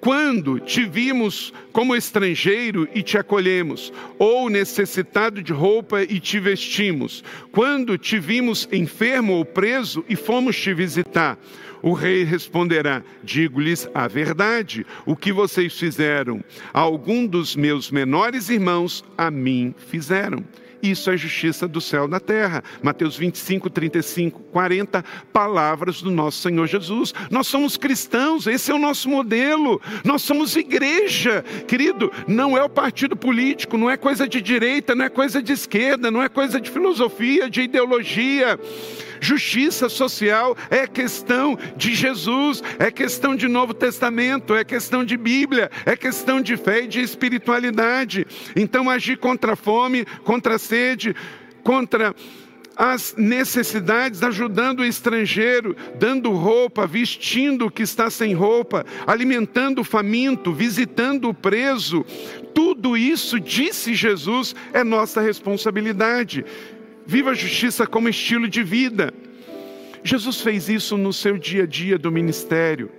Quando 0.00 0.58
te 0.58 0.84
vimos 0.84 1.52
como 1.72 1.94
estrangeiro 1.94 2.88
e 2.92 3.04
te 3.04 3.16
acolhemos, 3.16 3.92
ou 4.18 4.50
necessitado 4.50 5.40
de 5.40 5.52
roupa 5.52 6.02
e 6.02 6.18
te 6.18 6.40
vestimos? 6.40 7.22
Quando 7.52 7.96
te 7.96 8.18
vimos 8.18 8.68
enfermo 8.72 9.34
ou 9.34 9.44
preso 9.44 10.04
e 10.08 10.16
fomos 10.16 10.60
te 10.60 10.74
visitar? 10.74 11.38
O 11.82 11.92
rei 11.92 12.22
responderá: 12.22 13.02
Digo-lhes 13.22 13.88
a 13.92 14.06
verdade, 14.06 14.86
o 15.04 15.16
que 15.16 15.32
vocês 15.32 15.76
fizeram 15.78 16.42
a 16.72 16.80
algum 16.80 17.26
dos 17.26 17.56
meus 17.56 17.90
menores 17.90 18.48
irmãos, 18.48 19.04
a 19.18 19.30
mim 19.30 19.74
fizeram. 19.76 20.44
Isso 20.82 21.10
é 21.12 21.16
justiça 21.16 21.68
do 21.68 21.80
céu 21.80 22.08
na 22.08 22.18
terra. 22.18 22.64
Mateus 22.82 23.16
25, 23.16 23.70
35, 23.70 24.40
40, 24.40 25.04
palavras 25.32 26.02
do 26.02 26.10
nosso 26.10 26.42
Senhor 26.42 26.66
Jesus. 26.66 27.14
Nós 27.30 27.46
somos 27.46 27.76
cristãos, 27.76 28.48
esse 28.48 28.72
é 28.72 28.74
o 28.74 28.78
nosso 28.78 29.08
modelo. 29.08 29.80
Nós 30.04 30.22
somos 30.22 30.56
igreja. 30.56 31.44
Querido, 31.68 32.10
não 32.26 32.58
é 32.58 32.64
o 32.64 32.68
partido 32.68 33.14
político, 33.14 33.78
não 33.78 33.88
é 33.88 33.96
coisa 33.96 34.26
de 34.26 34.40
direita, 34.40 34.92
não 34.92 35.04
é 35.04 35.08
coisa 35.08 35.40
de 35.40 35.52
esquerda, 35.52 36.10
não 36.10 36.20
é 36.20 36.28
coisa 36.28 36.60
de 36.60 36.68
filosofia, 36.68 37.48
de 37.48 37.62
ideologia. 37.62 38.58
Justiça 39.22 39.88
social 39.88 40.56
é 40.68 40.84
questão 40.84 41.56
de 41.76 41.94
Jesus, 41.94 42.60
é 42.76 42.90
questão 42.90 43.36
de 43.36 43.46
Novo 43.46 43.72
Testamento, 43.72 44.52
é 44.52 44.64
questão 44.64 45.04
de 45.04 45.16
Bíblia, 45.16 45.70
é 45.86 45.94
questão 45.94 46.40
de 46.40 46.56
fé 46.56 46.82
e 46.82 46.88
de 46.88 47.00
espiritualidade. 47.00 48.26
Então, 48.56 48.90
agir 48.90 49.16
contra 49.16 49.52
a 49.52 49.56
fome, 49.56 50.04
contra 50.24 50.56
a 50.56 50.58
sede, 50.58 51.14
contra 51.62 52.12
as 52.76 53.14
necessidades, 53.16 54.24
ajudando 54.24 54.80
o 54.80 54.84
estrangeiro, 54.84 55.76
dando 56.00 56.32
roupa, 56.32 56.84
vestindo 56.84 57.66
o 57.66 57.70
que 57.70 57.84
está 57.84 58.10
sem 58.10 58.34
roupa, 58.34 58.84
alimentando 59.06 59.82
o 59.82 59.84
faminto, 59.84 60.52
visitando 60.52 61.28
o 61.28 61.34
preso. 61.34 62.04
Tudo 62.52 62.96
isso, 62.96 63.38
disse 63.38 63.94
Jesus, 63.94 64.52
é 64.72 64.82
nossa 64.82 65.20
responsabilidade. 65.20 66.44
Viva 67.06 67.30
a 67.30 67.34
justiça 67.34 67.86
como 67.86 68.08
estilo 68.08 68.48
de 68.48 68.62
vida. 68.62 69.12
Jesus 70.04 70.40
fez 70.40 70.68
isso 70.68 70.96
no 70.96 71.12
seu 71.12 71.38
dia 71.38 71.64
a 71.64 71.66
dia 71.66 71.98
do 71.98 72.10
ministério. 72.10 72.90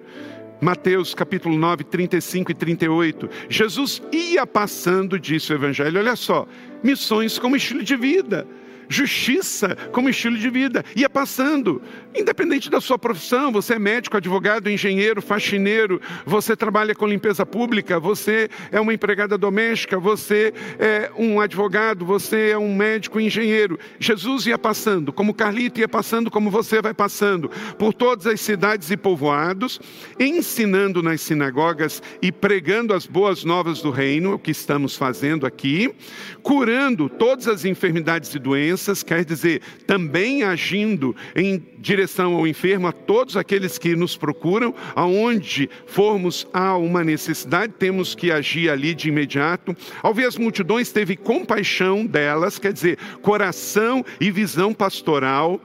Mateus 0.62 1.14
capítulo 1.14 1.58
9, 1.58 1.84
35 1.84 2.52
e 2.52 2.56
38. 2.56 3.30
Jesus 3.50 4.02
ia 4.12 4.48
passando, 4.48 5.20
disse 5.20 5.52
o 5.52 5.56
Evangelho. 5.56 6.00
Olha 6.00 6.16
só, 6.16 6.48
missões 6.82 7.38
como 7.38 7.56
estilo 7.56 7.84
de 7.84 7.96
vida. 7.98 8.48
Justiça 8.88 9.76
como 9.92 10.10
estilo 10.10 10.38
de 10.38 10.50
vida. 10.50 10.84
Ia 10.96 11.10
passando, 11.10 11.82
independente 12.16 12.70
da 12.70 12.82
sua 12.82 12.98
profissão, 12.98 13.52
você 13.52 13.76
é 13.76 13.80
médico, 13.80 14.18
advogado, 14.18 14.70
engenheiro, 14.70 15.22
faxineiro, 15.22 16.02
você 16.26 16.56
trabalha 16.56 16.94
com 16.94 17.08
limpeza 17.08 17.46
pública, 17.46 18.00
você 18.00 18.50
é 18.72 18.80
uma 18.80 18.94
empregada 18.94 19.38
doméstica, 19.38 20.00
você 20.00 20.54
é 20.80 21.12
um 21.18 21.40
advogado, 21.40 22.06
você 22.06 22.50
é 22.50 22.58
um 22.58 22.76
médico, 22.76 23.20
engenheiro. 23.20 23.80
Jesus 24.00 24.46
ia 24.46 24.58
passando, 24.58 25.12
como 25.12 25.34
Carlito 25.34 25.80
ia 25.80 25.88
passando, 25.88 26.30
como 26.30 26.50
você 26.50 26.82
vai 26.82 26.94
passando, 26.94 27.50
por 27.78 27.94
todas 27.94 28.28
as 28.28 28.42
cidades 28.42 28.92
e 28.92 28.98
povoados, 28.98 29.80
ensinando 30.20 31.02
nas 31.02 31.22
sinagogas 31.22 32.02
e 32.22 32.32
pregando 32.32 32.94
as 32.94 33.06
boas 33.06 33.44
novas 33.44 33.82
do 33.82 33.90
reino, 33.90 34.34
o 34.34 34.40
que 34.40 34.52
estamos 34.52 34.96
fazendo 34.96 35.46
aqui, 35.46 35.94
curando 36.42 37.10
todas 37.10 37.48
as 37.48 37.66
enfermidades 37.66 38.34
e 38.34 38.40
doenças, 38.40 38.73
quer 39.04 39.26
dizer, 39.26 39.62
também 39.86 40.44
agindo 40.44 41.16
em 41.36 41.60
direção 41.84 42.34
ao 42.36 42.48
enfermo, 42.48 42.88
a 42.88 42.94
todos 42.94 43.36
aqueles 43.36 43.78
que 43.78 43.94
nos 43.94 44.16
procuram, 44.16 44.74
aonde 44.96 45.70
formos 45.86 46.48
a 46.54 46.78
uma 46.78 47.04
necessidade, 47.04 47.74
temos 47.78 48.16
que 48.16 48.32
agir 48.32 48.70
ali 48.70 48.96
de 48.96 49.10
imediato. 49.10 49.76
Ao 50.02 50.14
ver 50.14 50.26
as 50.26 50.38
multidões, 50.38 50.92
teve 50.92 51.18
compaixão 51.18 52.06
delas, 52.06 52.58
quer 52.58 52.72
dizer, 52.72 52.98
coração 53.22 54.04
e 54.20 54.32
visão 54.32 54.74
pastoral, 54.74 55.60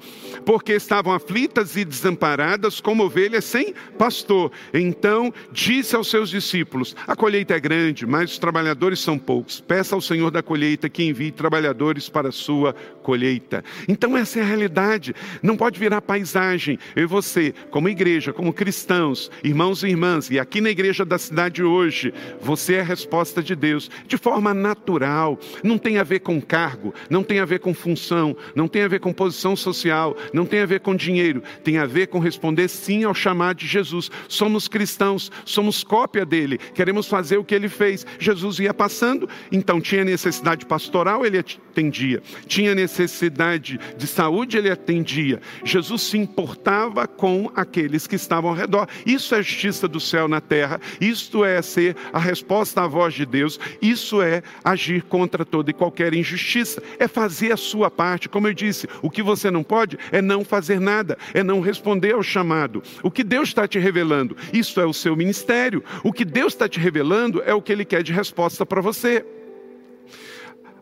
porque 0.44 0.72
estavam 0.72 1.12
aflitas 1.12 1.76
e 1.76 1.84
desamparadas 1.84 2.80
como 2.80 3.04
ovelhas 3.04 3.44
sem 3.44 3.72
pastor. 3.96 4.50
Então 4.74 5.32
disse 5.52 5.94
aos 5.94 6.10
seus 6.10 6.30
discípulos: 6.30 6.96
A 7.06 7.14
colheita 7.14 7.54
é 7.54 7.60
grande, 7.60 8.04
mas 8.04 8.32
os 8.32 8.38
trabalhadores 8.38 8.98
são 8.98 9.16
poucos. 9.16 9.60
Peça 9.60 9.94
ao 9.94 10.00
Senhor 10.00 10.32
da 10.32 10.42
colheita 10.42 10.88
que 10.88 11.04
envie 11.04 11.30
trabalhadores 11.30 12.08
para 12.08 12.30
a 12.30 12.32
sua 12.32 12.74
colheita. 13.04 13.64
Então 13.86 14.16
essa 14.16 14.40
é 14.40 14.42
a 14.42 14.46
realidade. 14.46 15.14
Não 15.40 15.56
pode 15.56 15.78
virar 15.78 16.00
paisagem. 16.08 16.78
Eu 16.96 17.02
e 17.02 17.06
você, 17.06 17.52
como 17.70 17.86
igreja, 17.86 18.32
como 18.32 18.50
cristãos, 18.50 19.30
irmãos 19.44 19.82
e 19.82 19.88
irmãs, 19.88 20.30
e 20.30 20.38
aqui 20.38 20.58
na 20.58 20.70
igreja 20.70 21.04
da 21.04 21.18
cidade 21.18 21.62
hoje, 21.62 22.14
você 22.40 22.76
é 22.76 22.80
a 22.80 22.84
resposta 22.84 23.42
de 23.42 23.54
Deus 23.54 23.90
de 24.06 24.16
forma 24.16 24.54
natural. 24.54 25.38
Não 25.62 25.76
tem 25.76 25.98
a 25.98 26.02
ver 26.02 26.20
com 26.20 26.40
cargo, 26.40 26.94
não 27.10 27.22
tem 27.22 27.40
a 27.40 27.44
ver 27.44 27.60
com 27.60 27.74
função, 27.74 28.34
não 28.54 28.66
tem 28.66 28.82
a 28.82 28.88
ver 28.88 29.00
com 29.00 29.12
posição 29.12 29.54
social, 29.54 30.16
não 30.32 30.46
tem 30.46 30.60
a 30.60 30.66
ver 30.66 30.80
com 30.80 30.96
dinheiro. 30.96 31.42
Tem 31.62 31.76
a 31.76 31.84
ver 31.84 32.06
com 32.06 32.18
responder 32.18 32.68
sim 32.68 33.04
ao 33.04 33.12
chamado 33.12 33.58
de 33.58 33.66
Jesus. 33.66 34.10
Somos 34.28 34.66
cristãos, 34.66 35.30
somos 35.44 35.84
cópia 35.84 36.24
dele, 36.24 36.56
queremos 36.56 37.06
fazer 37.06 37.36
o 37.36 37.44
que 37.44 37.54
ele 37.54 37.68
fez. 37.68 38.06
Jesus 38.18 38.58
ia 38.60 38.72
passando, 38.72 39.28
então 39.52 39.78
tinha 39.78 40.04
necessidade 40.04 40.64
pastoral, 40.64 41.26
ele 41.26 41.38
atendia. 41.38 42.22
Tinha 42.46 42.74
necessidade 42.74 43.78
de 43.96 44.06
saúde, 44.06 44.56
ele 44.56 44.70
atendia. 44.70 45.40
Jesus 45.64 45.97
se 45.98 46.16
importava 46.16 47.06
com 47.06 47.50
aqueles 47.54 48.06
que 48.06 48.16
estavam 48.16 48.50
ao 48.50 48.56
redor. 48.56 48.88
Isso 49.04 49.34
é 49.34 49.42
justiça 49.42 49.86
do 49.88 50.00
céu 50.00 50.28
na 50.28 50.40
terra. 50.40 50.80
Isto 51.00 51.44
é 51.44 51.60
ser 51.60 51.96
a 52.12 52.18
resposta 52.18 52.82
à 52.82 52.86
voz 52.86 53.14
de 53.14 53.26
Deus. 53.26 53.58
Isso 53.82 54.22
é 54.22 54.42
agir 54.64 55.02
contra 55.02 55.44
toda 55.44 55.70
e 55.70 55.74
qualquer 55.74 56.14
injustiça. 56.14 56.82
É 56.98 57.08
fazer 57.08 57.52
a 57.52 57.56
sua 57.56 57.90
parte. 57.90 58.28
Como 58.28 58.48
eu 58.48 58.54
disse, 58.54 58.88
o 59.02 59.10
que 59.10 59.22
você 59.22 59.50
não 59.50 59.62
pode 59.62 59.98
é 60.12 60.22
não 60.22 60.44
fazer 60.44 60.80
nada, 60.80 61.18
é 61.34 61.42
não 61.42 61.60
responder 61.60 62.14
ao 62.14 62.22
chamado. 62.22 62.82
O 63.02 63.10
que 63.10 63.24
Deus 63.24 63.48
está 63.48 63.66
te 63.66 63.78
revelando, 63.78 64.36
isso 64.52 64.80
é 64.80 64.86
o 64.86 64.92
seu 64.92 65.16
ministério. 65.16 65.82
O 66.02 66.12
que 66.12 66.24
Deus 66.24 66.52
está 66.52 66.68
te 66.68 66.78
revelando 66.78 67.42
é 67.44 67.54
o 67.54 67.62
que 67.62 67.72
Ele 67.72 67.84
quer 67.84 68.02
de 68.02 68.12
resposta 68.12 68.64
para 68.64 68.80
você. 68.80 69.24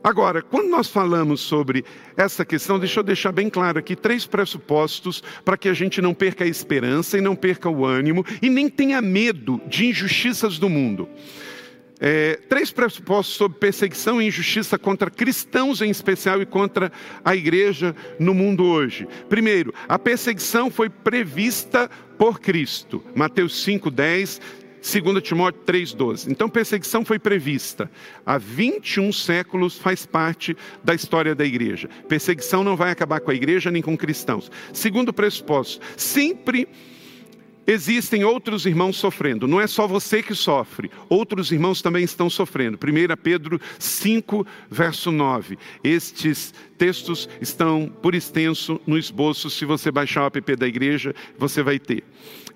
Agora, 0.07 0.41
quando 0.41 0.69
nós 0.69 0.87
falamos 0.87 1.41
sobre 1.41 1.85
essa 2.17 2.45
questão, 2.45 2.79
deixa 2.79 3.01
eu 3.01 3.03
deixar 3.03 3.33
bem 3.33 3.51
claro 3.51 3.81
aqui 3.81 3.97
três 3.97 4.25
pressupostos 4.25 5.21
para 5.45 5.57
que 5.57 5.69
a 5.69 5.75
gente 5.75 6.01
não 6.01 6.15
perca 6.15 6.45
a 6.45 6.47
esperança 6.47 7.19
e 7.19 7.21
não 7.21 7.35
perca 7.35 7.69
o 7.69 7.85
ânimo 7.85 8.25
e 8.41 8.49
nem 8.49 8.69
tenha 8.69 9.03
medo 9.03 9.61
de 9.67 9.87
injustiças 9.87 10.61
do 10.61 10.69
mundo. 10.69 11.09
É, 11.99 12.39
três 12.49 12.71
pressupostos 12.71 13.35
sobre 13.35 13.59
perseguição 13.59 14.23
e 14.23 14.29
injustiça 14.29 14.79
contra 14.79 15.11
cristãos 15.11 15.83
em 15.83 15.91
especial 15.91 16.41
e 16.41 16.47
contra 16.47 16.93
a 17.25 17.35
igreja 17.35 17.93
no 18.17 18.33
mundo 18.33 18.63
hoje. 18.63 19.09
Primeiro, 19.29 19.75
a 19.89 19.99
perseguição 19.99 20.71
foi 20.71 20.89
prevista 20.89 21.91
por 22.17 22.39
Cristo. 22.39 23.03
Mateus 23.13 23.67
5,10 23.67 24.41
2 24.87 25.21
Timóteo 25.21 25.61
3,12. 25.67 26.31
Então, 26.31 26.49
perseguição 26.49 27.05
foi 27.05 27.19
prevista. 27.19 27.91
Há 28.25 28.39
21 28.39 29.13
séculos 29.13 29.77
faz 29.77 30.07
parte 30.07 30.57
da 30.85 30.95
história 30.95 31.35
da 31.35 31.45
igreja. 31.45 31.89
Perseguição 32.09 32.63
não 32.63 32.77
vai 32.77 32.93
acabar 32.93 33.19
com 33.21 33.33
a 33.33 33.35
igreja 33.35 33.69
nem 33.71 33.83
com 33.83 33.97
cristãos. 33.97 34.51
Segundo 34.73 35.13
pressuposto, 35.13 35.85
sempre 35.97 36.69
existem 37.67 38.23
outros 38.23 38.65
irmãos 38.65 38.97
sofrendo. 38.97 39.49
Não 39.49 39.61
é 39.61 39.67
só 39.67 39.89
você 39.89 40.23
que 40.23 40.37
sofre, 40.37 40.89
outros 41.09 41.51
irmãos 41.51 41.83
também 41.83 42.05
estão 42.05 42.31
sofrendo. 42.31 42.79
1 42.79 43.17
Pedro 43.21 43.61
5, 43.81 44.47
verso 44.71 45.11
9. 45.11 45.59
Estes 45.83 46.55
textos 46.79 47.29
estão 47.41 47.93
por 48.01 48.15
extenso 48.15 48.81
no 48.87 48.97
esboço. 48.97 49.51
Se 49.51 49.65
você 49.65 49.91
baixar 49.91 50.23
o 50.23 50.27
app 50.27 50.57
da 50.57 50.69
igreja, 50.69 51.13
você 51.37 51.61
vai 51.61 51.81
ter. 51.81 52.05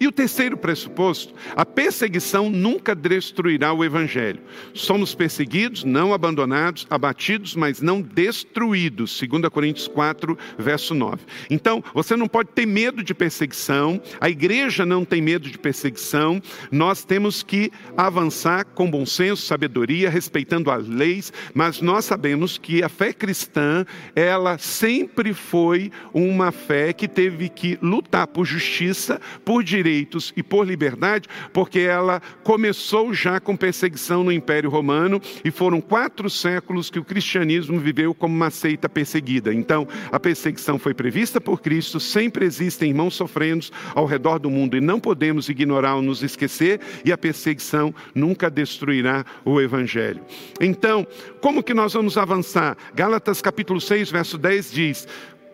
E 0.02 0.06
o 0.06 0.12
terceiro 0.12 0.56
pressuposto, 0.56 1.34
a 1.54 1.66
perseguição 1.66 2.48
nunca 2.48 2.94
destruirá 2.94 3.70
o 3.70 3.84
evangelho. 3.84 4.40
Somos 4.72 5.14
perseguidos, 5.14 5.84
não 5.84 6.14
abandonados, 6.14 6.86
abatidos, 6.88 7.54
mas 7.54 7.82
não 7.82 8.00
destruídos. 8.00 9.20
2 9.20 9.46
Coríntios 9.50 9.86
4, 9.86 10.38
verso 10.56 10.94
9. 10.94 11.18
Então, 11.50 11.84
você 11.92 12.16
não 12.16 12.26
pode 12.26 12.48
ter 12.52 12.64
medo 12.64 13.04
de 13.04 13.12
perseguição, 13.12 14.00
a 14.18 14.30
igreja 14.30 14.86
não 14.86 15.04
tem 15.04 15.20
medo 15.20 15.50
de 15.50 15.58
perseguição. 15.58 16.40
Nós 16.72 17.04
temos 17.04 17.42
que 17.42 17.70
avançar 17.94 18.64
com 18.64 18.90
bom 18.90 19.04
senso, 19.04 19.42
sabedoria, 19.42 20.08
respeitando 20.08 20.70
as 20.70 20.88
leis, 20.88 21.30
mas 21.52 21.82
nós 21.82 22.06
sabemos 22.06 22.56
que 22.56 22.82
a 22.82 22.88
fé 22.88 23.12
cristã, 23.12 23.84
ela 24.16 24.56
sempre 24.56 25.34
foi 25.34 25.92
uma 26.14 26.50
fé 26.50 26.94
que 26.94 27.06
teve 27.06 27.50
que 27.50 27.78
lutar 27.82 28.26
por 28.26 28.46
justiça, 28.46 29.20
por 29.44 29.62
direito 29.62 29.89
direitos 29.90 30.32
e 30.36 30.42
por 30.42 30.66
liberdade, 30.66 31.28
porque 31.52 31.80
ela 31.80 32.20
começou 32.44 33.12
já 33.12 33.40
com 33.40 33.56
perseguição 33.56 34.22
no 34.22 34.30
Império 34.30 34.70
Romano 34.70 35.20
e 35.44 35.50
foram 35.50 35.80
quatro 35.80 36.30
séculos 36.30 36.88
que 36.88 36.98
o 36.98 37.04
cristianismo 37.04 37.78
viveu 37.78 38.14
como 38.14 38.34
uma 38.34 38.50
seita 38.50 38.88
perseguida. 38.88 39.52
Então, 39.52 39.86
a 40.12 40.20
perseguição 40.20 40.78
foi 40.78 40.94
prevista 40.94 41.40
por 41.40 41.60
Cristo, 41.60 41.98
sempre 41.98 42.44
existem 42.44 42.90
irmãos 42.90 43.14
sofrendo 43.14 43.50
ao 43.94 44.06
redor 44.06 44.38
do 44.38 44.48
mundo 44.48 44.76
e 44.76 44.80
não 44.80 45.00
podemos 45.00 45.48
ignorar 45.48 45.96
ou 45.96 46.02
nos 46.02 46.22
esquecer, 46.22 46.80
e 47.04 47.12
a 47.12 47.18
perseguição 47.18 47.92
nunca 48.14 48.48
destruirá 48.48 49.24
o 49.44 49.60
Evangelho. 49.60 50.20
Então, 50.60 51.06
como 51.40 51.62
que 51.62 51.74
nós 51.74 51.94
vamos 51.94 52.16
avançar? 52.16 52.76
Gálatas 52.94 53.42
capítulo 53.42 53.80
6, 53.80 54.10
verso 54.10 54.38
10 54.38 54.72
diz: 54.72 55.08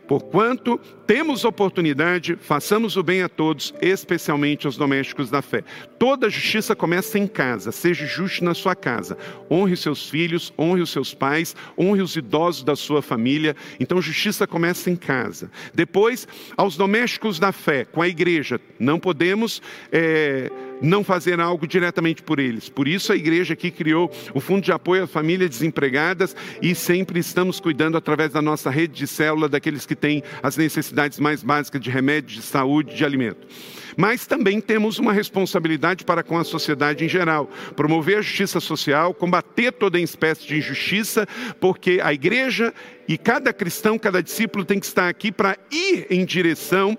Porquanto 0.07 0.79
temos 1.07 1.45
oportunidade, 1.45 2.37
façamos 2.41 2.97
o 2.97 3.03
bem 3.03 3.23
a 3.23 3.29
todos, 3.29 3.75
especialmente 3.81 4.67
aos 4.67 4.77
domésticos 4.77 5.31
da 5.31 5.43
fé. 5.43 5.65
Toda 5.99 6.31
justiça 6.31 6.77
começa 6.77 7.19
em 7.19 7.27
casa, 7.27 7.73
seja 7.73 8.07
justo 8.07 8.45
na 8.45 8.55
sua 8.55 8.75
casa. 8.75 9.19
Honre 9.51 9.77
seus 9.77 10.09
filhos, 10.09 10.53
honre 10.59 10.83
os 10.83 10.91
seus 10.91 11.13
pais, 11.15 11.57
honre 11.79 12.03
os 12.03 12.17
idosos 12.17 12.63
da 12.63 12.77
sua 12.77 13.03
família. 13.03 13.57
Então, 13.81 14.01
justiça 14.01 14.47
começa 14.47 14.91
em 14.91 14.97
casa. 14.97 15.51
Depois, 15.75 16.27
aos 16.57 16.77
domésticos 16.77 17.39
da 17.39 17.53
fé, 17.53 17.85
com 17.85 18.01
a 18.03 18.09
igreja. 18.09 18.61
Não 18.79 18.99
podemos. 18.99 19.61
É 19.91 20.51
não 20.81 21.03
fazer 21.03 21.41
algo 21.41 21.67
diretamente 21.67 22.23
por 22.23 22.39
eles. 22.39 22.69
Por 22.69 22.89
isso 22.89 23.13
a 23.13 23.17
igreja 23.17 23.55
aqui 23.55 23.71
criou 23.71 24.11
o 24.35 24.41
Fundo 24.41 24.63
de 24.63 24.73
Apoio 24.73 25.05
às 25.05 25.11
Famílias 25.11 25.51
Desempregadas 25.51 26.37
e 26.61 26.75
sempre 26.75 27.21
estamos 27.21 27.61
cuidando 27.61 27.97
através 27.97 28.33
da 28.33 28.43
nossa 28.43 28.71
rede 28.71 28.95
de 28.95 29.07
célula 29.07 29.49
daqueles 29.49 29.87
que 29.87 29.97
têm 29.97 30.23
as 30.43 30.57
necessidades 30.57 31.19
mais 31.19 31.43
básicas 31.43 31.81
de 31.81 31.91
remédio, 31.91 32.37
de 32.37 32.43
saúde, 32.43 32.95
de 32.95 33.05
alimento. 33.05 33.47
Mas 33.97 34.27
também 34.27 34.61
temos 34.61 34.99
uma 34.99 35.13
responsabilidade 35.13 36.05
para 36.05 36.23
com 36.23 36.37
a 36.37 36.45
sociedade 36.45 37.05
em 37.05 37.09
geral, 37.09 37.49
promover 37.75 38.19
a 38.19 38.23
justiça 38.23 38.61
social, 38.61 39.15
combater 39.15 39.73
toda 39.73 39.99
espécie 39.99 40.47
de 40.47 40.59
injustiça, 40.59 41.27
porque 41.59 42.01
a 42.03 42.13
igreja 42.13 42.75
e 43.09 43.17
cada 43.17 43.53
cristão, 43.53 43.99
cada 43.99 44.23
discípulo 44.23 44.65
tem 44.65 44.79
que 44.79 44.87
estar 44.87 45.09
aqui 45.09 45.33
para 45.33 45.57
ir 45.71 46.07
em 46.11 46.25
direção 46.25 46.97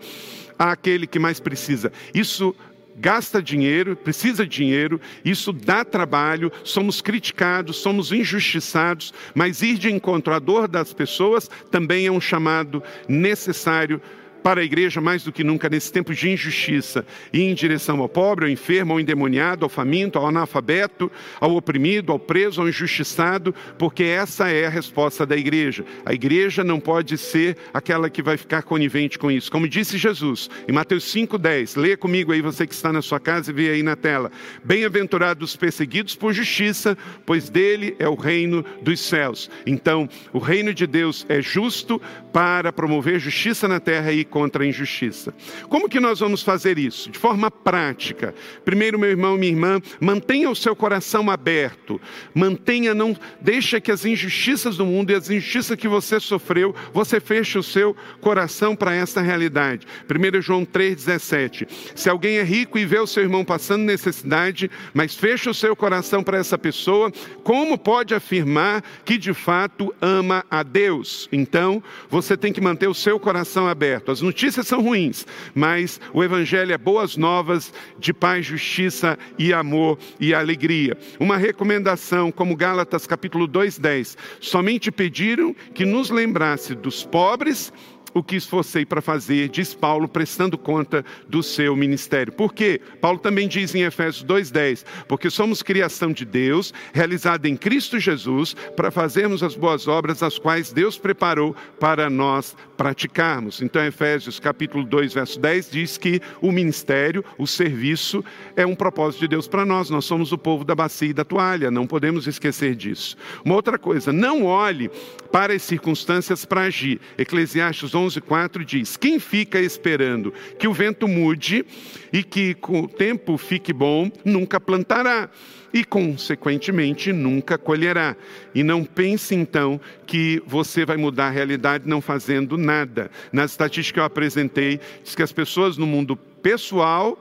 àquele 0.57 1.05
que 1.05 1.19
mais 1.19 1.39
precisa. 1.39 1.91
Isso 2.13 2.55
gasta 2.98 3.41
dinheiro, 3.41 3.95
precisa 3.95 4.45
de 4.45 4.58
dinheiro, 4.58 5.00
isso 5.24 5.54
dá 5.54 5.86
trabalho, 5.86 6.52
somos 6.64 7.00
criticados, 7.00 7.78
somos 7.78 8.12
injustiçados, 8.12 9.14
mas 9.36 9.62
ir 9.62 9.78
de 9.78 9.91
encontro 9.91 10.34
à 10.34 10.39
dor 10.39 10.68
das 10.68 10.93
pessoas 10.93 11.50
também 11.70 12.08
é 12.08 12.12
um 12.12 12.22
chamado 12.22 12.82
necessário 13.08 14.02
para 14.48 14.62
a 14.62 14.64
igreja 14.64 15.02
mais 15.02 15.26
do 15.26 15.32
que 15.34 15.43
nunca 15.43 15.68
nesse 15.68 15.91
tempo 15.91 16.14
de 16.14 16.30
injustiça 16.30 17.06
e 17.34 17.41
em 17.41 17.54
direção 17.54 18.00
ao 18.00 18.08
pobre, 18.08 18.45
ao 18.45 18.50
enfermo, 18.50 18.93
ao 18.93 19.00
endemoniado, 19.02 19.66
ao 19.66 19.70
faminto, 19.70 20.18
ao 20.18 20.26
analfabeto, 20.26 21.12
ao 21.41 21.54
oprimido, 21.54 22.14
ao 22.14 22.18
preso, 22.18 22.62
ao 22.62 22.70
injustiçado, 22.70 23.54
porque 23.78 24.06
essa 24.06 24.48
é 24.50 24.66
a 24.66 24.70
resposta 24.70 25.26
da 25.26 25.36
igreja. 25.36 25.84
A 26.06 26.14
igreja 26.14 26.64
não 26.64 26.80
pode 26.80 27.18
ser 27.18 27.58
aquela 27.74 28.10
que 28.10 28.24
vai 28.24 28.38
ficar 28.38 28.64
conivente 28.64 29.20
com 29.20 29.30
isso. 29.30 29.52
Como 29.52 29.68
disse 29.68 29.98
Jesus 29.98 30.50
em 30.66 30.72
Mateus 30.72 31.04
5:10, 31.04 31.76
leia 31.76 31.98
comigo 31.98 32.32
aí 32.32 32.41
você 32.41 32.66
que 32.66 32.74
está 32.74 32.93
na 32.93 33.02
sua 33.02 33.20
casa 33.20 33.52
e 33.52 33.54
vê 33.54 33.72
aí 33.72 33.84
na 33.84 33.98
tela. 33.98 34.32
Bem-aventurados 34.64 35.50
os 35.50 35.56
perseguidos 35.58 36.16
por 36.16 36.32
justiça, 36.32 36.98
pois 37.26 37.50
dele 37.50 37.98
é 38.00 38.08
o 38.08 38.16
reino 38.16 38.64
dos 38.82 39.02
céus. 39.02 39.52
Então, 39.66 40.08
o 40.32 40.39
reino 40.39 40.74
de 40.74 40.88
Deus 40.88 41.26
é 41.28 41.41
justo 41.41 42.02
para 42.32 42.72
promover 42.72 43.20
justiça 43.20 43.68
na 43.68 43.82
terra 43.82 44.14
e 44.14 44.24
contra 44.38 44.63
a 44.63 44.67
injustiça. 44.67 45.33
Como 45.67 45.89
que 45.89 45.99
nós 45.99 46.19
vamos 46.19 46.43
fazer 46.43 46.77
isso? 46.77 47.09
De 47.09 47.17
forma 47.17 47.49
prática. 47.49 48.35
Primeiro, 48.63 48.99
meu 48.99 49.09
irmão, 49.09 49.35
minha 49.35 49.51
irmã, 49.51 49.81
mantenha 49.99 50.47
o 50.47 50.55
seu 50.55 50.75
coração 50.75 51.31
aberto. 51.31 51.99
Mantenha, 52.35 52.93
não 52.93 53.17
deixa 53.41 53.81
que 53.81 53.91
as 53.91 54.05
injustiças 54.05 54.77
do 54.77 54.85
mundo 54.85 55.09
e 55.11 55.15
as 55.15 55.27
injustiças 55.31 55.75
que 55.75 55.88
você 55.88 56.19
sofreu, 56.19 56.75
você 56.93 57.19
feche 57.19 57.57
o 57.57 57.63
seu 57.63 57.95
coração 58.21 58.75
para 58.75 58.93
essa 58.93 59.21
realidade. 59.21 59.88
1 60.07 60.39
João 60.39 60.63
3,17. 60.63 61.67
Se 61.95 62.07
alguém 62.07 62.38
é 62.38 62.43
rico 62.43 62.77
e 62.77 62.85
vê 62.85 62.99
o 62.99 63.07
seu 63.07 63.23
irmão 63.23 63.43
passando 63.43 63.81
necessidade, 63.85 64.69
mas 64.93 65.15
fecha 65.15 65.49
o 65.49 65.53
seu 65.53 65.75
coração 65.75 66.23
para 66.23 66.38
essa 66.38 66.59
pessoa, 66.59 67.11
como 67.43 67.75
pode 67.75 68.13
afirmar 68.13 68.83
que 69.03 69.17
de 69.17 69.33
fato 69.33 69.91
ama 69.99 70.45
a 70.51 70.61
Deus? 70.61 71.27
Então, 71.31 71.81
você 72.07 72.38
tem 72.38 72.53
que 72.53 72.61
manter 72.61 72.88
o 72.88 72.93
seu 72.93 73.19
coração 73.19 73.67
aberto. 73.67 74.11
As 74.11 74.21
notícias 74.28 74.67
são 74.67 74.82
ruins, 74.82 75.25
mas 75.55 76.01
o 76.13 76.21
Evangelho 76.21 76.73
é 76.73 76.78
boas 76.78 77.15
novas 77.15 77.73
de 77.97 78.13
paz, 78.13 78.45
justiça 78.45 79.17
e 79.39 79.53
amor 79.53 79.97
e 80.19 80.34
alegria. 80.34 80.97
Uma 81.17 81.38
recomendação, 81.38 82.30
como 82.30 82.55
Gálatas 82.55 83.07
capítulo 83.07 83.47
2,10: 83.47 84.17
somente 84.41 84.91
pediram 84.91 85.55
que 85.73 85.86
nos 85.86 86.09
lembrasse 86.09 86.75
dos 86.75 87.05
pobres 87.05 87.71
o 88.18 88.24
que 88.24 88.36
esforcei 88.36 88.86
para 88.86 89.01
fazer, 89.01 89.49
diz 89.49 89.74
Paulo, 89.74 90.07
prestando 90.07 90.57
conta 90.57 91.05
do 91.28 91.43
seu 91.43 91.76
ministério. 91.76 92.34
Por 92.34 92.53
quê? 92.53 92.82
Paulo 92.99 93.20
também 93.20 93.47
diz 93.47 93.74
em 93.76 93.84
Efésios 93.84 94.26
2,10: 94.26 94.86
porque 95.07 95.30
somos 95.30 95.61
criação 95.61 96.11
de 96.11 96.26
Deus, 96.26 96.74
realizada 96.93 97.47
em 97.47 97.55
Cristo 97.55 97.99
Jesus, 97.99 98.55
para 98.76 98.91
fazermos 98.91 99.43
as 99.43 99.55
boas 99.55 99.88
obras, 99.88 100.24
as 100.24 100.39
quais 100.39 100.72
Deus 100.72 100.97
preparou 100.97 101.55
para 101.80 102.09
nós 102.09 102.55
praticarmos. 102.76 103.61
Então, 103.61 103.84
Efésios 103.84 104.39
capítulo 104.39 104.84
2, 104.84 105.13
verso 105.13 105.39
10 105.39 105.72
diz 105.72 105.97
que 105.97 106.22
o 106.41 106.51
ministério, 106.51 107.24
o 107.38 107.47
serviço, 107.47 108.24
é 108.55 108.65
um 108.65 108.76
propósito 108.76 109.22
de 109.22 109.28
Deus 109.30 109.47
para 109.47 109.65
nós. 109.65 109.89
Nós 109.89 110.05
somos 110.05 110.32
o 110.32 110.38
povo 110.38 110.63
da 110.63 110.76
bacia 110.76 111.09
e 111.09 111.13
da 111.13 111.26
toalha, 111.26 111.72
não 111.72 111.88
podemos 111.88 112.28
esquecer 112.28 112.76
disso. 112.76 113.18
Uma 113.43 113.55
outra 113.55 113.78
coisa, 113.78 114.13
não 114.13 114.45
olhe 114.45 114.89
para 115.32 115.53
as 115.53 115.63
circunstâncias 115.63 116.45
para 116.45 116.61
agir. 116.61 116.99
Eclesiastes 117.18 117.93
11:4 118.08 118.64
diz: 118.64 118.97
Quem 118.97 119.20
fica 119.20 119.60
esperando 119.60 120.34
que 120.58 120.68
o 120.68 120.74
vento 120.74 121.08
mude 121.08 121.66
e 122.12 122.24
que 122.24 122.53
com 122.53 122.82
o 122.82 122.88
tempo 122.88 123.38
fique 123.38 123.74
bom, 123.74 124.12
nunca 124.24 124.60
plantará 124.60 125.30
e, 125.74 125.84
consequentemente, 125.84 127.12
nunca 127.12 127.58
colherá. 127.58 128.16
E 128.55 128.64
não 128.64 128.84
pense 128.84 129.36
então 129.36 129.80
que 130.05 130.41
você 130.45 130.86
vai 130.86 130.97
mudar 130.97 131.28
a 131.28 131.32
realidade 131.32 131.88
não 131.88 132.01
fazendo 132.01 132.58
nada. 132.58 133.12
Nas 133.32 133.51
estatísticas 133.51 133.91
que 133.91 133.99
eu 133.99 134.03
apresentei, 134.03 134.80
diz 135.03 135.16
que 135.16 135.24
as 135.24 135.32
pessoas 135.32 135.78
no 135.78 135.86
mundo 135.86 136.16
pessoal 136.16 137.18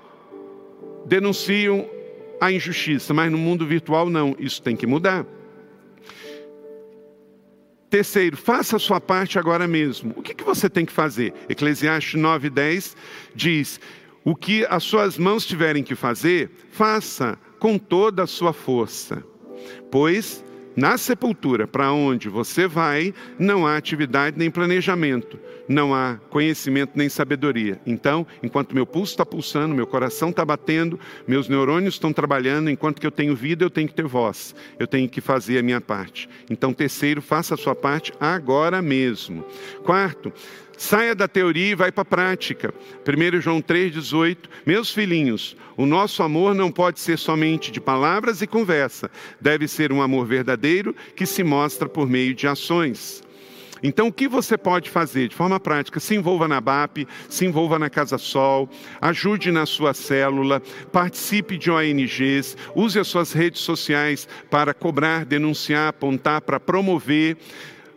denunciam 1.07 1.89
a 2.41 2.53
injustiça, 2.53 3.13
mas 3.15 3.31
no 3.31 3.39
mundo 3.39 3.67
virtual 3.67 4.09
não. 4.09 4.35
Isso 4.39 4.63
tem 4.63 4.77
que 4.77 4.87
mudar. 4.87 5.27
Terceiro, 7.97 8.37
faça 8.37 8.77
a 8.77 8.79
sua 8.79 9.01
parte 9.01 9.39
agora 9.39 9.67
mesmo. 9.67 10.13
O 10.19 10.23
que, 10.23 10.35
que 10.35 10.45
você 10.45 10.69
tem 10.69 10.85
que 10.85 10.93
fazer? 10.93 11.33
Eclesiastes 11.49 12.21
9,10 12.21 12.95
diz: 13.35 13.81
O 14.23 14.37
que 14.37 14.67
as 14.67 14.83
suas 14.83 15.17
mãos 15.17 15.47
tiverem 15.47 15.83
que 15.83 15.95
fazer, 15.95 16.51
faça 16.71 17.39
com 17.59 17.79
toda 17.79 18.25
a 18.25 18.27
sua 18.27 18.53
força. 18.53 19.25
Pois 19.91 20.45
na 20.77 20.99
sepultura, 20.99 21.67
para 21.67 21.91
onde 21.91 22.29
você 22.29 22.69
vai, 22.69 23.15
não 23.39 23.67
há 23.67 23.79
atividade 23.79 24.39
nem 24.39 24.51
planejamento, 24.51 25.41
não 25.69 25.95
há 25.95 26.19
conhecimento 26.31 26.93
nem 26.95 27.09
sabedoria. 27.09 27.81
Então, 27.87 28.27
enquanto 28.43 28.75
meu 28.75 28.87
pulso 28.87 29.13
está 29.13 29.27
pulsando, 29.27 29.75
meu 29.75 29.87
coração 29.87 30.31
está 30.31 30.45
batendo, 30.45 30.99
meus 31.27 31.49
neurônios 31.49 31.95
estão 31.95 32.13
trabalhando, 32.13 32.71
enquanto 32.71 33.01
que 33.01 33.07
eu 33.07 33.11
tenho 33.11 33.35
vida, 33.35 33.65
eu 33.65 33.71
tenho 33.71 33.89
que 33.89 33.95
ter 33.95 34.07
voz, 34.07 34.55
eu 34.79 34.87
tenho 34.87 35.09
que 35.09 35.21
fazer 35.21 35.59
a 35.59 35.63
minha 35.63 35.81
parte. 35.81 36.29
Então, 36.51 36.73
terceiro, 36.73 37.21
faça 37.21 37.55
a 37.55 37.59
sua 37.59 37.75
parte 37.75 38.13
agora 38.21 38.81
mesmo. 38.81 39.45
Quarto, 39.85 40.33
Saia 40.79 41.15
da 41.15 41.27
teoria 41.27 41.71
e 41.71 41.75
vai 41.75 41.91
para 41.91 42.03
a 42.03 42.05
prática. 42.05 42.73
1 43.07 43.41
João 43.41 43.63
3,18. 43.63 44.37
Meus 44.67 44.93
filhinhos, 44.93 45.57
o 45.75 45.87
nosso 45.87 46.23
amor 46.23 46.55
não 46.55 46.71
pode 46.71 47.01
ser 47.01 47.19
somente 47.19 47.73
de 47.73 47.81
palavras 47.81 48.43
e 48.43 48.47
conversa. 48.47 49.11
Deve 49.41 49.67
ser 49.67 49.91
um 49.91 50.03
amor 50.03 50.27
verdadeiro 50.27 50.95
que 51.15 51.25
se 51.25 51.43
mostra 51.43 51.89
por 51.89 52.07
meio 52.07 52.35
de 52.35 52.47
ações. 52.47 53.25
Então, 53.83 54.09
o 54.09 54.13
que 54.13 54.29
você 54.29 54.57
pode 54.57 54.91
fazer 54.91 55.29
de 55.29 55.35
forma 55.35 55.61
prática? 55.61 56.01
Se 56.01 56.15
envolva 56.15 56.49
na 56.49 56.61
BAP, 56.61 57.07
se 57.29 57.45
envolva 57.45 57.79
na 57.79 57.91
Casa 57.91 58.19
Sol, 58.19 58.69
ajude 59.01 59.51
na 59.51 59.67
sua 59.67 59.95
célula, 59.95 60.63
participe 60.93 61.59
de 61.59 61.71
ONGs, 61.71 62.57
use 62.75 62.99
as 62.99 63.07
suas 63.07 63.33
redes 63.33 63.61
sociais 63.61 64.29
para 64.51 64.73
cobrar, 64.73 65.25
denunciar, 65.25 65.89
apontar, 65.89 66.41
para 66.41 66.59
promover 66.59 67.37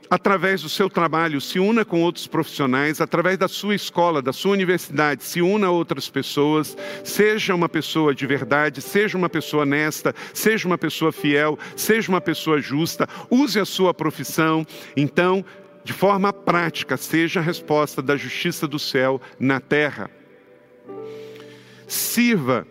através 0.10 0.62
do 0.62 0.70
seu 0.70 0.90
trabalho, 0.90 1.40
se 1.40 1.60
una 1.60 1.86
com 1.86 2.02
outros 2.02 2.26
profissionais, 2.26 3.00
através 3.00 3.38
da 3.38 3.48
sua 3.48 3.76
escola, 3.76 4.22
da 4.22 4.34
sua 4.34 4.52
universidade, 4.52 5.24
se 5.24 5.42
una 5.42 5.68
a 5.68 5.72
outras 5.72 6.10
pessoas, 6.10 6.76
seja 7.04 7.54
uma 7.54 7.70
pessoa 7.70 8.16
de 8.16 8.26
verdade, 8.26 8.82
seja 8.82 9.18
uma 9.18 9.30
pessoa 9.30 9.64
honesta, 9.64 10.16
seja 10.34 10.68
uma 10.68 10.78
pessoa 10.78 11.12
fiel, 11.12 11.60
seja 11.76 12.10
uma 12.10 12.20
pessoa 12.20 12.60
justa, 12.60 13.08
use 13.30 13.60
a 13.60 13.66
sua 13.66 13.94
profissão. 13.94 14.66
Então, 14.98 15.46
de 15.90 15.94
forma 15.94 16.32
prática, 16.32 16.96
seja 16.98 17.40
a 17.40 17.44
resposta 17.44 18.00
da 18.00 18.16
justiça 18.16 18.68
do 18.68 18.78
céu 18.78 19.20
na 19.40 19.60
terra. 19.60 20.08
Sirva 21.88 22.68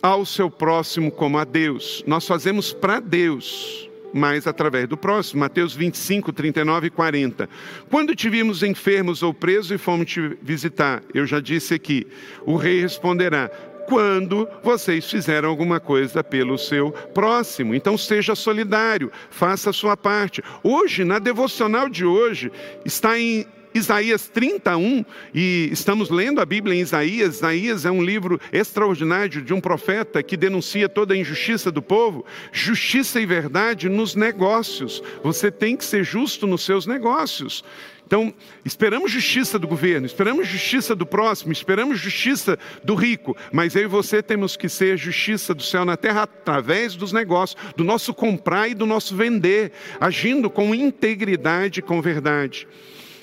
ao 0.00 0.24
seu 0.24 0.50
próximo 0.50 1.12
como 1.12 1.36
a 1.36 1.44
Deus. 1.44 2.02
Nós 2.06 2.26
fazemos 2.26 2.72
para 2.72 2.98
Deus 2.98 3.90
mas 4.12 4.46
através 4.46 4.88
do 4.88 4.96
próximo. 4.96 5.40
Mateus 5.40 5.74
25, 5.74 6.32
39 6.32 6.88
e 6.88 6.90
40. 6.90 7.48
Quando 7.88 8.14
te 8.16 8.28
vimos 8.28 8.62
enfermos 8.62 9.22
ou 9.22 9.32
presos 9.32 9.70
e 9.70 9.78
fomos 9.78 10.10
te 10.10 10.36
visitar, 10.42 11.02
eu 11.14 11.24
já 11.26 11.38
disse 11.38 11.74
aqui, 11.74 12.06
o 12.44 12.56
rei 12.56 12.80
responderá: 12.80 13.50
quando 13.90 14.48
vocês 14.62 15.10
fizeram 15.10 15.48
alguma 15.48 15.80
coisa 15.80 16.22
pelo 16.22 16.56
seu 16.56 16.92
próximo. 17.12 17.74
Então 17.74 17.98
seja 17.98 18.36
solidário, 18.36 19.10
faça 19.30 19.70
a 19.70 19.72
sua 19.72 19.96
parte. 19.96 20.40
Hoje, 20.62 21.04
na 21.04 21.18
devocional 21.18 21.88
de 21.88 22.04
hoje, 22.04 22.52
está 22.84 23.18
em 23.18 23.44
Isaías 23.74 24.28
31, 24.28 25.04
e 25.34 25.68
estamos 25.72 26.08
lendo 26.08 26.40
a 26.40 26.46
Bíblia 26.46 26.76
em 26.76 26.80
Isaías. 26.80 27.36
Isaías 27.36 27.84
é 27.84 27.90
um 27.90 28.02
livro 28.02 28.40
extraordinário 28.52 29.42
de 29.42 29.52
um 29.52 29.60
profeta 29.60 30.22
que 30.22 30.36
denuncia 30.36 30.88
toda 30.88 31.14
a 31.14 31.16
injustiça 31.16 31.70
do 31.70 31.82
povo. 31.82 32.24
Justiça 32.52 33.20
e 33.20 33.26
verdade 33.26 33.88
nos 33.88 34.14
negócios. 34.14 35.02
Você 35.22 35.50
tem 35.50 35.76
que 35.76 35.84
ser 35.84 36.04
justo 36.04 36.46
nos 36.46 36.64
seus 36.64 36.86
negócios. 36.86 37.64
Então, 38.10 38.34
esperamos 38.64 39.12
justiça 39.12 39.56
do 39.56 39.68
governo, 39.68 40.04
esperamos 40.04 40.48
justiça 40.48 40.96
do 40.96 41.06
próximo, 41.06 41.52
esperamos 41.52 42.00
justiça 42.00 42.58
do 42.82 42.96
rico, 42.96 43.36
mas 43.52 43.76
eu 43.76 43.82
e 43.82 43.86
você 43.86 44.20
temos 44.20 44.56
que 44.56 44.68
ser 44.68 44.98
justiça 44.98 45.54
do 45.54 45.62
céu 45.62 45.84
na 45.84 45.96
terra 45.96 46.22
através 46.24 46.96
dos 46.96 47.12
negócios, 47.12 47.56
do 47.76 47.84
nosso 47.84 48.12
comprar 48.12 48.66
e 48.66 48.74
do 48.74 48.84
nosso 48.84 49.14
vender, 49.14 49.70
agindo 50.00 50.50
com 50.50 50.74
integridade 50.74 51.78
e 51.78 51.82
com 51.84 52.02
verdade. 52.02 52.66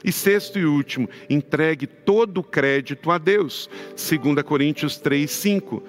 E 0.06 0.12
sexto 0.12 0.58
e 0.58 0.66
último, 0.66 1.10
entregue 1.30 1.86
todo 1.86 2.38
o 2.38 2.44
crédito 2.44 3.12
a 3.12 3.18
Deus. 3.18 3.70
2 3.90 4.42
Coríntios 4.44 4.96
3, 4.96 5.30
5. 5.30 5.84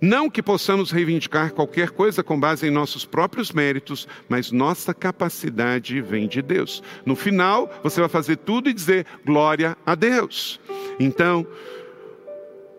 Não 0.00 0.30
que 0.30 0.42
possamos 0.42 0.90
reivindicar 0.90 1.52
qualquer 1.52 1.90
coisa 1.90 2.22
com 2.22 2.40
base 2.40 2.66
em 2.66 2.70
nossos 2.70 3.04
próprios 3.04 3.52
méritos, 3.52 4.08
mas 4.28 4.50
nossa 4.50 4.94
capacidade 4.94 6.00
vem 6.00 6.26
de 6.26 6.40
Deus. 6.40 6.82
No 7.04 7.14
final, 7.14 7.70
você 7.82 8.00
vai 8.00 8.08
fazer 8.08 8.36
tudo 8.36 8.70
e 8.70 8.72
dizer 8.72 9.04
glória 9.26 9.76
a 9.84 9.94
Deus. 9.94 10.58
Então, 10.98 11.46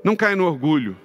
não 0.04 0.16
caia 0.16 0.36
no 0.36 0.46
orgulho 0.46 0.98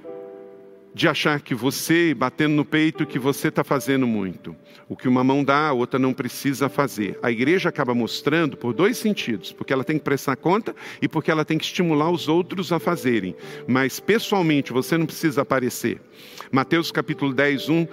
de 0.96 1.06
achar 1.06 1.42
que 1.42 1.54
você, 1.54 2.14
batendo 2.14 2.54
no 2.54 2.64
peito, 2.64 3.04
que 3.04 3.18
você 3.18 3.48
está 3.48 3.62
fazendo 3.62 4.06
muito. 4.06 4.56
O 4.88 4.96
que 4.96 5.06
uma 5.06 5.22
mão 5.22 5.44
dá, 5.44 5.68
a 5.68 5.72
outra 5.74 5.98
não 5.98 6.14
precisa 6.14 6.70
fazer. 6.70 7.18
A 7.22 7.30
igreja 7.30 7.68
acaba 7.68 7.94
mostrando 7.94 8.56
por 8.56 8.72
dois 8.72 8.96
sentidos: 8.96 9.52
porque 9.52 9.74
ela 9.74 9.84
tem 9.84 9.98
que 9.98 10.04
prestar 10.04 10.36
conta 10.36 10.74
e 11.02 11.06
porque 11.06 11.30
ela 11.30 11.44
tem 11.44 11.58
que 11.58 11.66
estimular 11.66 12.10
os 12.10 12.28
outros 12.28 12.72
a 12.72 12.78
fazerem. 12.78 13.36
Mas 13.68 14.00
pessoalmente 14.00 14.72
você 14.72 14.96
não 14.96 15.04
precisa 15.04 15.42
aparecer. 15.42 16.00
Mateus 16.50 16.90
capítulo 16.90 17.34
10, 17.34 17.68
1 17.68 17.86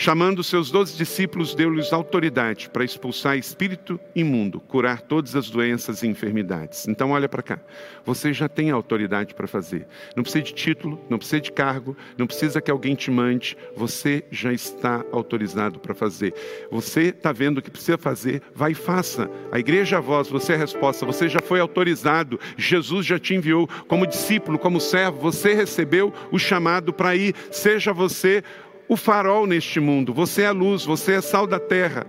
Chamando 0.00 0.44
seus 0.44 0.70
doze 0.70 0.96
discípulos, 0.96 1.56
deu-lhes 1.56 1.92
autoridade 1.92 2.70
para 2.70 2.84
expulsar 2.84 3.36
espírito 3.36 3.98
imundo, 4.14 4.60
curar 4.60 5.00
todas 5.00 5.34
as 5.34 5.50
doenças 5.50 6.04
e 6.04 6.06
enfermidades. 6.06 6.86
Então, 6.86 7.10
olha 7.10 7.28
para 7.28 7.42
cá. 7.42 7.58
Você 8.04 8.32
já 8.32 8.48
tem 8.48 8.70
autoridade 8.70 9.34
para 9.34 9.48
fazer. 9.48 9.88
Não 10.14 10.22
precisa 10.22 10.44
de 10.44 10.54
título, 10.54 11.00
não 11.10 11.18
precisa 11.18 11.40
de 11.40 11.50
cargo, 11.50 11.96
não 12.16 12.28
precisa 12.28 12.60
que 12.60 12.70
alguém 12.70 12.94
te 12.94 13.10
mande. 13.10 13.56
Você 13.74 14.24
já 14.30 14.52
está 14.52 15.04
autorizado 15.10 15.80
para 15.80 15.96
fazer. 15.96 16.32
Você 16.70 17.06
está 17.08 17.32
vendo 17.32 17.58
o 17.58 17.62
que 17.62 17.68
precisa 17.68 17.98
fazer, 17.98 18.40
vai 18.54 18.70
e 18.70 18.76
faça. 18.76 19.28
A 19.50 19.58
igreja 19.58 19.96
é 19.96 19.98
a 19.98 20.00
voz, 20.00 20.28
você 20.28 20.52
é 20.52 20.54
a 20.54 20.58
resposta. 20.58 21.04
Você 21.06 21.28
já 21.28 21.40
foi 21.42 21.58
autorizado. 21.58 22.38
Jesus 22.56 23.04
já 23.04 23.18
te 23.18 23.34
enviou 23.34 23.68
como 23.88 24.06
discípulo, 24.06 24.60
como 24.60 24.80
servo. 24.80 25.18
Você 25.22 25.54
recebeu 25.54 26.14
o 26.30 26.38
chamado 26.38 26.92
para 26.92 27.16
ir. 27.16 27.34
Seja 27.50 27.92
você 27.92 28.44
o 28.88 28.96
farol 28.96 29.46
neste 29.46 29.78
mundo, 29.78 30.14
você 30.14 30.42
é 30.42 30.46
a 30.46 30.52
luz, 30.52 30.84
você 30.84 31.14
é 31.14 31.20
sal 31.20 31.46
da 31.46 31.60
terra. 31.60 32.06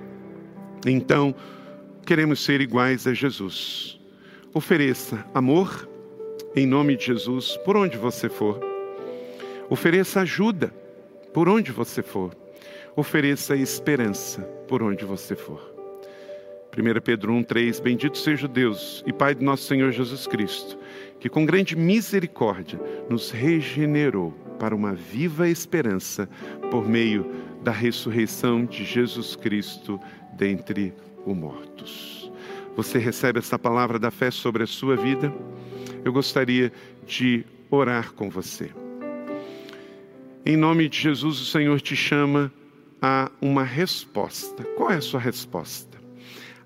Então, 0.85 1.35
queremos 2.05 2.43
ser 2.43 2.61
iguais 2.61 3.05
a 3.05 3.13
Jesus. 3.13 3.99
Ofereça 4.53 5.25
amor 5.33 5.87
em 6.55 6.65
nome 6.65 6.95
de 6.95 7.05
Jesus 7.05 7.57
por 7.57 7.75
onde 7.75 7.97
você 7.97 8.29
for. 8.29 8.59
Ofereça 9.69 10.21
ajuda 10.21 10.73
por 11.33 11.47
onde 11.47 11.71
você 11.71 12.01
for. 12.01 12.35
Ofereça 12.95 13.55
esperança 13.55 14.41
por 14.67 14.81
onde 14.81 15.05
você 15.05 15.35
for. 15.35 15.69
1 16.75 17.01
Pedro 17.01 17.33
1,3 17.33 17.81
Bendito 17.81 18.17
seja 18.17 18.47
Deus 18.47 19.03
e 19.05 19.11
Pai 19.11 19.35
de 19.35 19.43
nosso 19.43 19.63
Senhor 19.63 19.91
Jesus 19.91 20.27
Cristo, 20.27 20.77
que 21.19 21.29
com 21.29 21.45
grande 21.45 21.75
misericórdia 21.75 22.79
nos 23.09 23.31
regenerou 23.31 24.31
para 24.59 24.75
uma 24.75 24.93
viva 24.93 25.47
esperança 25.47 26.29
por 26.69 26.87
meio 26.87 27.25
da 27.63 27.71
ressurreição 27.71 28.65
de 28.65 28.83
Jesus 28.83 29.35
Cristo 29.35 29.99
dentre 30.37 30.93
os 31.25 31.35
mortos. 31.35 32.31
Você 32.75 32.97
recebe 32.97 33.39
essa 33.39 33.59
palavra 33.59 33.99
da 33.99 34.11
fé 34.11 34.31
sobre 34.31 34.63
a 34.63 34.67
sua 34.67 34.95
vida? 34.95 35.33
Eu 36.03 36.13
gostaria 36.13 36.71
de 37.05 37.45
orar 37.69 38.13
com 38.13 38.29
você. 38.29 38.71
Em 40.45 40.55
nome 40.55 40.87
de 40.87 40.97
Jesus, 40.97 41.39
o 41.41 41.45
Senhor 41.45 41.81
te 41.81 41.95
chama 41.95 42.51
a 43.01 43.29
uma 43.41 43.63
resposta. 43.63 44.63
Qual 44.77 44.89
é 44.91 44.95
a 44.95 45.01
sua 45.01 45.19
resposta? 45.19 45.88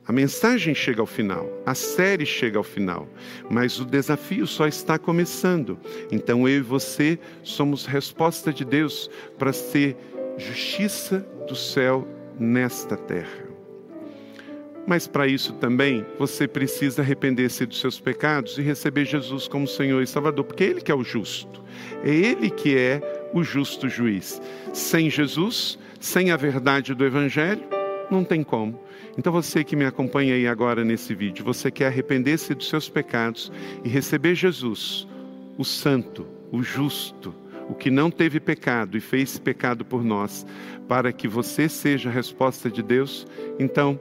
A 0.06 0.12
mensagem 0.12 0.76
chega 0.76 1.00
ao 1.00 1.08
final, 1.08 1.50
a 1.66 1.74
série 1.74 2.26
chega 2.26 2.58
ao 2.58 2.64
final, 2.64 3.08
mas 3.50 3.80
o 3.80 3.86
desafio 3.86 4.46
só 4.46 4.68
está 4.68 5.00
começando. 5.00 5.80
Então 6.12 6.48
eu 6.48 6.58
e 6.58 6.62
você 6.62 7.18
somos 7.42 7.86
resposta 7.86 8.52
de 8.52 8.66
Deus 8.66 9.10
para 9.38 9.54
ser 9.54 9.96
justiça 10.38 11.26
do 11.48 11.56
céu 11.56 12.06
nesta 12.38 12.98
terra. 12.98 13.44
Mas 14.86 15.08
para 15.08 15.26
isso 15.26 15.54
também 15.54 16.06
você 16.20 16.50
precisa 16.50 17.02
arrepender-se 17.02 17.66
dos 17.66 17.80
seus 17.80 17.98
pecados 17.98 18.58
e 18.58 18.62
receber 18.62 19.06
Jesus 19.06 19.48
como 19.48 19.66
Senhor 19.66 20.02
e 20.02 20.08
Salvador, 20.08 20.44
porque 20.44 20.66
Ele 20.66 20.82
que 20.82 20.92
é 20.92 20.96
o 20.96 21.04
justo, 21.04 21.64
é 22.04 22.10
Ele 22.10 22.50
que 22.50 22.78
é 22.78 23.30
o 23.34 23.42
justo 23.42 23.88
juiz. 23.88 24.42
Sem 24.74 25.10
Jesus, 25.10 25.80
sem 25.98 26.32
a 26.32 26.36
verdade 26.36 26.94
do 26.94 27.06
Evangelho, 27.06 27.64
não 28.12 28.26
tem 28.26 28.44
como. 28.44 28.83
Então 29.18 29.32
você 29.32 29.64
que 29.64 29.76
me 29.76 29.86
acompanha 29.86 30.34
aí 30.34 30.48
agora 30.48 30.84
nesse 30.84 31.14
vídeo, 31.14 31.46
você 31.46 31.70
quer 31.70 31.88
arrepender-se 31.88 32.56
dos 32.56 32.70
seus 32.70 32.90
pecados 32.90 33.52
e 33.84 33.90
receber 33.90 34.36
Jesus, 34.36 35.08
o 35.58 35.64
santo, 35.64 36.26
o 36.52 36.64
justo, 36.64 37.34
o 37.70 37.76
que 37.76 37.92
não 37.92 38.10
teve 38.10 38.40
pecado 38.40 38.98
e 38.98 39.00
fez 39.00 39.38
pecado 39.38 39.86
por 39.86 40.04
nós, 40.04 40.46
para 40.88 41.14
que 41.14 41.28
você 41.28 41.70
seja 41.70 42.10
a 42.10 42.12
resposta 42.12 42.70
de 42.70 42.82
Deus, 42.82 43.26
então 43.60 44.00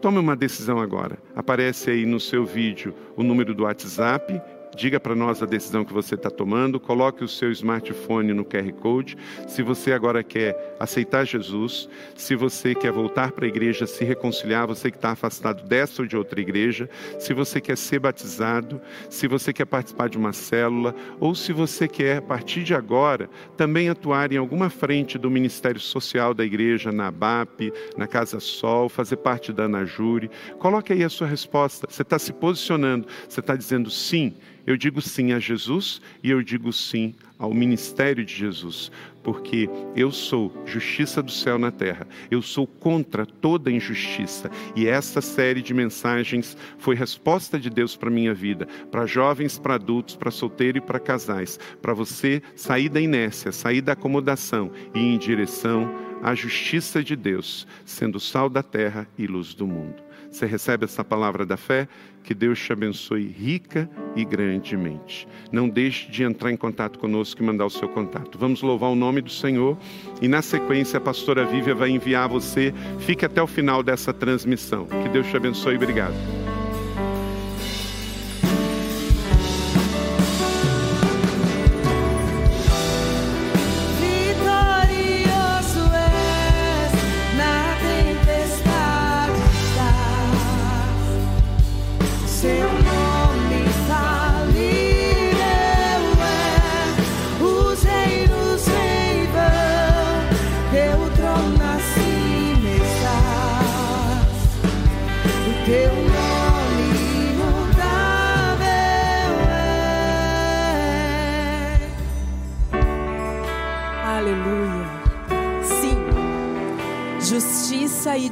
tome 0.00 0.18
uma 0.18 0.36
decisão 0.36 0.78
agora. 0.78 1.18
Aparece 1.34 1.90
aí 1.90 2.06
no 2.06 2.20
seu 2.20 2.44
vídeo 2.44 2.94
o 3.16 3.22
número 3.22 3.52
do 3.54 3.64
WhatsApp 3.64 4.40
Diga 4.78 5.00
para 5.00 5.16
nós 5.16 5.42
a 5.42 5.46
decisão 5.46 5.84
que 5.84 5.92
você 5.92 6.14
está 6.14 6.30
tomando, 6.30 6.78
coloque 6.78 7.24
o 7.24 7.28
seu 7.28 7.50
smartphone 7.50 8.32
no 8.32 8.44
QR 8.44 8.72
Code. 8.74 9.18
Se 9.48 9.60
você 9.60 9.90
agora 9.90 10.22
quer 10.22 10.76
aceitar 10.78 11.26
Jesus, 11.26 11.88
se 12.14 12.36
você 12.36 12.76
quer 12.76 12.92
voltar 12.92 13.32
para 13.32 13.44
a 13.44 13.48
igreja, 13.48 13.88
se 13.88 14.04
reconciliar, 14.04 14.68
você 14.68 14.88
que 14.88 14.96
está 14.96 15.10
afastado 15.10 15.66
dessa 15.66 16.02
ou 16.02 16.06
de 16.06 16.16
outra 16.16 16.40
igreja, 16.40 16.88
se 17.18 17.34
você 17.34 17.60
quer 17.60 17.76
ser 17.76 17.98
batizado, 17.98 18.80
se 19.10 19.26
você 19.26 19.52
quer 19.52 19.64
participar 19.64 20.08
de 20.08 20.16
uma 20.16 20.32
célula, 20.32 20.94
ou 21.18 21.34
se 21.34 21.52
você 21.52 21.88
quer, 21.88 22.18
a 22.18 22.22
partir 22.22 22.62
de 22.62 22.72
agora, 22.72 23.28
também 23.56 23.88
atuar 23.88 24.30
em 24.30 24.36
alguma 24.36 24.70
frente 24.70 25.18
do 25.18 25.28
Ministério 25.28 25.80
Social 25.80 26.32
da 26.32 26.44
igreja, 26.44 26.92
na 26.92 27.08
ABAP, 27.08 27.72
na 27.96 28.06
Casa 28.06 28.38
Sol, 28.38 28.88
fazer 28.88 29.16
parte 29.16 29.52
da 29.52 29.64
Anajure, 29.64 30.30
coloque 30.60 30.92
aí 30.92 31.02
a 31.02 31.08
sua 31.08 31.26
resposta. 31.26 31.88
Você 31.90 32.02
está 32.02 32.16
se 32.16 32.32
posicionando, 32.32 33.08
você 33.28 33.40
está 33.40 33.56
dizendo 33.56 33.90
sim 33.90 34.36
eu 34.68 34.76
digo 34.76 35.00
sim 35.00 35.32
a 35.32 35.38
Jesus 35.38 35.98
e 36.22 36.28
eu 36.28 36.42
digo 36.42 36.70
sim 36.74 37.14
ao 37.38 37.54
ministério 37.54 38.22
de 38.22 38.34
Jesus, 38.34 38.92
porque 39.22 39.66
eu 39.96 40.12
sou 40.12 40.52
justiça 40.66 41.22
do 41.22 41.30
céu 41.30 41.58
na 41.58 41.70
terra, 41.70 42.06
eu 42.30 42.42
sou 42.42 42.66
contra 42.66 43.24
toda 43.24 43.70
injustiça. 43.70 44.50
E 44.76 44.86
essa 44.86 45.22
série 45.22 45.62
de 45.62 45.72
mensagens 45.72 46.54
foi 46.76 46.94
resposta 46.94 47.58
de 47.58 47.70
Deus 47.70 47.96
para 47.96 48.10
minha 48.10 48.34
vida, 48.34 48.68
para 48.90 49.06
jovens, 49.06 49.58
para 49.58 49.76
adultos, 49.76 50.16
para 50.16 50.30
solteiro 50.30 50.76
e 50.76 50.82
para 50.82 51.00
casais, 51.00 51.58
para 51.80 51.94
você 51.94 52.42
sair 52.54 52.90
da 52.90 53.00
inércia, 53.00 53.50
sair 53.52 53.80
da 53.80 53.94
acomodação 53.94 54.70
e 54.94 54.98
ir 54.98 55.14
em 55.14 55.18
direção 55.18 55.90
à 56.22 56.34
justiça 56.34 57.02
de 57.02 57.16
Deus, 57.16 57.66
sendo 57.86 58.20
sal 58.20 58.50
da 58.50 58.62
terra 58.62 59.08
e 59.16 59.26
luz 59.26 59.54
do 59.54 59.66
mundo. 59.66 60.07
Você 60.30 60.46
recebe 60.46 60.84
essa 60.84 61.04
palavra 61.04 61.46
da 61.46 61.56
fé? 61.56 61.88
Que 62.22 62.34
Deus 62.34 62.58
te 62.58 62.72
abençoe 62.72 63.26
rica 63.26 63.88
e 64.14 64.24
grandemente. 64.24 65.26
Não 65.50 65.68
deixe 65.68 66.10
de 66.10 66.22
entrar 66.22 66.52
em 66.52 66.56
contato 66.56 66.98
conosco 66.98 67.42
e 67.42 67.46
mandar 67.46 67.66
o 67.66 67.70
seu 67.70 67.88
contato. 67.88 68.38
Vamos 68.38 68.60
louvar 68.60 68.90
o 68.90 68.94
nome 68.94 69.20
do 69.20 69.30
Senhor 69.30 69.78
e 70.20 70.28
na 70.28 70.42
sequência 70.42 70.98
a 70.98 71.00
pastora 71.00 71.46
Vívia 71.46 71.74
vai 71.74 71.90
enviar 71.90 72.28
você. 72.28 72.74
Fique 73.00 73.24
até 73.24 73.42
o 73.42 73.46
final 73.46 73.82
dessa 73.82 74.12
transmissão. 74.12 74.86
Que 74.86 75.08
Deus 75.08 75.26
te 75.26 75.36
abençoe. 75.36 75.76
Obrigado. 75.76 76.14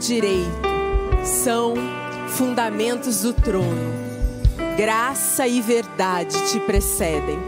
Direito 0.07 0.68
são 1.24 1.74
fundamentos 2.28 3.22
do 3.22 3.32
trono. 3.32 3.93
Graça 4.76 5.47
e 5.49 5.61
verdade 5.61 6.51
te 6.51 6.61
precedem. 6.61 7.39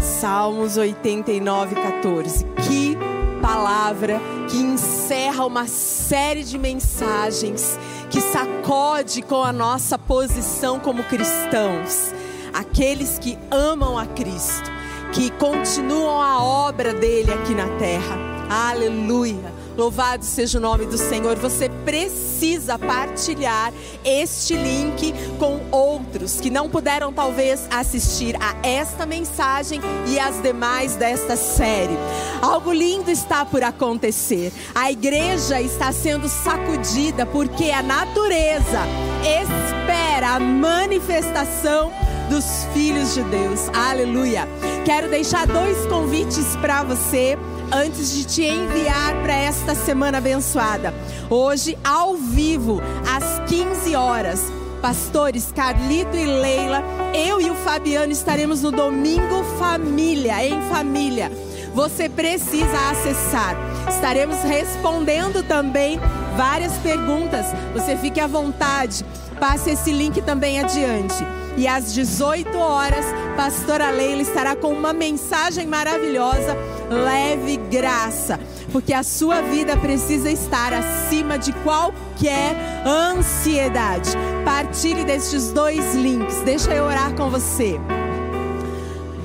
Salmos 0.00 0.76
89, 0.76 1.76
14. 1.76 2.44
Que 2.66 2.96
palavra 3.40 4.20
que 4.48 4.56
encerra 4.56 5.46
uma 5.46 5.66
série 5.66 6.42
de 6.42 6.58
mensagens 6.58 7.78
que 8.10 8.20
sacode 8.20 9.22
com 9.22 9.44
a 9.44 9.52
nossa 9.52 9.96
posição 9.96 10.80
como 10.80 11.04
cristãos. 11.04 12.12
Aqueles 12.52 13.18
que 13.18 13.38
amam 13.50 13.96
a 13.96 14.06
Cristo, 14.06 14.69
que 15.12 15.30
continuam 15.30 16.20
a 16.20 16.42
obra 16.42 16.94
dele 16.94 17.32
aqui 17.32 17.54
na 17.54 17.66
terra. 17.78 18.16
Aleluia. 18.48 19.60
Louvado 19.76 20.24
seja 20.24 20.58
o 20.58 20.60
nome 20.60 20.84
do 20.86 20.98
Senhor. 20.98 21.36
Você 21.36 21.68
precisa 21.84 22.78
partilhar 22.78 23.72
este 24.04 24.54
link 24.54 25.14
com 25.38 25.60
outros 25.70 26.40
que 26.40 26.50
não 26.50 26.68
puderam 26.68 27.12
talvez 27.12 27.66
assistir 27.70 28.36
a 28.40 28.54
esta 28.66 29.06
mensagem 29.06 29.80
e 30.08 30.18
as 30.18 30.42
demais 30.42 30.96
desta 30.96 31.36
série. 31.36 31.96
Algo 32.42 32.72
lindo 32.72 33.10
está 33.10 33.44
por 33.44 33.62
acontecer. 33.62 34.52
A 34.74 34.90
igreja 34.90 35.60
está 35.60 35.92
sendo 35.92 36.28
sacudida 36.28 37.24
porque 37.24 37.70
a 37.70 37.82
natureza 37.82 38.80
espera 39.24 40.34
a 40.34 40.40
manifestação 40.40 41.92
dos 42.30 42.64
filhos 42.72 43.12
de 43.12 43.22
Deus. 43.24 43.68
Aleluia. 43.74 44.48
Quero 44.84 45.10
deixar 45.10 45.46
dois 45.48 45.84
convites 45.86 46.56
para 46.60 46.84
você 46.84 47.36
antes 47.72 48.12
de 48.12 48.24
te 48.24 48.42
enviar 48.44 49.20
para 49.22 49.34
esta 49.34 49.74
semana 49.74 50.18
abençoada. 50.18 50.94
Hoje, 51.28 51.76
ao 51.84 52.14
vivo, 52.16 52.80
às 53.04 53.50
15 53.50 53.96
horas, 53.96 54.40
pastores 54.80 55.52
Carlito 55.54 56.16
e 56.16 56.24
Leila, 56.24 56.82
eu 57.12 57.40
e 57.40 57.50
o 57.50 57.54
Fabiano 57.56 58.12
estaremos 58.12 58.62
no 58.62 58.70
domingo 58.70 59.44
família, 59.58 60.46
em 60.46 60.62
família. 60.70 61.32
Você 61.74 62.08
precisa 62.08 62.90
acessar. 62.90 63.56
Estaremos 63.88 64.38
respondendo 64.42 65.42
também 65.42 66.00
várias 66.36 66.72
perguntas. 66.78 67.46
Você 67.74 67.96
fique 67.96 68.20
à 68.20 68.26
vontade. 68.26 69.04
Passe 69.40 69.70
esse 69.70 69.90
link 69.90 70.20
também 70.20 70.60
adiante. 70.60 71.16
E 71.56 71.66
às 71.66 71.94
18 71.94 72.56
horas, 72.58 73.04
pastora 73.36 73.90
Leila 73.90 74.22
estará 74.22 74.54
com 74.54 74.72
uma 74.72 74.92
mensagem 74.92 75.66
maravilhosa, 75.66 76.56
leve 76.88 77.56
graça, 77.56 78.38
porque 78.70 78.92
a 78.92 79.02
sua 79.02 79.40
vida 79.40 79.76
precisa 79.76 80.30
estar 80.30 80.72
acima 80.72 81.38
de 81.38 81.52
qualquer 81.64 82.54
ansiedade. 82.86 84.10
Partilhe 84.44 85.04
destes 85.04 85.52
dois 85.52 85.94
links. 85.94 86.42
Deixa 86.42 86.72
eu 86.72 86.84
orar 86.84 87.14
com 87.14 87.30
você. 87.30 87.80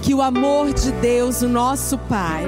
Que 0.01 0.13
o 0.13 0.21
amor 0.21 0.73
de 0.73 0.91
Deus, 0.93 1.41
o 1.41 1.49
nosso 1.49 1.97
Pai, 1.97 2.45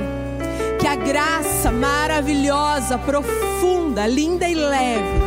que 0.80 0.88
a 0.88 0.96
graça 0.96 1.72
maravilhosa, 1.72 2.98
profunda, 2.98 4.08
linda 4.08 4.48
e 4.48 4.56
leve 4.56 5.27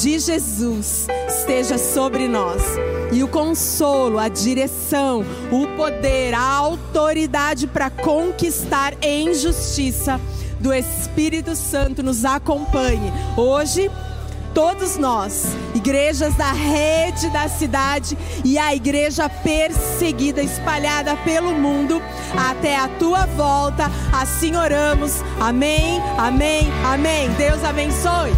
de 0.00 0.18
Jesus 0.18 1.06
esteja 1.28 1.76
sobre 1.76 2.26
nós. 2.26 2.62
E 3.12 3.22
o 3.22 3.28
consolo, 3.28 4.18
a 4.18 4.28
direção, 4.28 5.24
o 5.50 5.66
poder, 5.76 6.32
a 6.32 6.42
autoridade 6.42 7.66
para 7.66 7.90
conquistar 7.90 8.94
em 9.02 9.34
justiça 9.34 10.18
do 10.58 10.72
Espírito 10.72 11.54
Santo 11.54 12.02
nos 12.02 12.24
acompanhe 12.24 13.12
hoje 13.36 13.90
todos 14.54 14.96
nós, 14.96 15.46
igrejas 15.74 16.34
da 16.34 16.52
rede 16.52 17.30
da 17.30 17.48
cidade 17.48 18.16
e 18.44 18.58
a 18.58 18.74
igreja 18.74 19.28
perseguida, 19.28 20.42
espalhada 20.42 21.16
pelo 21.18 21.52
mundo, 21.52 22.02
até 22.50 22.76
a 22.76 22.88
tua 22.88 23.26
volta. 23.26 23.90
Assim 24.12 24.56
oramos. 24.56 25.22
Amém, 25.40 26.00
amém, 26.18 26.68
amém. 26.84 27.30
Deus 27.32 27.62
abençoe. 27.64 28.32